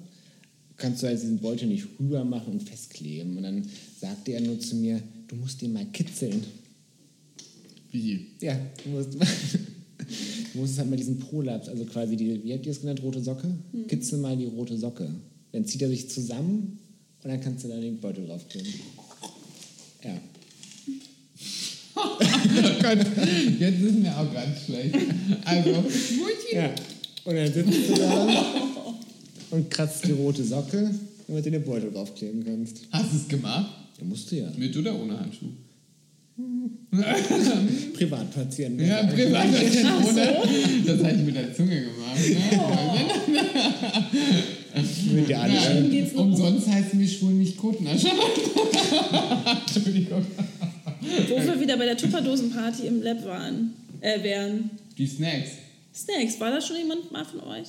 kannst 0.77 1.03
du 1.03 1.07
also 1.07 1.21
diesen 1.21 1.39
Beutel 1.39 1.67
nicht 1.67 1.85
rüber 1.99 2.23
machen 2.23 2.53
und 2.53 2.63
festkleben. 2.63 3.37
Und 3.37 3.43
dann 3.43 3.65
sagte 3.99 4.31
er 4.31 4.41
nur 4.41 4.59
zu 4.59 4.75
mir, 4.75 5.01
du 5.27 5.35
musst 5.35 5.61
den 5.61 5.73
mal 5.73 5.85
kitzeln. 5.91 6.43
Wie? 7.91 8.27
Ja, 8.41 8.59
du 8.83 8.89
musst, 8.91 9.13
du 10.53 10.59
musst 10.59 10.77
halt 10.77 10.89
mal 10.89 10.95
diesen 10.95 11.19
Prolaps, 11.19 11.67
also 11.69 11.85
quasi 11.85 12.15
die, 12.15 12.43
wie 12.43 12.53
habt 12.53 12.65
ihr 12.65 12.71
es 12.71 12.81
genannt, 12.81 13.01
rote 13.01 13.21
Socke? 13.21 13.49
Kitzel 13.87 14.19
mal 14.19 14.37
die 14.37 14.45
rote 14.45 14.77
Socke. 14.77 15.09
Dann 15.51 15.65
zieht 15.65 15.81
er 15.81 15.89
sich 15.89 16.09
zusammen 16.09 16.79
und 17.23 17.29
dann 17.29 17.41
kannst 17.41 17.63
du 17.63 17.69
da 17.69 17.79
den 17.79 17.99
Beutel 17.99 18.27
draufkleben. 18.27 18.73
Ja. 20.03 20.19
Oh 21.95 22.19
Gott, 22.81 22.99
jetzt 23.59 23.81
ist 23.81 23.99
mir 23.99 24.15
auch 24.15 24.31
ganz 24.31 24.65
schlecht. 24.65 24.95
Also, 25.45 25.83
ja. 26.53 26.69
Und 27.25 27.35
dann 27.35 27.51
sitzt 27.51 27.89
du 27.89 27.95
da 27.95 28.27
und 29.51 29.69
kratzt 29.69 30.05
die 30.05 30.11
rote 30.11 30.43
Socke, 30.43 30.91
damit 31.27 31.45
du 31.45 31.51
den 31.51 31.63
Beutel 31.63 31.91
draufkleben 31.91 32.43
kannst. 32.43 32.81
Hast 32.91 33.11
du 33.11 33.17
es 33.17 33.27
gemacht? 33.27 33.73
Da 33.99 34.05
musst 34.05 34.31
du 34.31 34.35
ja. 34.35 34.51
Mit 34.57 34.75
oder 34.77 34.99
ohne 34.99 35.19
Handschuh? 35.19 35.47
Privatpatient. 37.93 38.79
Ja, 38.79 39.03
privat 39.07 39.47
ohne. 39.47 40.37
Das 40.85 41.03
habe 41.03 41.15
ich 41.15 41.25
mit 41.25 41.35
der 41.35 41.53
Zunge 41.53 41.81
gemacht. 41.81 42.19
Ne? 43.27 43.41
Mit 45.13 45.29
der 45.29 45.47
Ja, 45.47 46.21
umsonst 46.21 46.67
heißen 46.67 46.99
wir 46.99 47.07
schwul 47.07 47.33
nicht 47.33 47.57
Kotnascher. 47.57 48.11
Entschuldigung. 49.65 50.25
Wo 51.29 51.35
wir 51.37 51.59
wieder 51.59 51.77
bei 51.77 51.85
der 51.85 51.97
Tupperdosenparty 51.97 52.85
im 52.85 53.01
Lab 53.01 53.25
waren, 53.25 53.73
äh, 54.01 54.21
wären. 54.21 54.69
Die 54.97 55.07
Snacks. 55.07 55.49
Snacks, 55.93 56.39
war 56.39 56.51
da 56.51 56.61
schon 56.61 56.77
jemand 56.77 57.11
mal 57.11 57.25
von 57.25 57.39
euch? 57.41 57.67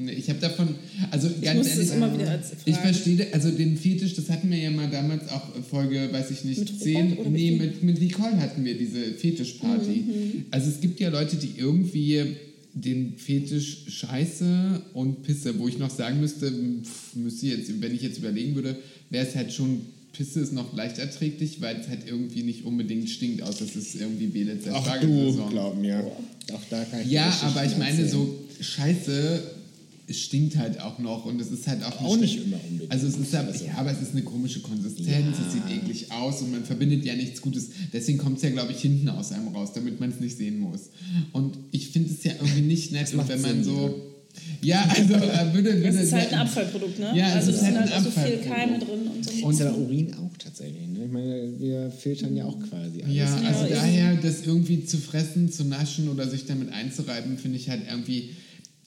Nee, 0.00 0.12
Ich 0.12 0.28
habe 0.30 0.38
davon, 0.38 0.68
also 1.10 1.28
ganz 1.42 1.58
muss 1.58 1.66
das 1.68 1.76
ehrlich, 1.78 1.92
immer 1.92 2.14
wieder 2.16 2.30
als 2.30 2.52
ich 2.64 2.76
verstehe, 2.76 3.26
also 3.32 3.50
den 3.50 3.76
Fetisch, 3.76 4.14
das 4.14 4.30
hatten 4.30 4.48
wir 4.48 4.56
ja 4.58 4.70
mal 4.70 4.88
damals 4.88 5.28
auch 5.28 5.56
äh, 5.56 5.60
Folge, 5.68 6.08
weiß 6.12 6.30
ich 6.30 6.44
nicht, 6.44 6.58
Mit 6.60 6.68
Robert 6.70 6.82
10, 6.82 7.16
oder 7.18 7.30
nee, 7.30 7.50
mit 7.50 7.82
mit, 7.82 8.00
Nicole 8.00 8.36
hatten 8.40 8.64
wir 8.64 8.78
diese 8.78 9.00
Fetischparty. 9.14 9.90
Mhm, 9.90 10.44
Also 10.52 10.70
es 10.70 10.80
gibt 10.80 11.00
ja 11.00 11.08
Leute, 11.08 11.34
die 11.36 11.50
irgendwie 11.58 12.36
den 12.74 13.14
Fetisch 13.16 13.86
Scheiße 13.88 14.82
und 14.94 15.24
Pisse, 15.24 15.58
wo 15.58 15.66
ich 15.66 15.78
noch 15.78 15.90
sagen 15.90 16.20
müsste, 16.20 16.48
pff, 16.52 17.16
müsste 17.16 17.46
ich 17.46 17.52
jetzt, 17.58 17.80
wenn 17.82 17.92
ich 17.92 18.02
jetzt 18.02 18.18
überlegen 18.18 18.54
würde, 18.54 18.76
wäre 19.10 19.26
es 19.26 19.34
halt 19.34 19.52
schon, 19.52 19.80
Pisse 20.12 20.38
ist 20.40 20.52
noch 20.52 20.76
leicht 20.76 20.98
erträglich, 20.98 21.60
weil 21.60 21.76
es 21.80 21.88
halt 21.88 22.00
irgendwie 22.06 22.44
nicht 22.44 22.64
unbedingt 22.64 23.10
stinkt, 23.10 23.42
außer 23.42 23.64
es 23.64 23.74
ist 23.74 23.96
irgendwie 23.96 24.44
der 24.44 24.54
Ach 24.74 24.82
du, 24.84 25.06
Spargelsaison. 25.08 25.50
glaub 25.50 25.76
mir. 25.80 26.04
Auch 26.52 26.60
da 26.70 26.84
kann 26.84 27.00
ich 27.02 27.10
Ja, 27.10 27.36
aber 27.42 27.64
ich 27.64 27.76
meine, 27.76 27.90
erzählen. 28.02 28.08
so 28.10 28.38
Scheiße, 28.60 29.42
es 30.08 30.18
stinkt 30.20 30.56
halt 30.56 30.80
auch 30.80 30.98
noch 30.98 31.26
und 31.26 31.40
es 31.40 31.50
ist 31.50 31.66
halt 31.68 31.84
auch, 31.84 32.00
Auch 32.02 32.16
nicht 32.16 32.38
immer 32.44 32.56
unbedingt. 32.68 32.90
Also 32.90 33.06
es 33.06 33.16
ist 33.18 33.34
halt, 33.34 33.48
Also- 33.48 33.66
ja, 33.66 33.74
aber 33.76 33.90
es 33.92 34.00
ist 34.00 34.12
eine 34.12 34.22
komische 34.22 34.60
Konsistenz, 34.60 35.08
Ja. 35.08 35.44
es 35.46 35.52
sieht 35.52 35.70
eklig 35.70 36.10
aus 36.12 36.40
und 36.42 36.50
man 36.50 36.64
verbindet 36.64 37.04
ja 37.04 37.14
nichts 37.14 37.40
Gutes. 37.42 37.68
Deswegen 37.92 38.18
kommt 38.18 38.38
es 38.38 38.42
ja, 38.42 38.50
glaube 38.50 38.72
ich, 38.72 38.80
hinten 38.80 39.08
aus 39.10 39.32
einem 39.32 39.48
raus, 39.48 39.70
damit 39.74 40.00
man 40.00 40.10
es 40.10 40.18
nicht 40.20 40.36
sehen 40.36 40.58
muss. 40.60 40.90
Und 41.32 41.58
ich 41.72 41.88
finde 41.88 42.10
es 42.12 42.24
ja 42.24 42.32
irgendwie 42.40 42.62
nicht 42.62 42.92
nett, 42.92 43.12
und 43.12 43.28
wenn 43.28 43.40
man 43.42 43.54
Sinn, 43.62 43.64
so. 43.64 44.02
Ja, 44.62 44.82
also 44.88 45.14
äh, 45.14 45.52
würde, 45.52 45.74
würde 45.74 45.82
Das 45.82 45.96
ist 45.96 46.12
halt 46.12 46.32
ein 46.32 46.38
Abfallprodukt, 46.40 46.98
ne? 46.98 47.12
Ja, 47.14 47.28
es 47.30 47.34
also 47.34 47.50
ist 47.50 47.56
es 47.56 47.62
halt 47.64 47.74
sind 47.74 47.82
ein 47.82 47.90
halt 47.90 48.00
auch 48.00 48.04
so 48.04 48.10
viel. 48.20 48.36
Keime 48.38 48.78
drin 48.78 49.00
und 49.14 49.24
so. 49.24 49.44
Und- 49.46 49.54
Ist 49.54 49.62
aber 49.62 49.76
Urin 49.78 50.14
auch 50.14 50.36
tatsächlich. 50.38 50.86
Ne? 50.88 51.04
Ich 51.06 51.10
meine, 51.12 51.58
wir 51.60 51.90
filtern 51.90 52.36
ja 52.36 52.44
auch 52.44 52.58
quasi 52.60 53.02
alles. 53.02 53.14
Ja, 53.16 53.34
also 53.44 53.64
Ja, 53.66 53.80
daher 53.80 54.16
das 54.16 54.46
irgendwie 54.46 54.84
zu 54.84 54.98
fressen, 54.98 55.50
zu 55.50 55.64
naschen 55.64 56.08
oder 56.08 56.28
sich 56.28 56.46
damit 56.46 56.72
einzureiben, 56.72 57.36
finde 57.36 57.56
ich 57.58 57.68
halt 57.68 57.82
irgendwie. 57.90 58.30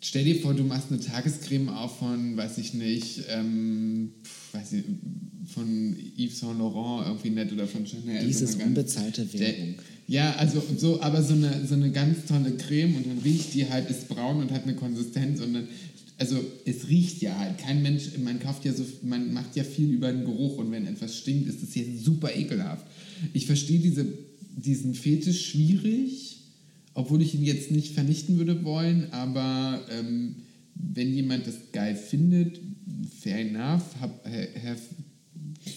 Stell 0.04 0.24
dir 0.24 0.36
vor, 0.42 0.56
du 0.56 0.64
machst 0.64 0.88
eine 0.90 1.00
Tagescreme 1.00 1.70
auf 1.70 2.00
von, 2.00 2.36
weiß 2.36 2.58
ich 2.58 2.74
nicht, 2.74 3.22
ähm, 3.30 4.10
weiß 4.52 4.74
ich, 4.74 4.84
von 5.54 5.96
Yves 6.18 6.40
Saint 6.40 6.58
Laurent 6.58 7.08
irgendwie 7.08 7.30
nett 7.30 7.54
oder 7.54 7.68
von 7.68 7.86
Chanel. 7.86 8.26
Dies 8.26 8.40
so 8.40 8.46
ist 8.46 8.62
unbezahlte 8.62 9.32
Werbung. 9.32 9.76
Ja, 10.08 10.36
also 10.38 10.62
so, 10.76 11.02
aber 11.02 11.22
so 11.22 11.36
eine, 11.36 11.68
so 11.68 11.76
eine 11.76 11.92
ganz 11.92 12.26
tolle 12.28 12.52
Creme 12.58 12.96
und 12.96 13.08
dann 13.08 13.20
riecht 13.20 13.54
die 13.54 13.70
halt, 13.70 13.92
ist 13.92 14.10
braun 14.10 14.42
und 14.42 14.52
hat 14.52 14.64
eine 14.64 14.76
Konsistenz 14.76 15.40
und 15.40 15.54
dann, 15.54 15.68
also 16.18 16.44
es 16.66 16.90
riecht 16.90 17.22
ja 17.22 17.38
halt. 17.38 17.60
Kein 17.60 17.84
Mensch, 17.84 18.18
man 18.24 18.40
kauft 18.40 18.66
ja 18.66 18.74
so, 18.74 18.84
man 19.04 19.32
macht 19.34 19.56
ja 19.56 19.64
viel 19.64 19.92
über 19.92 20.12
den 20.12 20.26
Geruch 20.26 20.58
und 20.58 20.72
wenn 20.72 20.88
etwas 20.88 21.16
stinkt, 21.16 21.48
ist 21.48 21.62
das 21.62 21.76
ja 21.76 21.84
super 22.04 22.36
ekelhaft. 22.36 22.88
Ich 23.34 23.46
verstehe 23.46 23.80
diese, 23.80 24.06
diesen 24.58 24.96
Fetisch 24.96 25.52
schwierig, 25.52 26.31
obwohl 26.94 27.22
ich 27.22 27.36
ihn 27.36 27.44
jetzt 27.44 27.72
nicht 27.72 27.94
vernichten 27.94 28.38
würde 28.38 28.64
wollen, 28.64 29.12
aber 29.12 29.86
ähm, 29.90 30.38
wenn 30.76 31.14
jemand 31.14 31.48
das 31.48 31.72
geil 31.72 31.96
findet, 31.96 32.60
fair 33.22 33.40
enough, 33.40 33.84
hab, 34.00 34.26
have 34.26 34.80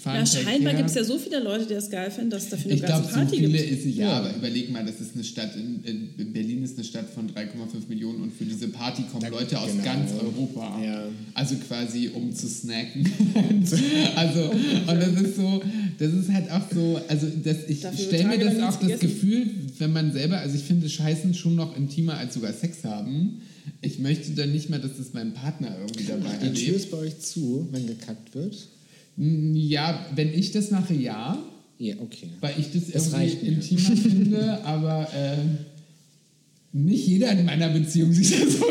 fun, 0.03 0.13
Ja, 0.15 0.25
take 0.25 0.45
scheinbar 0.45 0.75
gibt 0.75 0.89
es 0.89 0.95
ja 0.95 1.05
so 1.05 1.19
viele 1.19 1.41
Leute, 1.43 1.67
die 1.67 1.75
das 1.75 1.91
geil 1.91 2.11
finden, 2.11 2.31
dass 2.31 2.45
es 2.45 2.51
dafür 2.51 2.71
eine 2.71 2.81
Ich 2.81 2.87
ganze 2.87 3.09
so 3.11 3.15
Party 3.15 3.37
viele 3.37 3.49
gibt. 3.59 3.71
ist 3.71 3.87
es 3.87 3.97
ja, 3.97 4.13
aber 4.19 4.35
überleg 4.37 4.71
mal, 4.71 4.85
das 4.85 5.01
ist 5.01 5.15
eine 5.15 5.25
Stadt, 5.25 5.55
in, 5.57 6.09
in 6.17 6.33
Berlin 6.33 6.63
ist 6.65 6.77
eine 6.77 6.85
Stadt 6.85 7.11
von 7.11 7.29
3,5 7.31 7.89
Millionen 7.89 8.23
und 8.23 8.33
für 8.33 8.45
diese 8.45 8.69
Party 8.69 9.03
kommen 9.11 9.23
Da- 9.23 9.29
Leute 9.29 9.59
aus 9.59 9.71
genau. 9.71 9.85
ganz 9.85 10.11
Europa. 10.13 10.81
Ja. 10.83 11.05
Also 11.35 11.57
quasi 11.57 12.11
um 12.15 12.35
zu 12.35 12.49
snacken. 12.49 13.09
also, 14.17 14.51
und 14.51 14.87
das 15.01 15.21
ist 15.21 15.37
so, 15.37 15.63
das 15.99 16.13
ist 16.13 16.31
halt 16.33 16.51
auch 16.51 16.63
so, 16.73 17.01
also 17.09 17.27
das, 17.43 17.57
ich 17.69 17.79
stelle 17.79 18.25
mir 18.29 18.39
das 18.39 18.61
auch 18.61 18.81
das. 18.81 19.01
Gefühl, 19.01 19.47
wenn 19.79 19.93
man 19.93 20.13
selber, 20.13 20.39
also 20.39 20.57
ich 20.57 20.63
finde 20.63 20.89
Scheißen 20.89 21.35
schon 21.35 21.57
noch 21.57 21.77
intimer 21.77 22.17
als 22.19 22.35
sogar 22.35 22.53
Sex 22.53 22.85
haben. 22.85 23.41
Ich 23.81 23.99
möchte 23.99 24.33
dann 24.33 24.53
nicht 24.53 24.69
mehr, 24.71 24.79
dass 24.79 24.97
das 24.99 25.13
mein 25.15 25.33
Partner 25.35 25.77
irgendwie 25.81 26.05
dabei 26.05 26.37
Die 26.49 26.53
Tür 26.67 26.77
ist 26.77 26.91
bei 26.91 26.99
euch 26.99 27.19
zu, 27.19 27.67
wenn 27.73 27.87
gekackt 27.87 28.35
wird? 28.35 28.69
Ja, 29.17 30.07
wenn 30.15 30.33
ich 30.35 30.53
das 30.53 30.71
mache, 30.71 30.95
ja. 30.95 31.39
Ja, 31.79 31.95
okay. 32.01 32.29
weil 32.41 32.55
ich 32.59 32.71
das, 32.73 32.91
Das 32.91 33.13
irgendwie 33.13 33.47
intimer 33.47 33.97
finde, 33.97 34.65
aber 34.65 35.09
äh, 35.13 35.39
nicht 36.73 37.07
jeder 37.07 37.33
in 37.33 37.45
meiner 37.45 37.69
Beziehung 37.69 38.13
sieht 38.13 38.33
das 38.33 38.59
so. 38.59 38.65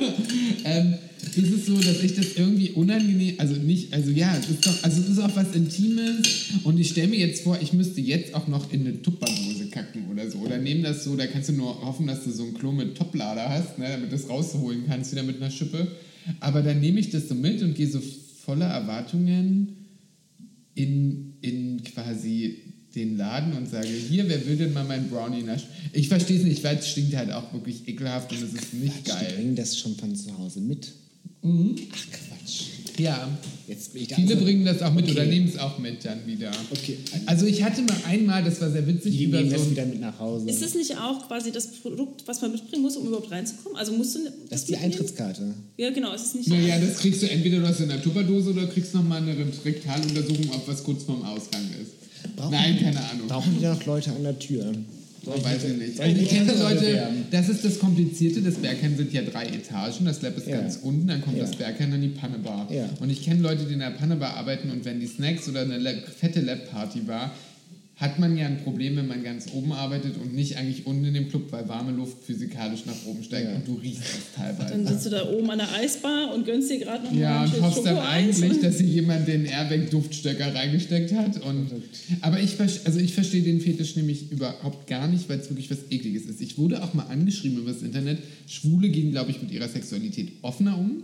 ähm, 0.64 0.94
ist 1.36 1.52
es 1.52 1.66
so, 1.66 1.76
dass 1.76 2.02
ich 2.02 2.14
das 2.14 2.36
irgendwie 2.36 2.70
unangenehm, 2.70 3.34
also 3.38 3.54
nicht, 3.56 3.92
also 3.92 4.10
ja, 4.10 4.36
es 4.38 4.48
ist 4.48 4.66
doch, 4.66 4.82
also 4.82 5.00
es 5.02 5.08
ist 5.08 5.18
auch 5.18 5.34
was 5.36 5.54
Intimes 5.54 6.26
und 6.64 6.78
ich 6.78 6.90
stelle 6.90 7.08
mir 7.08 7.18
jetzt 7.18 7.42
vor, 7.42 7.58
ich 7.60 7.72
müsste 7.72 8.00
jetzt 8.00 8.34
auch 8.34 8.48
noch 8.48 8.72
in 8.72 8.80
eine 8.80 9.02
Tupperdose 9.02 9.66
kacken 9.70 10.08
oder 10.10 10.30
so 10.30 10.38
oder 10.38 10.58
nehmen 10.58 10.82
das 10.82 11.04
so, 11.04 11.14
da 11.14 11.26
kannst 11.26 11.50
du 11.50 11.52
nur 11.52 11.82
hoffen, 11.82 12.06
dass 12.06 12.24
du 12.24 12.30
so 12.30 12.44
ein 12.44 12.54
Klo 12.54 12.72
mit 12.72 12.96
Toplader 12.96 13.48
hast, 13.50 13.78
ne, 13.78 13.86
damit 13.90 14.12
du 14.12 14.16
das 14.16 14.30
rausholen 14.30 14.84
kannst 14.86 15.12
wieder 15.12 15.24
mit 15.24 15.36
einer 15.36 15.50
Schippe, 15.50 15.88
aber 16.40 16.62
dann 16.62 16.80
nehme 16.80 17.00
ich 17.00 17.10
das 17.10 17.28
so 17.28 17.34
mit 17.34 17.62
und 17.62 17.74
gehe 17.74 17.88
so 17.88 18.00
voller 18.44 18.66
Erwartungen 18.66 19.75
in, 20.76 21.34
in 21.40 21.82
quasi 21.82 22.58
den 22.94 23.16
Laden 23.16 23.52
und 23.54 23.68
sage, 23.68 23.88
hier, 23.88 24.28
wer 24.28 24.46
will 24.46 24.56
denn 24.56 24.72
mal 24.72 24.84
mein 24.84 25.08
Brownie 25.10 25.42
naschen? 25.42 25.68
Ich 25.92 26.08
verstehe 26.08 26.38
es 26.38 26.44
nicht, 26.44 26.62
weil 26.64 26.76
es 26.78 26.88
stinkt 26.88 27.16
halt 27.16 27.30
auch 27.32 27.52
wirklich 27.52 27.88
ekelhaft 27.88 28.30
und 28.32 28.42
es 28.42 28.52
ist 28.54 28.72
nicht 28.74 29.04
Quatsch, 29.04 29.20
Die 29.20 29.24
geil. 29.26 29.34
bringen 29.36 29.56
das 29.56 29.76
schon 29.78 29.96
von 29.96 30.14
zu 30.14 30.36
Hause 30.38 30.60
mit. 30.60 30.92
Mhm. 31.42 31.74
Ach. 31.92 32.25
Ja, 32.98 33.28
Jetzt 33.68 33.92
bin 33.92 34.02
ich 34.02 34.08
da 34.08 34.16
viele 34.16 34.34
also- 34.34 34.44
bringen 34.44 34.64
das 34.64 34.80
auch 34.82 34.92
mit 34.94 35.04
Okay. 35.04 35.12
oder 35.12 35.24
nehmen 35.26 35.48
es 35.48 35.58
auch 35.58 35.78
mit 35.78 36.04
dann 36.04 36.26
wieder. 36.26 36.50
Okay. 36.70 36.98
Also 37.26 37.46
ich 37.46 37.62
hatte 37.62 37.82
mal 37.82 37.96
einmal, 38.06 38.44
das 38.44 38.60
war 38.60 38.70
sehr 38.70 38.86
witzig, 38.86 39.16
Die 39.16 39.24
über 39.24 39.38
nehmen 39.38 39.50
so 39.50 39.56
das 39.56 39.70
wieder 39.70 39.86
mit 39.86 40.00
nach 40.00 40.18
Hause. 40.18 40.48
Ist 40.48 40.62
das 40.62 40.74
nicht 40.74 40.96
auch 40.96 41.26
quasi 41.26 41.50
das 41.50 41.66
Produkt, 41.82 42.22
was 42.26 42.40
man 42.42 42.52
mitbringen 42.52 42.82
muss, 42.82 42.96
um 42.96 43.06
überhaupt 43.08 43.30
reinzukommen? 43.30 43.76
Also 43.76 43.92
musst 43.92 44.14
du 44.14 44.24
das, 44.24 44.32
das 44.50 44.60
ist 44.60 44.68
die 44.68 44.72
mitnehmen? 44.72 44.92
Eintrittskarte. 44.92 45.54
Ja, 45.76 45.90
genau. 45.90 46.14
Ist 46.14 46.26
es 46.26 46.34
nicht 46.34 46.48
naja, 46.48 46.78
das 46.78 46.98
kriegst 46.98 47.22
du 47.22 47.28
entweder 47.30 47.58
du 47.60 47.66
hast 47.66 47.80
in 47.80 47.90
einer 47.90 48.00
Tupperdose 48.02 48.50
oder 48.50 48.66
kriegst 48.66 48.94
nochmal 48.94 49.20
eine 49.22 49.34
Rektaluntersuchung, 49.64 50.50
ob 50.54 50.68
was 50.68 50.84
kurz 50.84 51.02
vorm 51.02 51.22
Ausgang 51.22 51.62
ist. 51.82 51.92
Brauchen 52.36 52.52
Nein, 52.52 52.78
keine 52.80 52.98
Ahnung. 53.10 53.28
Brauchen 53.28 53.56
die 53.58 53.64
noch 53.64 53.84
Leute 53.86 54.10
an 54.10 54.22
der 54.22 54.38
Tür? 54.38 54.72
Oh, 55.26 55.44
weiß 55.44 55.64
ich 55.64 55.76
nicht. 55.76 55.98
ich 56.22 56.28
kenne 56.28 56.52
Leute, 56.58 57.08
das 57.30 57.48
ist 57.48 57.64
das 57.64 57.78
Komplizierte. 57.78 58.40
Das 58.42 58.54
Berghain 58.54 58.96
sind 58.96 59.12
ja 59.12 59.22
drei 59.22 59.46
Etagen. 59.46 60.04
Das 60.04 60.22
Lab 60.22 60.36
ist 60.36 60.46
Ja. 60.46 60.60
ganz 60.60 60.78
unten, 60.82 61.06
dann 61.08 61.20
kommt 61.20 61.36
Ja. 61.36 61.44
das 61.44 61.56
Berghain, 61.56 61.90
dann 61.90 62.00
die 62.00 62.08
Pannebar. 62.08 62.68
Ja. 62.72 62.88
Und 63.00 63.10
ich 63.10 63.22
kenne 63.22 63.40
Leute, 63.40 63.64
die 63.64 63.72
in 63.74 63.80
der 63.80 63.90
Pannebar 63.90 64.36
arbeiten 64.36 64.70
und 64.70 64.84
wenn 64.84 65.00
die 65.00 65.06
Snacks 65.06 65.48
oder 65.48 65.62
eine 65.62 65.78
Lab, 65.78 65.94
fette 66.16 66.40
Lab-Party 66.40 67.06
war, 67.06 67.32
hat 67.96 68.18
man 68.18 68.36
ja 68.36 68.46
ein 68.46 68.58
Problem, 68.62 68.96
wenn 68.96 69.06
man 69.06 69.24
ganz 69.24 69.46
oben 69.54 69.72
arbeitet 69.72 70.18
und 70.18 70.34
nicht 70.34 70.58
eigentlich 70.58 70.86
unten 70.86 71.06
in 71.06 71.14
dem 71.14 71.30
Club, 71.30 71.50
weil 71.50 71.66
warme 71.66 71.92
Luft 71.92 72.24
physikalisch 72.24 72.84
nach 72.84 73.06
oben 73.06 73.22
steigt 73.24 73.48
Ja. 73.48 73.56
und 73.56 73.66
du 73.66 73.74
riechst 73.76 74.02
das 74.02 74.34
teilweise. 74.36 74.70
Dann 74.74 74.86
sitzt 74.86 75.06
du 75.06 75.10
da 75.10 75.26
oben 75.30 75.50
an 75.50 75.58
der 75.58 75.72
Eisbar 75.72 76.34
und 76.34 76.44
gönnst 76.44 76.70
dir 76.70 76.78
gerade 76.78 77.04
noch 77.04 77.12
mal 77.12 77.18
Ja, 77.18 77.42
ein 77.42 77.50
und 77.54 77.62
hoffst 77.62 77.86
dann 77.86 77.96
eigentlich, 77.96 78.60
dass 78.62 78.76
sich 78.78 78.88
jemand 78.90 79.26
den 79.26 79.46
Airbag-Duftstöcker 79.46 80.54
reingesteckt 80.54 81.14
hat. 81.14 81.42
Und, 81.42 81.70
aber 82.20 82.38
ich, 82.38 82.60
also 82.60 82.98
ich 83.00 83.14
verstehe 83.14 83.42
den 83.42 83.62
Fetisch 83.62 83.96
nämlich 83.96 84.30
überhaupt 84.30 84.86
gar 84.86 85.08
nicht, 85.08 85.26
weil 85.30 85.38
es 85.40 85.48
wirklich 85.48 85.70
was 85.70 85.90
Ekliges 85.90 86.26
ist. 86.26 86.42
Ich 86.42 86.58
wurde 86.58 86.84
auch 86.84 86.92
mal 86.92 87.04
angeschrieben 87.06 87.56
über 87.58 87.72
das 87.72 87.80
Internet. 87.80 88.18
Schwule 88.46 88.90
gehen, 88.90 89.10
glaube 89.10 89.30
ich, 89.30 89.40
mit 89.40 89.50
ihrer 89.52 89.68
Sexualität 89.68 90.32
offener 90.42 90.76
um 90.78 91.02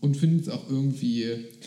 und 0.00 0.16
finden 0.16 0.40
es 0.40 0.48
auch 0.48 0.68
irgendwie... 0.70 1.24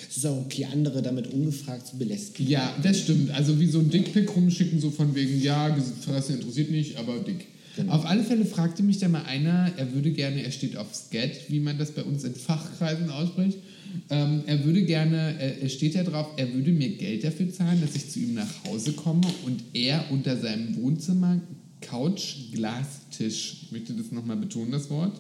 Es 0.10 0.18
ist 0.18 0.26
auch 0.26 0.46
okay, 0.46 0.68
andere 0.72 1.02
damit 1.02 1.28
ungefragt 1.34 1.88
zu 1.88 1.98
belästigen. 1.98 2.50
Ja, 2.50 2.74
das 2.82 3.00
stimmt. 3.00 3.32
Also 3.32 3.60
wie 3.60 3.68
so 3.68 3.80
ein 3.80 3.90
Dickpick 3.90 4.36
rumschicken, 4.36 4.80
so 4.80 4.90
von 4.92 5.16
wegen, 5.16 5.42
ja, 5.42 5.76
Fresse 6.06 6.34
interessiert 6.34 6.72
nicht, 6.72 6.98
aber 6.98 7.20
dick. 7.20 7.48
Genau. 7.76 7.94
Auf 7.94 8.06
alle 8.06 8.24
Fälle 8.24 8.46
fragte 8.46 8.84
mich 8.84 9.00
da 9.00 9.08
mal 9.08 9.24
einer, 9.24 9.72
er 9.78 9.94
würde 9.94 10.12
gerne, 10.12 10.44
er 10.44 10.52
steht 10.52 10.76
auf 10.78 10.94
Skat, 10.94 11.50
wie 11.50 11.60
man 11.60 11.78
das 11.78 11.92
bei 11.92 12.04
uns 12.04 12.24
in 12.24 12.36
Fachkreisen 12.36 13.10
ausspricht. 13.10 13.60
Ähm, 14.10 14.44
er 14.46 14.64
würde 14.64 14.84
gerne, 14.84 15.36
er, 15.40 15.62
er 15.62 15.70
steht 15.70 15.96
da 15.96 16.04
drauf, 16.04 16.28
er 16.38 16.54
würde 16.54 16.72
mir 16.72 16.90
Geld 16.96 17.24
dafür 17.24 17.52
zahlen, 17.52 17.82
dass 17.82 17.96
ich 17.96 18.10
zu 18.10 18.20
ihm 18.20 18.34
nach 18.34 18.66
Hause 18.66 18.94
komme 18.94 19.28
und 19.46 19.64
er 19.74 20.06
unter 20.12 20.38
seinem 20.38 20.76
Wohnzimmer 20.78 21.42
Couch, 21.82 22.52
Glastisch, 22.54 23.64
ich 23.64 23.72
möchte 23.72 23.94
das 23.94 24.12
nochmal 24.12 24.38
betonen, 24.38 24.72
das 24.72 24.90
Wort, 24.90 25.20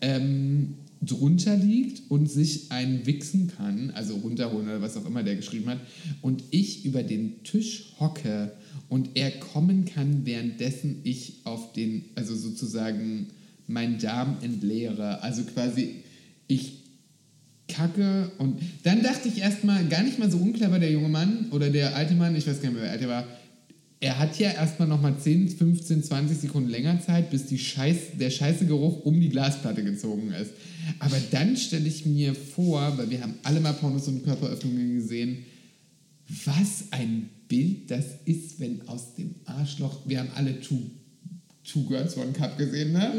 ähm, 0.00 0.74
drunter 1.06 1.56
liegt 1.56 2.10
und 2.10 2.30
sich 2.30 2.72
einen 2.72 3.06
wichsen 3.06 3.48
kann, 3.56 3.90
also 3.94 4.16
runterholen 4.16 4.68
oder 4.68 4.82
was 4.82 4.96
auch 4.96 5.06
immer 5.06 5.22
der 5.22 5.36
geschrieben 5.36 5.68
hat, 5.68 5.80
und 6.22 6.42
ich 6.50 6.84
über 6.84 7.02
den 7.02 7.42
Tisch 7.44 7.92
hocke 7.98 8.52
und 8.88 9.10
er 9.14 9.30
kommen 9.30 9.84
kann, 9.84 10.26
währenddessen 10.26 11.00
ich 11.04 11.40
auf 11.44 11.72
den, 11.72 12.04
also 12.14 12.34
sozusagen 12.34 13.28
meinen 13.66 13.98
Darm 13.98 14.36
entleere. 14.42 15.22
Also 15.22 15.42
quasi 15.42 15.96
ich 16.46 16.84
kacke 17.68 18.30
und 18.38 18.60
dann 18.84 19.02
dachte 19.02 19.28
ich 19.28 19.38
erstmal, 19.38 19.84
gar 19.86 20.02
nicht 20.02 20.18
mal 20.18 20.30
so 20.30 20.38
unclever 20.38 20.78
der 20.78 20.92
junge 20.92 21.08
Mann 21.08 21.46
oder 21.50 21.70
der 21.70 21.96
alte 21.96 22.14
Mann, 22.14 22.36
ich 22.36 22.46
weiß 22.46 22.60
gar 22.60 22.70
nicht 22.70 22.78
mehr, 22.78 22.84
wer 22.84 22.92
alt 22.92 23.02
er 23.02 23.08
war, 23.08 23.26
er 24.00 24.18
hat 24.18 24.38
ja 24.38 24.50
erstmal 24.50 24.88
nochmal 24.88 25.18
10, 25.18 25.48
15, 25.48 26.02
20 26.02 26.38
Sekunden 26.38 26.68
länger 26.68 27.00
Zeit, 27.00 27.30
bis 27.30 27.46
die 27.46 27.58
Scheiß, 27.58 28.18
der 28.18 28.30
scheiße 28.30 28.66
Geruch 28.66 29.04
um 29.04 29.18
die 29.18 29.30
Glasplatte 29.30 29.82
gezogen 29.82 30.32
ist. 30.32 30.52
Aber 30.98 31.16
dann 31.30 31.56
stelle 31.56 31.88
ich 31.88 32.04
mir 32.04 32.34
vor, 32.34 32.96
weil 32.98 33.10
wir 33.10 33.22
haben 33.22 33.34
alle 33.42 33.60
mal 33.60 33.72
Pornos 33.72 34.08
und 34.08 34.22
Körperöffnungen 34.24 34.94
gesehen, 34.94 35.38
was 36.44 36.84
ein 36.90 37.30
Bild 37.48 37.90
das 37.90 38.04
ist, 38.24 38.60
wenn 38.60 38.86
aus 38.88 39.14
dem 39.14 39.34
Arschloch, 39.44 40.00
wir 40.06 40.20
haben 40.20 40.30
alle 40.34 40.60
Two, 40.60 40.78
Two 41.70 41.82
Girls 41.84 42.16
One 42.16 42.32
Cup 42.32 42.56
gesehen, 42.58 42.92
ne? 42.92 43.12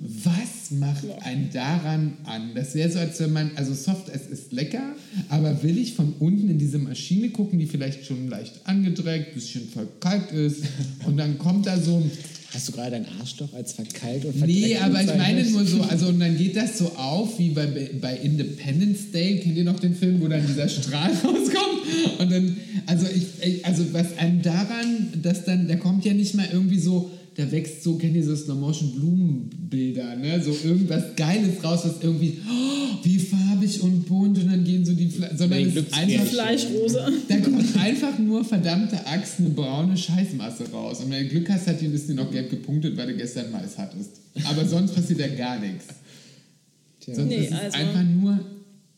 Was 0.00 0.72
macht 0.72 1.04
einen 1.22 1.50
daran 1.52 2.18
an? 2.24 2.50
Das 2.54 2.74
wäre 2.74 2.90
so, 2.90 2.98
als 2.98 3.20
wenn 3.20 3.32
man, 3.32 3.52
also 3.54 3.72
Soft, 3.72 4.08
es 4.08 4.26
ist 4.26 4.52
lecker, 4.52 4.96
aber 5.28 5.62
will 5.62 5.78
ich 5.78 5.94
von 5.94 6.14
unten 6.18 6.50
in 6.50 6.58
diese 6.58 6.78
Maschine 6.78 7.30
gucken, 7.30 7.58
die 7.58 7.66
vielleicht 7.66 8.04
schon 8.04 8.28
leicht 8.28 8.60
angedreckt, 8.64 9.34
bisschen 9.34 9.68
verkalkt 9.68 10.32
ist 10.32 10.64
und 11.06 11.16
dann 11.16 11.38
kommt 11.38 11.66
da 11.66 11.80
so 11.80 11.96
ein 11.98 12.10
Hast 12.54 12.66
du 12.66 12.72
gerade 12.72 12.92
dein 12.92 13.06
Arschloch 13.20 13.52
als 13.52 13.74
verkeilt 13.74 14.24
und 14.24 14.40
Nee, 14.40 14.74
aber 14.78 15.02
ich 15.02 15.14
meine 15.14 15.44
nur 15.50 15.66
so, 15.66 15.82
also 15.90 16.08
und 16.08 16.18
dann 16.18 16.36
geht 16.36 16.56
das 16.56 16.78
so 16.78 16.86
auf 16.96 17.38
wie 17.38 17.50
bei, 17.50 17.66
bei 18.00 18.16
Independence 18.16 19.10
Day, 19.12 19.40
kennt 19.40 19.56
ihr 19.58 19.64
noch 19.64 19.78
den 19.78 19.94
Film, 19.94 20.22
wo 20.22 20.28
dann 20.28 20.46
dieser 20.46 20.66
Strahl 20.66 21.10
rauskommt? 21.24 22.18
Und 22.18 22.32
dann, 22.32 22.56
also 22.86 23.06
ich, 23.06 23.66
also 23.66 23.84
was 23.92 24.16
einem 24.16 24.40
daran, 24.40 25.08
dass 25.22 25.44
dann, 25.44 25.68
da 25.68 25.76
kommt 25.76 26.06
ja 26.06 26.14
nicht 26.14 26.34
mal 26.34 26.48
irgendwie 26.50 26.78
so, 26.78 27.10
da 27.38 27.48
wächst 27.52 27.84
so, 27.84 27.94
kennt 27.96 28.16
ihr 28.16 28.24
so 28.24 28.34
Slow-Motion-Blumenbilder, 28.34 30.16
ne? 30.16 30.42
So 30.42 30.50
irgendwas 30.68 31.14
Geiles 31.14 31.62
raus, 31.62 31.82
was 31.84 32.02
irgendwie, 32.02 32.38
oh, 32.50 32.96
wie 33.04 33.16
farbig 33.18 33.80
und 33.80 34.06
bunt 34.06 34.38
und 34.38 34.48
dann 34.50 34.64
gehen 34.64 34.84
so 34.84 34.92
die, 34.92 35.08
Fle 35.08 35.30
sondern 35.36 35.62
Nee, 35.62 35.68
ist 35.68 35.92
einfach 35.94 36.26
Fleischrose. 36.26 37.12
da 37.28 37.36
kommt 37.38 37.76
einfach 37.76 38.18
nur 38.18 38.44
verdammte 38.44 39.06
Axt, 39.06 39.38
eine 39.38 39.50
braune 39.50 39.96
Scheißmasse 39.96 40.68
raus. 40.72 40.98
Und 41.00 41.10
wenn 41.12 41.24
du 41.24 41.28
Glück 41.30 41.48
hast, 41.48 41.68
hat 41.68 41.80
die 41.80 41.86
ist 41.86 42.08
dir 42.08 42.14
noch 42.14 42.28
gelb 42.32 42.50
gepunktet, 42.50 42.96
weil 42.96 43.06
du 43.06 43.16
gestern 43.16 43.52
Mais 43.52 43.78
hattest. 43.78 44.10
Aber 44.44 44.66
sonst 44.66 44.94
passiert 44.96 45.20
ja 45.20 45.28
gar 45.28 45.60
nichts. 45.60 45.84
Tja. 46.98 47.14
Sonst 47.14 47.28
Nee, 47.28 47.36
ist 47.44 47.52
es 47.52 47.58
also- 47.60 47.76
einfach 47.78 48.02
nur 48.02 48.40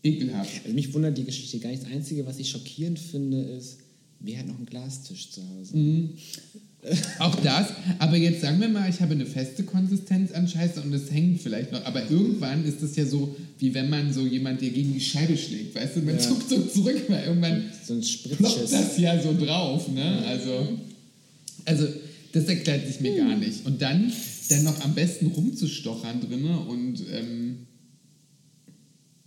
ekelhaft. 0.03 0.63
Also 0.65 0.75
mich 0.75 0.95
wundert 0.95 1.19
die 1.19 1.25
Geschichte 1.25 1.59
gar 1.59 1.69
nicht. 1.71 1.83
Das 1.83 1.93
Einzige, 1.93 2.25
was 2.25 2.39
ich 2.39 2.49
schockierend 2.49 2.99
finde, 2.99 3.43
ist, 3.43 3.81
wer 4.21 4.39
hat 4.39 4.47
noch 4.47 4.57
einen 4.57 4.65
Glastisch 4.65 5.31
zu 5.31 5.43
Hause? 5.47 5.77
Mhm. 5.77 6.11
Auch 7.19 7.35
das, 7.37 7.69
aber 7.99 8.17
jetzt 8.17 8.41
sagen 8.41 8.59
wir 8.59 8.69
mal, 8.69 8.89
ich 8.89 9.01
habe 9.01 9.13
eine 9.13 9.27
feste 9.27 9.65
Konsistenz 9.65 10.33
an 10.33 10.49
Scheiße 10.49 10.81
und 10.81 10.93
es 10.95 11.11
hängt 11.13 11.43
vielleicht 11.43 11.73
noch. 11.73 11.85
Aber 11.85 12.11
irgendwann 12.11 12.65
ist 12.65 12.81
es 12.83 12.97
ja 12.97 13.05
so, 13.05 13.37
wie 13.59 13.75
wenn 13.75 13.91
man 13.91 14.13
so 14.15 14.27
jemand 14.27 14.63
dir 14.63 14.71
gegen 14.71 14.95
die 14.95 15.01
Scheibe 15.01 15.37
schlägt, 15.37 15.75
weißt 15.75 15.97
du, 15.97 16.01
man 16.01 16.15
Ja. 16.15 16.21
zuckt 16.21 16.49
so 16.49 16.63
zurück, 16.63 17.03
weil 17.09 17.25
irgendwann 17.25 17.65
So 17.87 17.93
ein 17.93 18.01
ploppt 18.01 18.09
Spritzschiss. 18.09 18.71
das 18.71 18.99
ja 18.99 19.21
so 19.23 19.37
drauf, 19.39 19.89
ne? 19.93 20.25
Also, 20.27 20.79
also 21.67 21.87
das 22.33 22.45
erklärt 22.47 22.87
sich 22.87 23.01
mir 23.01 23.15
gar 23.15 23.37
nicht. 23.37 23.67
Und 23.67 23.83
dann, 23.83 24.11
dann 24.49 24.65
noch 24.65 24.81
am 24.83 24.95
besten 24.95 25.27
rumzustochern 25.27 26.21
drinne 26.23 26.61
und 26.61 27.01
ähm, 27.13 27.67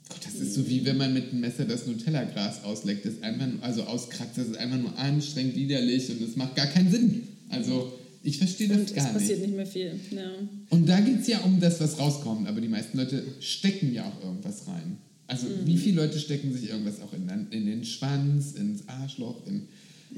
Gott, 0.09 0.19
das 0.25 0.35
ist 0.41 0.55
so 0.55 0.67
wie 0.67 0.85
wenn 0.85 0.97
man 0.97 1.13
mit 1.13 1.29
einem 1.31 1.41
Messer 1.41 1.65
das 1.65 1.85
Nutella-Gras 1.85 2.63
ausleckt. 2.63 3.05
Das 3.05 3.13
ist 3.13 3.23
einfach, 3.23 3.45
nur- 3.45 3.61
also 3.63 3.83
auskratzt, 3.83 4.37
das 4.39 4.47
ist 4.47 4.57
einfach 4.57 4.79
nur 4.79 4.97
anstrengend, 4.97 5.55
widerlich 5.55 6.09
und 6.09 6.21
es 6.21 6.35
macht 6.35 6.55
gar 6.55 6.65
keinen 6.67 6.91
Sinn. 6.91 7.23
Also 7.53 7.93
ich 8.23 8.37
verstehe 8.37 8.67
das 8.69 8.77
Und 8.77 8.83
es 8.89 8.95
gar 8.95 9.11
passiert 9.13 9.39
nicht. 9.39 9.47
nicht 9.47 9.55
mehr 9.57 9.65
viel. 9.65 9.91
Ja. 10.11 10.31
Und 10.69 10.87
da 10.87 10.99
geht 11.01 11.21
es 11.21 11.27
ja 11.27 11.39
um 11.41 11.59
das, 11.59 11.79
was 11.79 11.99
rauskommt, 11.99 12.47
aber 12.47 12.61
die 12.61 12.67
meisten 12.69 12.97
Leute 12.97 13.23
stecken 13.39 13.93
ja 13.93 14.05
auch 14.05 14.23
irgendwas 14.23 14.67
rein. 14.67 14.97
Also 15.27 15.47
Mhm. 15.47 15.65
wie 15.65 15.77
viele 15.77 16.01
Leute 16.01 16.19
stecken 16.19 16.53
sich 16.53 16.69
irgendwas 16.69 17.01
auch 17.01 17.13
in, 17.13 17.29
in 17.51 17.65
den 17.65 17.83
Schwanz, 17.85 18.53
ins 18.53 18.87
Arschloch, 18.87 19.45
in 19.47 19.63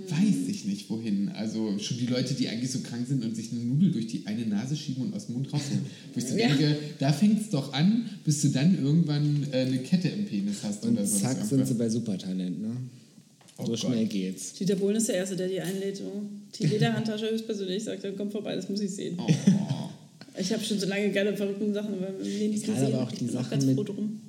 weiß 0.10 0.50
ich 0.50 0.66
nicht 0.66 0.90
wohin. 0.90 1.30
Also 1.30 1.80
schon 1.80 1.98
die 1.98 2.08
Leute, 2.08 2.34
die 2.34 2.50
eigentlich 2.50 2.70
so 2.70 2.80
krank 2.80 3.08
sind 3.08 3.24
und 3.24 3.34
sich 3.34 3.52
eine 3.54 3.62
Nudel 3.62 3.92
durch 3.94 4.08
die 4.08 4.28
eine 4.28 4.46
Nase 4.46 4.76
schieben 4.76 5.04
und 5.06 5.14
aus 5.16 5.28
dem 5.28 5.36
Mund 5.36 5.54
rausholen. 5.54 5.86
Wo 6.14 6.20
ich 6.20 6.26
so 6.26 6.36
Ja. 6.38 6.50
denke, 6.50 6.78
da 7.00 7.14
fängt 7.14 7.40
es 7.42 7.50
doch 7.50 7.72
an, 7.72 8.10
bis 8.26 8.42
du 8.42 8.50
dann 8.50 8.78
irgendwann 8.84 9.48
äh, 9.54 9.60
eine 9.60 9.78
Kette 9.80 10.10
im 10.10 10.26
Penis 10.26 10.58
hast 10.64 10.84
Und 10.86 10.94
oder 10.98 11.06
so. 11.08 11.18
zack 11.20 11.38
sind 11.46 11.66
sie 11.66 11.76
bei 11.76 11.88
Supertalent, 11.90 12.62
ne? 12.62 12.76
Oh 13.58 13.64
so 13.64 13.70
Gott. 13.72 13.80
schnell 13.80 14.06
geht's. 14.08 14.52
Dieter 14.56 14.76
Bohlen 14.76 14.98
ist 14.98 15.08
der 15.08 15.16
Erste, 15.16 15.38
der 15.38 15.48
die 15.48 15.62
einlädt. 15.62 16.02
Die 16.60 16.68
Lederhandtasche 16.68 17.30
höchstpersönlich 17.32 17.84
sagt, 17.84 18.04
ja, 18.04 18.12
komm 18.16 18.32
vorbei, 18.32 18.56
das 18.56 18.70
muss 18.70 18.82
ich 18.82 18.92
sehen. 18.92 19.18
Oh. 19.20 19.28
Ich 20.38 20.52
habe 20.52 20.64
schon 20.64 20.80
so 20.80 20.86
lange 20.88 21.12
geile, 21.12 21.36
verrückte 21.36 21.72
Sachen, 21.74 21.94
aber 21.94 22.10
wir 22.22 22.50
nicht 22.50 22.66
Gerade 22.66 22.80
gesehen. 22.82 22.94
aber 22.94 23.04
auch 23.04 23.12
ich 23.12 23.20
die 23.20 23.28
Sachen 23.30 23.66
mit, 23.66 23.78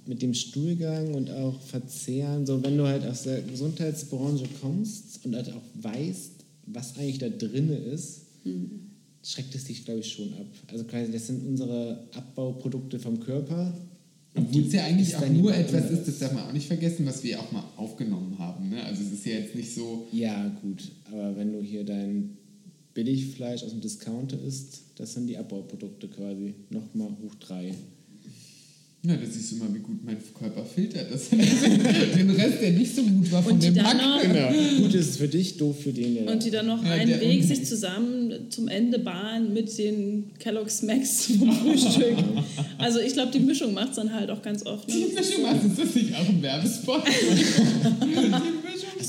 mit 0.07 0.23
dem 0.23 0.35
Stuhlgang 0.35 1.15
und 1.15 1.31
auch 1.31 1.61
Verzehren, 1.61 2.47
so 2.47 2.62
wenn 2.62 2.77
du 2.77 2.87
halt 2.87 3.05
aus 3.07 3.25
der 3.25 3.41
Gesundheitsbranche 3.43 4.45
kommst 4.61 5.25
und 5.25 5.35
halt 5.35 5.51
auch 5.51 5.62
weißt, 5.83 6.33
was 6.67 6.97
eigentlich 6.97 7.19
da 7.19 7.29
drin 7.29 7.71
ist, 7.93 8.21
Hm. 8.45 8.71
schreckt 9.25 9.53
es 9.57 9.65
dich, 9.65 9.85
glaube 9.85 10.01
ich, 10.01 10.12
schon 10.12 10.33
ab. 10.35 10.47
Also 10.71 10.85
quasi, 10.85 11.11
das 11.11 11.27
sind 11.27 11.45
unsere 11.45 12.05
Abbauprodukte 12.15 13.01
vom 13.01 13.19
Körper. 13.19 13.77
Obwohl 14.37 14.67
es 14.67 14.73
ja 14.75 14.85
eigentlich 14.85 15.17
auch 15.17 15.29
nur 15.29 15.53
etwas 15.53 15.91
ist, 15.91 16.07
das 16.07 16.19
darf 16.21 16.33
man 16.33 16.45
auch 16.45 16.53
nicht 16.53 16.67
vergessen, 16.69 17.05
was 17.07 17.25
wir 17.25 17.41
auch 17.41 17.51
mal. 17.51 17.65
Ne? 18.77 18.85
Also 18.85 19.03
es 19.03 19.12
ist 19.12 19.27
ja 19.27 19.33
jetzt 19.39 19.55
nicht 19.55 19.75
so, 19.75 20.07
Ja, 20.12 20.49
gut, 20.62 20.83
aber 21.12 21.37
wenn 21.37 21.53
du 21.53 21.61
hier 21.62 21.85
dein 21.85 22.37
Billigfleisch 22.95 23.62
aus 23.62 23.71
dem 23.71 23.81
Discounter 23.81 24.39
isst, 24.47 24.81
das 24.97 25.12
sind 25.15 25.27
die 25.27 25.37
Abbauprodukte 25.37 26.09
quasi. 26.09 26.55
Nochmal 26.71 27.09
hoch 27.23 27.35
drei. 27.37 27.75
na, 29.03 29.15
da 29.17 29.27
siehst 29.27 29.53
du 29.53 29.57
mal, 29.57 29.73
wie 29.75 29.79
gut 29.81 30.03
mein 30.03 30.17
Körper 30.35 30.65
filtert. 30.65 31.12
Das 31.12 31.29
den 31.31 32.31
Rest, 32.31 32.61
der 32.62 32.73
nicht 32.73 32.97
so 32.97 33.03
gut 33.03 33.31
war 33.31 33.43
von 33.43 33.53
Und 33.53 33.62
die 33.62 33.71
dem 33.71 33.85
noch- 33.85 34.23
Genau. 34.23 34.49
Gut 34.83 34.95
ist 34.95 35.11
es 35.11 35.17
für 35.19 35.29
dich, 35.29 35.59
doof 35.59 35.79
für 35.81 35.93
den, 35.93 36.15
der 36.15 36.33
Und 36.33 36.43
die 36.43 36.51
dann 36.51 36.67
noch 36.67 36.83
Ja, 36.83 36.93
einen 36.93 37.21
Weg 37.21 37.45
sich 37.45 37.67
zusammen 37.67 38.33
zum 38.51 38.67
Ende 38.69 38.99
bahnen 38.99 39.53
mit 39.53 39.77
den 39.79 40.31
Kellogg's 40.39 40.83
Max 40.83 41.27
vom 41.27 41.53
Frühstück. 41.53 42.17
Also 42.79 42.99
ich 43.01 43.12
glaube, 43.12 43.31
die 43.31 43.41
Mischung 43.41 43.75
macht 43.75 43.91
es 43.91 43.97
dann 43.97 44.12
halt 44.12 44.31
auch 44.31 44.41
ganz 44.43 44.65
oft. 44.65 44.89
Die 44.91 45.01
Ne? 45.01 45.07
Mischung, 45.15 45.45
was 45.45 45.65
ist 45.65 45.79
das 45.79 45.95
nicht 45.95 46.15
auch 46.17 46.29
ein 46.29 46.41
Werbespot? 46.43 47.03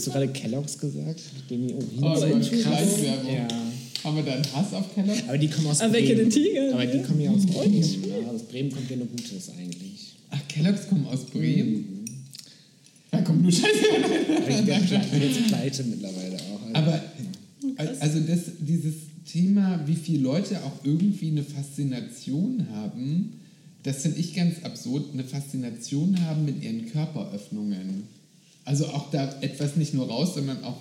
du 0.08 0.12
gerade 0.12 0.28
Kellogg's 0.30 0.78
gesagt? 0.78 1.22
Den 1.50 1.72
Urin 1.72 1.88
Oh, 2.02 2.15
so. 2.15 2.26
Ja. 2.26 3.48
Haben 4.04 4.15
wir 4.15 4.24
da 4.24 4.34
einen 4.34 4.54
Hass 4.56 4.74
auf 4.74 4.93
Keller? 4.93 5.15
Aber 5.28 5.38
die 5.38 5.48
kommen 5.48 5.67
aus 5.67 5.80
Erwecke 5.80 6.15
Bremen. 6.15 6.30
den 6.30 6.30
Tiger, 6.30 6.74
Aber 6.74 6.86
die 6.86 7.02
kommen 7.02 7.22
ja 7.22 7.32
aus 7.32 7.46
Bremen. 7.46 7.80
Ne? 7.80 8.30
Aus 8.34 8.43
Bremen 8.43 8.72
kommt 8.72 8.89
ja 8.89 8.96
nur 8.98 9.08
Gutes 9.08 9.50
eigentlich. 9.58 10.15
Ach, 10.30 10.48
Kellogg's 10.48 10.88
kommen 10.88 11.06
aus 11.08 11.26
Bremen? 11.26 12.06
Da 13.12 13.22
kommt 13.22 13.41
nur 13.41 13.52
Scheiße. 13.52 13.67
Aber 13.67 14.50
ich 14.50 14.65
bin 14.65 14.84
ich 14.84 15.12
bin 15.12 15.22
jetzt 15.22 15.48
pleite 15.48 15.84
mittlerweile 15.84 16.36
auch. 16.38 16.76
Also, 16.76 16.91
Aber 16.91 17.02
also 18.00 18.20
das, 18.20 18.39
dieses 18.60 18.93
Thema, 19.26 19.82
wie 19.86 19.96
viele 19.96 20.24
Leute 20.24 20.63
auch 20.63 20.86
irgendwie 20.86 21.28
eine 21.30 21.43
Faszination 21.43 22.67
haben, 22.74 23.34
das 23.84 24.02
finde 24.02 24.20
ich 24.20 24.34
ganz 24.36 24.63
absurd, 24.63 25.13
eine 25.13 25.24
Faszination 25.24 26.22
haben 26.26 26.46
mit 26.46 26.63
ihren 26.63 26.91
Körperöffnungen. 26.91 28.04
Also 28.67 28.88
auch 28.88 29.10
da 29.12 29.34
etwas 29.39 29.77
nicht 29.77 29.93
nur 29.93 30.10
raus, 30.10 30.36
sondern 30.36 30.62
auch 30.65 30.75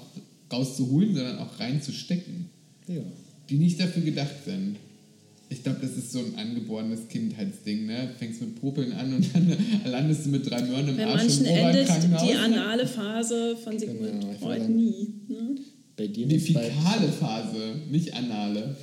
rauszuholen, 0.52 1.14
sondern 1.14 1.38
auch 1.38 1.60
reinzustecken, 1.60 2.46
ja. 2.88 3.00
die 3.48 3.58
nicht 3.58 3.78
dafür 3.78 4.02
gedacht 4.02 4.44
sind. 4.44 4.74
Ich 5.50 5.62
glaube, 5.62 5.78
das 5.80 5.96
ist 5.96 6.10
so 6.10 6.18
ein 6.18 6.34
angeborenes 6.36 7.06
Kindheitsding, 7.08 7.86
ne? 7.86 8.10
Fängst 8.18 8.40
mit 8.40 8.60
Popeln 8.60 8.92
an 8.92 9.14
und 9.14 9.32
dann 9.32 9.56
landest 9.84 10.26
du 10.26 10.30
mit 10.30 10.50
drei 10.50 10.62
Möhren 10.62 10.88
im 10.88 10.96
Bei 10.96 11.06
Arsch 11.06 11.22
manchen 11.22 11.44
endet 11.46 11.84
Oberkrankenhaus. 11.84 12.28
die 12.28 12.34
anale 12.34 12.86
Phase 12.88 13.56
von 13.62 13.78
Sigmund 13.78 14.20
Genau, 14.20 14.32
Freud 14.40 14.68
nie. 14.68 15.06
Ne? 15.28 15.54
Bei 15.96 16.08
dir 16.08 16.26
Die 16.26 16.40
fäkale 16.40 17.12
Phase, 17.20 17.76
nicht 17.88 18.12
anale. 18.14 18.74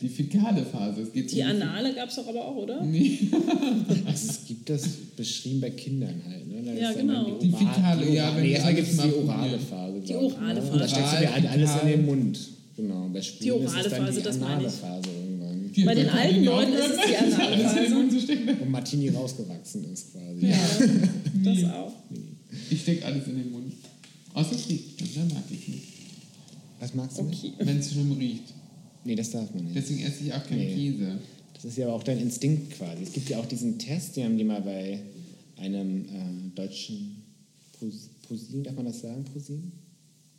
Die 0.00 0.08
fäkale 0.08 0.64
Phase. 0.64 1.02
Es 1.02 1.12
geht 1.12 1.30
Die 1.30 1.42
um 1.42 1.48
anale 1.48 1.94
gab 1.94 2.08
es 2.08 2.16
doch 2.16 2.26
aber 2.26 2.42
auch, 2.42 2.56
oder? 2.56 2.82
Nee. 2.82 3.18
Also 4.06 4.30
es 4.30 4.46
gibt 4.46 4.70
das 4.70 4.86
beschrieben 5.14 5.60
bei 5.60 5.70
Kindern 5.70 6.22
halt. 6.26 6.45
Ne? 6.66 6.80
Ja, 6.80 6.90
ist 6.90 6.98
dann 6.98 7.06
genau. 7.08 7.38
Die 7.38 7.50
fäkale, 7.50 8.10
ja, 8.12 8.34
wenn 8.34 8.42
nee, 8.42 8.54
das 8.54 8.62
da 8.64 8.72
gibt 8.72 8.88
es 8.88 8.96
die 8.96 9.12
orale. 9.14 9.58
Phase. 9.58 10.00
Die 10.00 10.14
orale 10.14 10.54
ne? 10.54 10.62
Phase. 10.62 10.78
Da 10.78 10.88
steckst 10.88 11.12
du 11.12 11.18
dir 11.20 11.32
halt 11.32 11.46
alles 11.46 11.70
in 11.82 11.88
den 11.88 12.06
Mund. 12.06 12.38
Genau. 12.76 13.08
Bei 13.12 13.22
Schwulen 13.22 13.62
ist 13.64 13.70
orale 13.70 13.84
es 13.86 13.90
dann 13.92 14.06
Phase, 14.06 14.18
die 14.18 14.24
das 14.24 14.36
anale. 14.42 14.70
Phase 14.70 15.08
irgendwann. 15.10 15.72
Die 15.72 15.84
Bei 15.84 15.94
den 15.94 16.08
alten 16.08 16.44
Leuten 16.44 16.72
ist 16.72 16.90
es 16.90 16.96
die 17.08 17.16
anale 17.16 17.46
alles 17.52 17.72
in 17.72 17.76
den 17.76 17.84
Phase. 17.84 17.94
Mund 17.94 18.12
zu 18.12 18.20
stecken. 18.20 18.48
Wo 18.60 18.64
Martini 18.64 19.08
rausgewachsen 19.10 19.92
ist 19.92 20.12
quasi. 20.12 20.46
Ja, 20.46 20.56
das 21.44 21.64
auch. 21.72 21.92
Ich 22.70 22.80
steck 22.82 23.04
alles 23.04 23.26
in 23.28 23.36
den 23.38 23.52
Mund. 23.52 23.72
Außer 24.34 24.56
es 24.56 24.68
riecht. 24.68 25.00
Und 25.00 25.16
dann 25.16 25.28
mag 25.28 25.44
ich 25.50 25.68
nicht. 25.68 25.82
Was 26.80 26.94
magst 26.94 27.18
du 27.18 27.22
nicht? 27.22 27.44
Okay. 27.44 27.52
Wenn 27.58 27.78
es 27.78 27.92
schlimm 27.92 28.12
riecht. 28.12 28.52
Nee, 29.04 29.14
das 29.14 29.30
darf 29.30 29.54
man 29.54 29.64
nicht. 29.64 29.76
Deswegen 29.76 30.02
esse 30.02 30.24
ich 30.24 30.32
auch 30.34 30.44
keinen 30.44 30.58
Nee. 30.58 30.74
Käse. 30.74 31.18
Das 31.54 31.64
ist 31.64 31.78
ja 31.78 31.88
auch 31.88 32.02
dein 32.02 32.18
Instinkt 32.20 32.72
quasi. 32.72 33.02
Es 33.04 33.12
gibt 33.12 33.30
ja 33.30 33.38
auch 33.38 33.46
diesen 33.46 33.78
Test, 33.78 34.16
die 34.16 34.24
haben 34.24 34.36
die 34.36 34.44
mal 34.44 34.60
bei 34.60 34.98
einem 35.56 36.04
äh, 36.04 36.54
deutschen 36.54 37.22
Pros- 37.78 38.08
ProSieben, 38.26 38.64
darf 38.64 38.74
man 38.74 38.86
das 38.86 39.00
sagen, 39.00 39.24
ProSieben? 39.24 39.72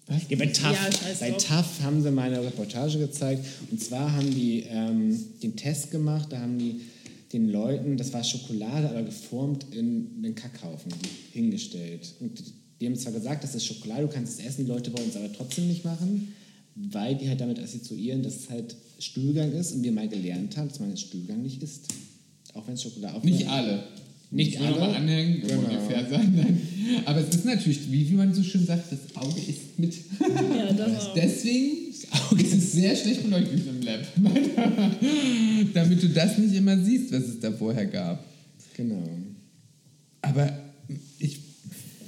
Was? 0.08 0.22
Ja, 0.30 0.38
bei 0.38 0.46
TAF. 0.48 0.74
Ja, 0.74 1.14
bei. 1.20 1.32
TAF 1.32 1.82
haben 1.82 2.02
sie 2.02 2.12
mal 2.12 2.32
eine 2.32 2.42
Reportage 2.44 2.98
gezeigt. 3.00 3.46
Und 3.72 3.82
zwar 3.82 4.12
haben 4.14 4.34
die 4.34 4.64
ähm, 4.70 5.18
den 5.44 5.56
Test 5.56 5.92
gemacht, 5.92 6.32
da 6.32 6.40
haben 6.40 6.58
die 6.58 6.82
den 7.34 7.50
Leuten, 7.50 7.98
das 7.98 8.14
war 8.14 8.24
Schokolade, 8.24 8.90
aber 8.90 9.04
geformt 9.04 9.66
in 9.72 10.08
einen 10.18 10.34
Kackhaufen 10.34 10.94
hingestellt. 11.34 12.14
Und 12.22 12.42
die 12.80 12.86
haben 12.86 12.96
zwar 12.96 13.12
gesagt, 13.12 13.44
das 13.44 13.54
ist 13.54 13.66
Schokolade, 13.66 14.04
du 14.04 14.08
kannst 14.08 14.40
es 14.40 14.46
essen, 14.46 14.66
die 14.66 14.72
Leute 14.72 14.94
wollen 14.94 15.10
es 15.10 15.16
aber 15.18 15.32
trotzdem 15.34 15.68
nicht 15.68 15.84
machen, 15.84 16.34
weil 16.76 17.16
die 17.16 17.28
halt 17.28 17.42
damit 17.42 17.60
assoziieren, 17.60 18.24
dass 18.24 18.36
es 18.36 18.50
halt 18.50 18.76
Stuhlgang 19.00 19.52
ist 19.52 19.74
und 19.74 19.84
wir 19.84 19.92
mal 19.92 20.08
gelernt 20.08 20.56
haben, 20.56 20.70
dass 20.70 20.80
man 20.80 20.90
den 20.90 20.98
Stuhlgang 20.98 21.42
nicht 21.42 21.62
isst. 21.62 21.88
Auch 22.54 22.66
wenn 22.66 22.76
es 22.76 22.84
Schokolade 22.84 23.16
auch 23.16 23.24
Nicht 23.24 23.48
alle. 23.48 23.84
Nicht 24.30 24.54
Muss 24.60 24.62
man 24.62 24.70
noch 24.72 24.82
alle? 24.82 24.92
mal 24.92 24.98
anhängen, 24.98 25.42
Genau. 25.42 25.62
ungefähr 25.62 26.10
sein. 26.10 26.34
Nein. 26.36 26.62
Aber 27.06 27.22
es 27.22 27.34
ist 27.36 27.46
natürlich, 27.46 27.92
wie, 27.92 28.10
wie 28.10 28.14
man 28.14 28.34
so 28.34 28.44
schön 28.44 28.66
sagt, 28.66 28.92
das 28.92 29.16
Auge 29.16 29.40
isst 29.40 29.78
mit. 29.80 29.94
Ja, 30.20 30.74
das. 30.74 31.14
Deswegen 31.16 31.90
ist 31.92 32.54
es 32.54 32.72
sehr 32.74 32.96
schlecht 32.96 33.24
beleuchtet 33.24 33.62
im 33.68 33.82
Lab. 33.82 34.02
Damit 35.74 36.04
du 36.04 36.10
das 36.10 36.38
nicht 36.38 36.54
immer 36.56 36.78
siehst, 36.84 37.12
was 37.12 37.24
es 37.24 37.40
da 37.40 37.52
vorher 37.52 37.86
gab. 37.86 38.26
Genau. 38.76 39.08
Aber 40.22 40.52
ich 41.20 41.40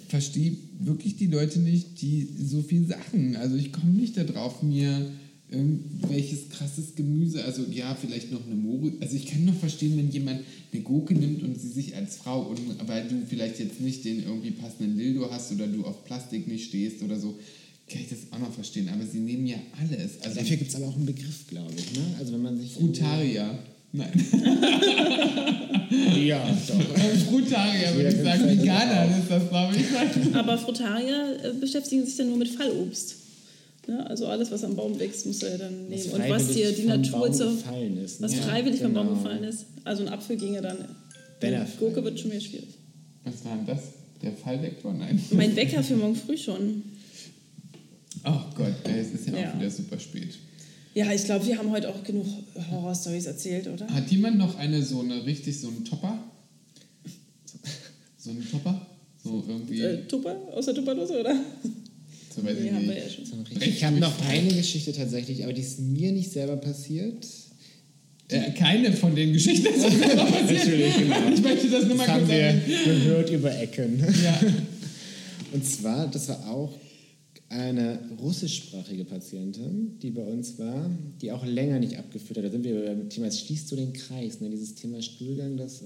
verstehe 0.10 0.56
wirklich 0.80 1.16
die 1.18 1.28
Leute 1.28 1.60
nicht, 1.60 2.02
die 2.02 2.28
so 2.38 2.62
viel 2.62 2.86
Sachen. 2.86 3.36
Also 3.38 3.56
ich 3.56 3.72
komme 3.72 3.92
nicht 3.92 4.18
darauf, 4.18 4.62
mir 4.64 5.10
irgendwelches 5.52 6.50
krasses 6.50 6.96
Gemüse, 6.96 7.44
also 7.44 7.64
ja, 7.72 7.96
vielleicht 7.96 8.32
noch 8.32 8.46
eine 8.46 8.56
Moore. 8.56 8.94
Also 9.02 9.16
ich 9.16 9.26
kann 9.26 9.46
noch 9.46 9.56
verstehen, 9.56 9.98
wenn 9.98 10.12
jemand 10.12 10.42
eine 10.72 10.82
Gurke 10.82 11.16
nimmt 11.16 11.42
und 11.44 11.60
sie 11.60 11.70
sich 11.70 11.96
als 11.96 12.18
Frau, 12.18 12.44
und 12.44 12.60
weil 12.88 13.08
du 13.08 13.24
vielleicht 13.28 13.60
jetzt 13.60 13.82
nicht 13.82 14.06
den 14.06 14.24
irgendwie 14.24 14.52
passenden 14.52 14.98
Dildo 14.98 15.32
hast 15.32 15.52
oder 15.52 15.68
du 15.68 15.86
auf 15.86 16.06
Plastik 16.06 16.48
nicht 16.48 16.66
stehst 16.66 17.02
oder 17.02 17.20
so, 17.20 17.40
kann 17.90 18.02
ich 18.02 18.10
das 18.10 18.20
auch 18.32 18.40
noch 18.40 18.54
verstehen. 18.54 18.90
Aber 18.90 19.04
sie 19.06 19.20
nehmen 19.20 19.48
ja 19.48 19.58
alles. 19.80 20.22
Also 20.22 20.40
Dafür 20.40 20.58
gibt 20.58 20.70
es 20.70 20.76
aber 20.76 20.88
auch 20.88 20.96
einen 20.96 21.08
Begriff, 21.08 21.48
glaube 21.48 21.74
ich. 21.76 21.98
Ne? 21.98 22.16
Also 22.20 22.34
wenn 22.34 22.44
man 22.44 22.60
sich 22.60 22.74
Frutarier. 22.74 23.58
Nein. 23.92 24.12
Ja, 26.24 26.48
doch. 26.68 26.98
Frutarier 27.28 27.96
würde 27.96 28.10
ich 28.10 28.22
sagen. 28.22 28.48
ist 28.48 28.62
Veganer 28.62 29.18
ist 29.18 29.32
das, 29.32 29.50
glaube 29.50 29.76
ich. 29.76 30.36
Aber 30.36 30.56
Frutarier 30.56 31.40
äh, 31.44 31.54
beschäftigen 31.60 32.06
sich 32.06 32.16
dann 32.16 32.30
nur 32.30 32.38
mit 32.38 32.50
Fallobst. 32.50 33.16
Ne? 33.90 34.08
Also 34.08 34.28
alles, 34.28 34.52
was 34.52 34.64
am 34.64 34.76
Baum 34.76 35.00
wächst, 35.00 35.26
muss 35.26 35.42
er 35.44 35.58
dann 35.58 35.90
Was 35.90 36.06
nehmen. 36.06 36.14
Und 36.24 36.30
was 36.30 36.48
dir 36.50 36.72
die 36.72 36.84
Natur 36.84 37.20
Baum 37.20 37.34
zur, 37.34 37.52
gefallen 37.52 37.98
ist. 37.98 38.22
was 38.22 38.32
ne? 38.32 38.42
freiwillig 38.42 38.82
vom 38.82 38.94
Baum 38.94 39.08
Genau. 39.08 39.18
gefallen 39.20 39.44
ist. 39.44 39.66
Also 39.84 40.04
ein 40.04 40.10
Apfel 40.10 40.38
ginge 40.38 40.62
dann. 40.62 40.78
Wenn 41.42 41.54
er 41.54 41.66
Gurke 41.80 42.04
wird 42.04 42.20
schon 42.20 42.32
wieder 42.32 42.42
schwierig. 42.42 42.70
Was 43.24 43.44
war 43.46 43.56
denn 43.56 43.66
das? 43.66 43.80
Der 44.22 44.34
Fallvektor? 44.34 44.94
Nein. 44.94 45.22
Mein 45.32 45.56
Wecker 45.56 45.82
für 45.82 45.96
morgen 45.96 46.16
früh 46.16 46.38
schon. 46.38 46.84
Oh 48.26 48.42
Gott, 48.56 48.74
ey, 48.84 49.00
es 49.00 49.12
ist 49.14 49.28
ja, 49.30 49.38
Ja. 49.40 49.52
auch 49.54 49.60
wieder 49.60 49.70
super 49.72 49.98
spät. 50.00 50.38
Ja, 50.94 51.12
ich 51.14 51.24
glaube, 51.24 51.46
wir 51.46 51.58
haben 51.58 51.72
heute 51.72 51.88
auch 51.88 52.04
genug 52.04 52.26
Horrorstories 52.72 53.26
erzählt, 53.28 53.68
oder? 53.68 53.88
Hat 53.88 54.10
jemand 54.12 54.38
noch 54.38 54.58
eine 54.58 54.84
so 54.84 55.00
eine 55.00 55.26
richtig 55.26 55.60
so 55.60 55.68
einen 55.70 55.86
Topper? 55.86 56.18
So 58.18 58.32
einen 58.32 58.50
Topper? 58.50 58.86
So 59.24 59.44
irgendwie 59.48 59.82
Äh, 59.82 60.04
Tupper? 60.08 60.36
Aus 60.54 60.66
der 60.66 60.74
Tupperdose, 60.76 61.20
oder? 61.20 61.36
So 62.40 62.46
weiß 62.46 62.58
ich 62.58 62.72
nicht. 62.72 62.88
ja 62.88 63.10
schon. 63.10 63.46
Ich 63.62 63.84
habe 63.84 64.00
noch 64.00 64.14
eine 64.28 64.54
Geschichte 64.54 64.94
tatsächlich, 64.94 65.44
aber 65.44 65.54
die 65.54 65.62
ist 65.62 65.80
mir 65.80 66.12
nicht 66.12 66.32
selber 66.32 66.58
passiert. 66.58 67.26
Äh, 68.30 68.52
keine 68.52 68.94
von 68.94 69.16
den 69.16 69.34
Geschichten 69.34 69.66
ist 69.68 69.84
uns 69.86 69.98
selber 70.00 70.26
passiert. 70.26 70.52
Natürlich, 70.66 70.98
genau. 70.98 71.16
Ich 71.34 71.42
möchte 71.42 71.70
das 71.70 71.86
nur 71.86 71.96
mal 71.96 72.06
Das 72.06 72.14
haben 72.16 72.26
kurz 72.28 72.32
wir 72.32 72.52
sagen. 72.52 73.04
gehört 73.04 73.30
über 73.32 73.60
Ecken. 73.60 74.00
Ja. 74.24 74.40
Und 75.52 75.66
zwar, 75.66 76.08
das 76.08 76.30
war 76.30 76.48
auch 76.50 76.78
eine 77.50 78.00
russischsprachige 78.22 79.06
Patientin, 79.06 79.98
die 80.00 80.12
bei 80.12 80.22
uns 80.22 80.60
war, 80.60 80.90
die 81.20 81.32
auch 81.32 81.44
länger 81.44 81.80
nicht 81.80 81.98
abgeführt 81.98 82.38
hat. 82.38 82.46
Da 82.46 82.52
sind 82.52 82.64
wir 82.64 82.80
beim 82.86 83.10
Thema, 83.10 83.26
es 83.28 83.40
schließt 83.40 83.68
so 83.68 83.76
den 83.76 83.92
Kreis. 83.94 84.40
Ne? 84.40 84.50
Dieses 84.52 84.76
Thema 84.76 85.02
Stuhlgang, 85.02 85.58
das 85.58 85.82
äh, 85.82 85.86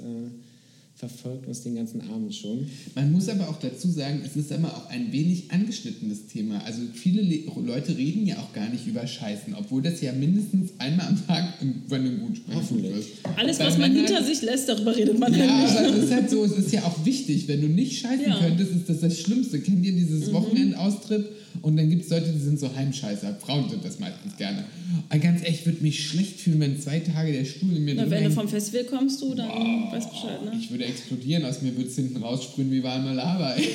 verfolgt 0.95 1.47
uns 1.47 1.61
den 1.61 1.75
ganzen 1.75 2.01
Abend 2.01 2.33
schon. 2.35 2.67
Man 2.95 3.11
muss 3.11 3.27
aber 3.27 3.49
auch 3.49 3.59
dazu 3.59 3.89
sagen, 3.89 4.21
es 4.25 4.35
ist 4.35 4.51
immer 4.51 4.69
auch 4.69 4.89
ein 4.89 5.11
wenig 5.11 5.51
angeschnittenes 5.51 6.27
Thema. 6.27 6.59
Also 6.63 6.81
viele 6.93 7.21
Le 7.21 7.39
Leute 7.65 7.97
reden 7.97 8.25
ja 8.27 8.37
auch 8.37 8.53
gar 8.53 8.69
nicht 8.69 8.85
über 8.87 9.05
Scheißen, 9.05 9.55
obwohl 9.55 9.81
das 9.81 10.01
ja 10.01 10.13
mindestens 10.13 10.69
einmal 10.77 11.07
am 11.07 11.27
Tag, 11.27 11.55
wenn 11.89 12.03
du 12.05 12.11
gut 12.19 12.37
sprechen 12.37 12.55
Hoffentlich. 12.61 12.93
wirst. 12.95 13.09
Alles, 13.35 13.59
was 13.59 13.77
man 13.79 13.93
hinter 13.93 14.23
sich 14.23 14.41
lässt, 14.43 14.69
darüber 14.69 14.95
redet 14.95 15.17
man 15.19 15.33
Ja, 15.33 15.39
nämlich. 15.45 15.71
aber 15.77 15.89
es 15.97 16.03
ist 16.05 16.11
halt 16.13 16.29
so, 16.29 16.45
es 16.45 16.57
ist 16.57 16.71
ja 16.71 16.83
auch 16.83 17.05
wichtig, 17.05 17.47
wenn 17.47 17.61
du 17.61 17.67
nicht 17.67 17.99
scheißen 17.99 18.27
Ja. 18.27 18.39
könntest, 18.39 18.71
ist 18.73 18.87
das 18.87 18.99
das 18.99 19.19
Schlimmste. 19.19 19.59
Kennt 19.61 19.83
ihr 19.83 19.93
dieses 19.93 20.27
Mhm. 20.27 20.33
Wochenendaustrip? 20.33 21.25
Und 21.61 21.77
dann 21.77 21.87
gibt 21.89 22.03
es 22.05 22.09
Leute, 22.09 22.31
die 22.31 22.39
sind 22.39 22.59
so 22.59 22.73
Heimscheißer. 22.75 23.35
Frauen 23.39 23.69
sind 23.69 23.85
das 23.85 23.99
meistens 23.99 24.35
gerne. 24.37 24.63
Aber 25.09 25.19
ganz 25.19 25.43
echt, 25.43 25.59
ich 25.61 25.65
würde 25.67 25.83
mich 25.83 26.07
schlecht 26.07 26.39
fühlen, 26.39 26.59
wenn 26.59 26.79
zwei 26.79 26.99
Tage 26.99 27.31
der 27.31 27.45
Stuhl 27.45 27.75
in 27.77 27.85
mir 27.85 27.93
Na, 27.95 28.09
wenn 28.09 28.23
du 28.23 28.31
vom 28.31 28.47
Festival 28.47 28.85
kommst, 28.85 29.21
du, 29.21 29.35
dann 29.35 29.47
weißt 29.91 30.09
Bescheid, 30.09 30.43
ne? 30.43 30.51
Ich 30.59 30.71
würde 30.71 30.82
explodieren, 30.85 31.45
aus 31.45 31.61
mir 31.61 31.75
würde 31.75 31.89
es 31.89 31.95
hinten 31.95 32.17
raussprühen 32.17 32.71
wie 32.71 32.83
warme 32.83 33.13
Lava. 33.13 33.55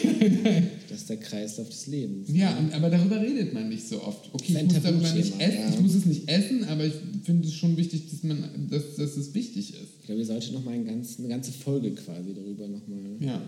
Das 0.89 1.01
ist 1.03 1.11
der 1.11 1.19
Kreislauf 1.19 1.69
des 1.69 1.87
Lebens. 1.87 2.29
ja, 2.33 2.57
und, 2.59 2.73
aber 2.73 2.89
darüber 2.89 3.21
redet 3.21 3.53
man 3.53 3.69
nicht 3.69 3.87
so 3.87 4.03
oft. 4.03 4.31
Okay, 4.33 4.57
ich 4.57 4.65
muss 4.65 4.83
darüber 4.83 5.13
nicht 5.13 5.39
essen, 5.39 5.59
ja. 5.61 5.69
ich 5.69 5.81
muss 5.81 5.95
es 5.95 6.07
nicht 6.07 6.29
essen, 6.29 6.65
aber 6.65 6.87
ich 6.87 6.95
finde 7.25 7.47
es 7.47 7.55
schon 7.55 7.77
wichtig, 7.77 8.09
dass, 8.11 8.23
man, 8.23 8.43
dass, 8.71 8.97
dass 8.97 9.17
es 9.19 9.35
wichtig 9.35 9.75
ist. 9.75 9.83
Ich 10.01 10.07
glaube, 10.07 10.19
wir 10.21 10.25
sollten 10.27 10.55
noch 10.55 10.65
mal 10.65 10.73
ein 10.73 10.87
ganz, 10.87 11.19
eine 11.19 11.29
ganze 11.29 11.53
Folge 11.53 11.91
quasi 11.93 12.33
darüber 12.35 12.67
noch 12.69 12.87
mal 12.89 12.99
Ja. 13.21 13.43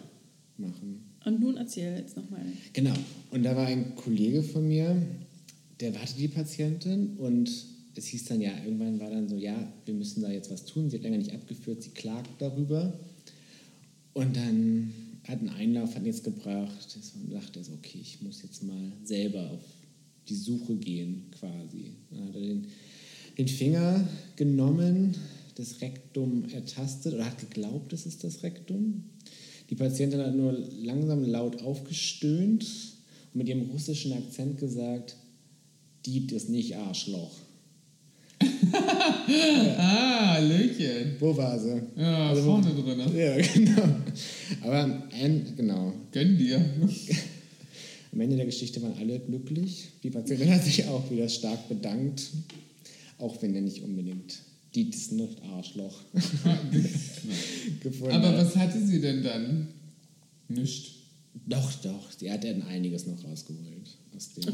machen. 0.59 1.01
Und 1.25 1.41
nun 1.41 1.57
erzähl 1.57 1.97
jetzt 1.97 2.17
nochmal. 2.17 2.43
Genau. 2.75 2.95
Und 3.31 3.43
da 3.43 3.57
war 3.57 3.67
ein 3.67 3.95
Kollege 3.97 4.43
von 4.43 4.69
mir, 4.69 5.01
der 5.81 5.95
wartete 5.95 6.19
die 6.19 6.29
Patientin 6.29 7.17
und 7.17 7.51
es 7.95 8.07
hieß 8.07 8.27
dann 8.27 8.41
ja, 8.43 8.51
irgendwann 8.65 9.01
war 9.01 9.11
dann 9.11 9.29
so, 9.29 9.37
ja, 9.37 9.73
wir 9.87 9.95
müssen 9.95 10.21
da 10.23 10.31
jetzt 10.31 10.51
was 10.51 10.65
tun. 10.67 10.91
Sie 10.91 10.97
hat 10.97 11.03
länger 11.03 11.19
nicht 11.19 11.33
abgeführt, 11.33 11.83
sie 11.83 11.91
klagt 11.91 12.31
darüber. 12.41 12.93
Und 14.21 14.37
dann 14.37 14.93
hat 15.27 15.41
ein 15.41 15.49
Einlauf 15.49 15.95
hat 15.95 16.05
jetzt 16.05 16.25
gebracht. 16.25 16.99
Und 17.15 17.33
dachte 17.33 17.61
er 17.61 17.65
so, 17.65 17.73
okay, 17.73 18.01
ich 18.03 18.21
muss 18.21 18.43
jetzt 18.43 18.63
mal 18.63 18.93
selber 19.03 19.51
auf 19.51 19.63
die 20.29 20.35
Suche 20.35 20.77
gehen, 20.77 21.25
quasi. 21.39 21.93
Dann 22.11 22.29
hat 22.29 22.35
er 22.35 22.41
den, 22.43 22.67
den 23.39 23.49
Finger 23.49 24.07
genommen, 24.37 25.15
das 25.55 25.81
Rektum 25.81 26.45
ertastet 26.51 27.15
oder 27.15 27.25
hat 27.25 27.39
geglaubt, 27.39 27.95
es 27.95 28.05
ist 28.05 28.23
das 28.23 28.43
Rektum. 28.43 29.05
Die 29.71 29.75
Patientin 29.75 30.21
hat 30.21 30.35
nur 30.35 30.53
langsam 30.53 31.25
laut 31.25 31.63
aufgestöhnt 31.63 32.67
und 33.33 33.39
mit 33.39 33.49
ihrem 33.49 33.71
russischen 33.71 34.13
Akzent 34.13 34.59
gesagt, 34.59 35.17
Diet 36.05 36.31
ist 36.33 36.51
nicht 36.51 36.77
Arschloch. 36.77 37.33
Ah, 39.79 40.39
Löchen. 40.39 41.17
Wo 41.19 41.37
war 41.37 41.59
sie? 41.59 41.81
Ja, 41.97 42.29
Also, 42.31 42.43
vorne 42.43 42.71
drin. 42.75 42.99
Ne? 42.99 43.19
Ja, 43.19 43.37
genau. 43.55 43.89
Aber 44.63 45.09
ein, 45.13 45.53
genau. 45.57 45.93
Gönn 46.13 46.37
dir. 46.37 46.59
Am 48.13 48.21
Ende 48.21 48.37
der 48.37 48.47
Geschichte 48.47 48.83
waren 48.83 48.95
alle 48.99 49.21
glücklich. 49.21 49.89
Die 50.03 50.11
Patientin 50.11 50.51
hat 50.53 50.65
sich 50.65 50.85
auch 50.87 51.09
wieder 51.11 51.29
stark 51.29 51.69
bedankt, 51.69 52.23
auch 53.19 53.41
wenn 53.43 53.55
er 53.55 53.61
nicht 53.61 53.83
unbedingt 53.83 54.41
nicht 54.73 55.43
Arschloch 55.53 56.01
gefunden 57.81 58.15
Aber 58.15 58.29
hat. 58.29 58.47
was 58.47 58.57
hatte 58.57 58.81
sie 58.85 59.01
denn 59.01 59.23
dann? 59.23 59.69
Nicht. 60.49 60.93
Doch, 61.47 61.73
doch, 61.83 62.11
sie 62.17 62.31
hat 62.31 62.45
dann 62.45 62.63
einiges 62.63 63.07
noch 63.07 63.23
rausgeholt 63.25 63.97
aus, 64.17 64.33
dem, 64.35 64.45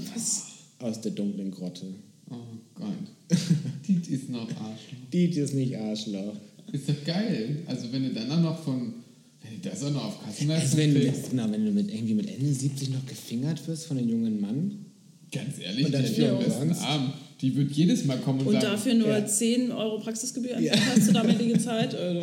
aus 0.78 1.00
der 1.00 1.12
dunklen 1.12 1.50
Grotte. 1.50 1.86
Oh 2.30 2.34
Gott. 2.74 2.88
Diet 3.86 4.08
ist 4.08 4.30
noch 4.30 4.48
Arschloch. 4.50 5.10
Diet 5.12 5.36
ist 5.36 5.54
nicht 5.54 5.76
Arschloch. 5.76 6.34
Ist 6.72 6.88
doch 6.88 7.04
geil. 7.04 7.58
Also 7.66 7.92
wenn 7.92 8.04
du 8.04 8.10
dann 8.14 8.30
auch 8.32 8.40
noch 8.40 8.62
von, 8.64 8.94
wenn 9.42 9.60
du 9.62 9.68
das 9.68 9.82
auch 9.84 9.90
noch 9.92 10.04
auf 10.06 10.18
Also 10.26 10.30
Kassenleistung 10.46 10.78
wenn, 10.78 10.94
du 10.94 11.00
kriegst, 11.00 11.22
mit, 11.22 11.30
genau, 11.30 11.52
wenn 11.52 11.64
du 11.64 11.70
mit, 11.72 11.92
irgendwie 11.94 12.14
mit 12.14 12.28
Ende 12.28 12.52
70 12.52 12.90
noch 12.90 13.06
gefingert 13.06 13.66
wirst 13.68 13.86
von 13.86 13.98
einem 13.98 14.08
jungen 14.08 14.40
Mann. 14.40 14.86
ganz 15.32 15.58
ehrlich, 15.60 15.86
Und 15.86 15.92
dann 15.94 16.04
die 16.04 16.14
den 16.14 16.38
besten. 16.38 16.72
Arm. 16.72 17.12
Die 17.42 17.54
wird 17.54 17.70
jedes 17.72 18.04
Mal 18.06 18.16
kommen 18.18 18.40
und, 18.40 18.46
Und 18.46 18.52
sagen, 18.54 18.64
dafür 18.66 18.94
nur 18.94 19.08
Ja. 19.08 19.26
10 19.26 19.70
Euro 19.70 19.98
Praxisgebühr 20.00 20.56
einfach 20.56 20.96
hast 20.96 21.08
du 21.08 21.12
damalige 21.12 21.58
Zeit. 21.58 21.94
Also, 21.94 22.20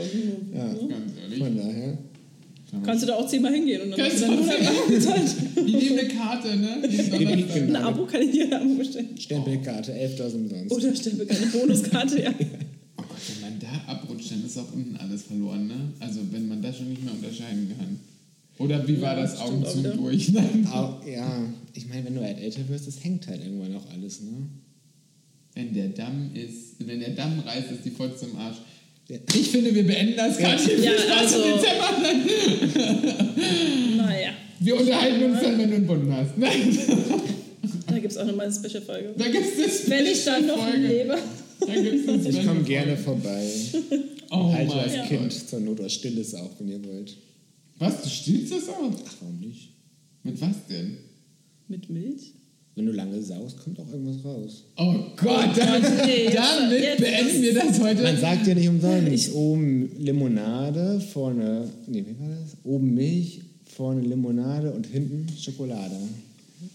Ja, 0.53 0.67
ganz 0.73 1.13
ehrlich. 1.21 1.37
von 1.39 1.55
daher. 1.55 1.97
Kannst 2.81 3.03
du 3.03 3.07
da 3.07 3.15
auch 3.15 3.27
zehnmal 3.27 3.53
hingehen 3.53 3.81
und 3.81 3.91
dann 3.91 3.99
Kannst 3.99 4.15
hast 4.15 4.23
du 4.23 4.35
dann 4.35 4.37
du 4.37 4.51
100 4.51 4.71
Euro 4.75 4.87
gezahlt. 4.89 5.35
Die 5.55 5.75
nehmen 5.75 5.99
eine 5.99 6.07
Karte, 6.07 6.55
ne? 6.55 6.83
Ein 6.83 7.75
Abo 7.75 8.05
kann 8.05 8.21
ich 8.21 8.31
dir 8.31 8.45
ein 8.45 8.53
Abo 8.53 8.75
bestellen. 8.75 9.09
Stempelkarte, 9.17 9.93
11.000 9.93 10.33
umsonst. 10.35 10.71
Oder 10.71 10.95
Stempel, 10.95 11.25
keine 11.25 11.45
Bonuskarte, 11.47 12.21
ja. 12.23 12.33
Oh 12.97 13.03
Gott, 13.07 13.17
wenn 13.27 13.41
man 13.41 13.59
da 13.59 13.91
abrutscht, 13.91 14.31
dann 14.31 14.45
ist 14.45 14.57
auch 14.57 14.73
unten 14.73 14.95
alles 14.97 15.23
verloren, 15.23 15.67
ne? 15.67 15.75
Also 15.99 16.21
wenn 16.31 16.47
man 16.47 16.61
das 16.61 16.77
schon 16.77 16.89
nicht 16.89 17.03
mehr 17.03 17.13
unterscheiden 17.13 17.71
kann. 17.77 17.99
Oder 18.57 18.87
wie 18.87 19.01
war 19.01 19.15
Ja, 19.15 19.21
das 19.21 19.39
stimmt 19.39 19.65
Augen 19.67 19.83
zu 19.83 19.97
durch? 19.97 20.29
Ne? 20.33 20.43
Auch, 20.71 21.05
ja, 21.05 21.43
ich 21.73 21.87
meine, 21.87 22.05
wenn 22.05 22.15
du 22.15 22.21
halt 22.21 22.39
älter 22.39 22.67
wirst, 22.69 22.87
das 22.87 23.03
hängt 23.03 23.27
halt 23.27 23.43
irgendwann 23.43 23.75
auch 23.75 23.89
alles, 23.91 24.21
ne? 24.21 24.29
Wenn 25.55 25.73
der 25.73 25.89
Damm 25.89 26.31
ist, 26.33 26.75
wenn 26.79 26.99
der 26.99 27.11
Damm 27.11 27.39
reißt, 27.39 27.71
ist 27.71 27.85
die 27.85 27.91
Fotze 27.91 28.25
zum 28.27 28.37
Arsch. 28.37 28.57
Ich 29.07 29.49
finde, 29.49 29.75
wir 29.75 29.85
beenden 29.85 30.15
das 30.15 30.37
gerade. 30.37 30.61
Ja, 30.81 30.91
also- 31.17 31.43
Dezember. 31.43 31.93
Naja, 33.97 34.31
Wir 34.59 34.79
unterhalten 34.79 35.31
uns 35.31 35.41
dann, 35.41 35.57
wenn 35.59 35.69
du 35.69 35.75
einen 35.75 35.87
Bund 35.87 36.11
hast. 36.11 36.37
Nein, 36.37 36.77
da 37.87 37.93
gibt 37.99 38.11
es 38.11 38.17
auch 38.17 38.25
nochmal 38.25 38.47
eine 38.47 38.55
Special-Folge. 38.55 39.13
da 39.17 39.27
gibt 39.29 39.59
es 39.59 39.89
Wenn 39.89 40.05
ich 40.05 40.23
dann 40.25 40.47
noch 40.47 40.57
Folge. 40.57 40.87
lebe. 40.87 41.17
Da 41.59 41.73
gibt's 41.81 42.07
eine 42.09 42.17
Ich 42.29 42.35
komme 42.35 42.43
Special 42.43 42.63
gerne 42.63 42.97
vorbei. 42.97 43.49
Oh 44.31 44.51
Halte 44.51 44.75
mein 44.75 44.85
das 44.85 44.95
Gott. 44.97 45.07
Kind 45.07 45.49
zur 45.49 45.59
Not 45.59 45.79
oder 45.79 45.89
still 45.89 46.17
es 46.19 46.33
auch, 46.33 46.51
wenn 46.59 46.69
ihr 46.69 46.83
wollt. 46.83 47.15
Was, 47.79 48.01
du 48.03 48.09
stillst 48.09 48.51
das 48.53 48.69
auch? 48.69 48.91
Ach, 49.05 49.13
warum 49.21 49.39
nicht? 49.39 49.69
Mit 50.23 50.39
was 50.41 50.67
denn? 50.69 50.97
Mit 51.67 51.89
Milch? 51.89 52.33
Wenn 52.75 52.87
du 52.87 52.91
lange 52.91 53.21
saust, 53.21 53.59
kommt 53.63 53.79
auch 53.79 53.91
irgendwas 53.91 54.25
raus. 54.25 54.63
Oh 54.77 54.95
Gott, 55.15 55.49
damit, 55.55 55.83
nee, 56.07 56.23
jetzt- 56.25 56.35
damit 56.59 56.81
jetzt- 56.81 57.01
beenden 57.01 57.41
wir 57.43 57.53
das 57.53 57.79
heute. 57.79 58.01
Man 58.01 58.17
sagt 58.19 58.47
ja 58.47 58.55
nicht 58.55 58.67
umsonst, 58.67 59.33
oben 59.35 59.91
Limonade, 59.99 60.99
vorne, 60.99 61.69
nee, 61.87 62.03
wie 62.07 62.19
war 62.19 62.29
das? 62.29 62.57
Oben 62.63 62.95
Milch, 62.95 63.41
vorne 63.65 64.01
Limonade 64.01 64.71
und 64.71 64.87
hinten 64.87 65.27
Schokolade. 65.39 65.95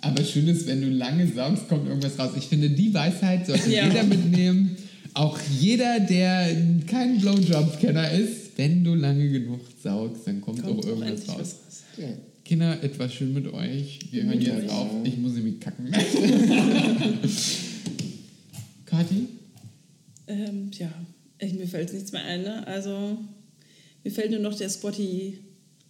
Aber 0.03 0.23
schön 0.23 0.47
ist, 0.47 0.67
wenn 0.69 0.83
du 0.83 0.89
lange 0.89 1.27
saugst, 1.35 1.69
kommt 1.69 1.89
irgendwas 1.89 2.17
raus. 2.19 2.31
Ich 2.37 2.45
finde, 2.47 2.71
die 2.71 2.95
Weisheit 2.95 3.47
sollte 3.47 3.69
Ja. 3.73 3.89
jeder 3.89 4.05
mitnehmen. 4.05 4.77
Auch 5.15 5.37
jeder, 5.59 5.99
der 5.99 6.47
kein 6.87 7.19
Blowjob-Kenner 7.21 8.13
ist. 8.13 8.57
Wenn 8.57 8.85
du 8.85 8.95
lange 8.95 9.29
genug 9.31 9.61
saugst, 9.83 10.27
dann 10.27 10.41
kommt, 10.41 10.63
Kommt 10.63 10.85
auch 10.85 10.87
irgendwas 10.89 11.29
raus. 11.29 11.57
Ja. 11.97 12.07
Kinder, 12.49 12.83
etwas 12.83 13.13
schön 13.13 13.35
mit 13.35 13.47
euch. 13.53 13.99
Wir 14.11 14.23
hören 14.23 14.39
Mit 14.39 14.47
jetzt 14.47 14.71
auf. 14.71 14.89
Ich 15.05 15.19
muss 15.19 15.35
nämlich 15.35 15.61
kacken. 15.61 15.93
Kathi? 18.87 19.27
Ähm, 20.27 20.71
ja, 20.79 20.91
ich, 21.41 21.53
mir 21.53 21.69
fällt 21.69 21.93
nichts 21.93 22.11
mehr 22.11 22.25
ein, 22.25 22.45
ne? 22.45 22.67
Also, 22.67 23.19
mir 24.03 24.11
fällt 24.11 24.31
nur 24.31 24.41
noch 24.41 24.57
der 24.57 24.71
Squatty. 24.71 25.41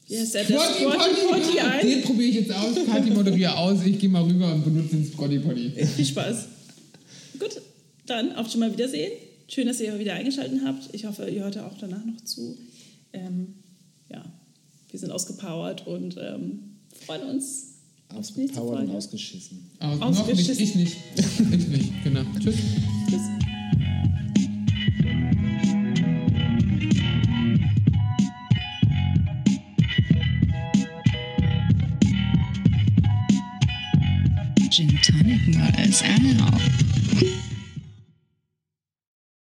Wie 0.09 0.19
heißt 0.19 0.35
der? 0.35 0.47
Squatty 0.47 0.83
Potty. 0.83 1.21
Potty 1.31 1.61
ein. 1.61 1.87
Den 1.87 2.03
probiere 2.03 2.29
ich 2.29 2.35
jetzt 2.35 2.53
aus. 2.53 2.75
Kathi 2.87 3.11
moderiere 3.13 3.57
aus. 3.57 3.87
Ich 3.87 4.01
gehe 4.01 4.09
mal 4.09 4.25
rüber 4.25 4.53
und 4.53 4.65
benutze 4.65 4.97
den 4.97 5.07
Squatty 5.07 5.39
Potty. 5.39 5.71
Viel 5.71 6.07
Spaß. 6.07 6.49
Gut, 7.39 7.63
dann 8.07 8.33
auf 8.35 8.51
schon 8.51 8.59
mal 8.59 8.73
Wiedersehen. 8.73 9.13
Schön, 9.47 9.69
dass 9.69 9.81
ihr 9.81 9.97
wieder 10.01 10.15
eingeschaltet 10.15 10.59
habt. 10.65 10.93
Ich 10.93 11.05
hoffe, 11.05 11.31
ihr 11.31 11.45
hört 11.45 11.57
auch 11.59 11.79
danach 11.79 12.05
noch 12.05 12.21
zu. 12.25 12.59
Ähm, 13.13 13.55
ja, 14.11 14.25
wir 14.91 14.99
sind 14.99 15.11
ausgepowert 15.11 15.87
und 15.87 16.17
ähm, 16.19 16.77
freuen 17.07 17.31
uns 17.31 17.69
Ausgepowert 18.15 18.89
und 18.89 18.91
ausgeschissen. 18.97 19.71
Aus, 19.81 19.99
noch 20.01 20.09
nicht, 20.11 20.21
Ausgeschissen. 20.21 20.63
ich 20.65 20.75
nicht. 20.75 20.97
Ich 21.17 21.69
nicht, 21.69 22.05
genau. 22.05 22.23
Tschüss. 22.41 22.57
Tschüss. 23.09 23.38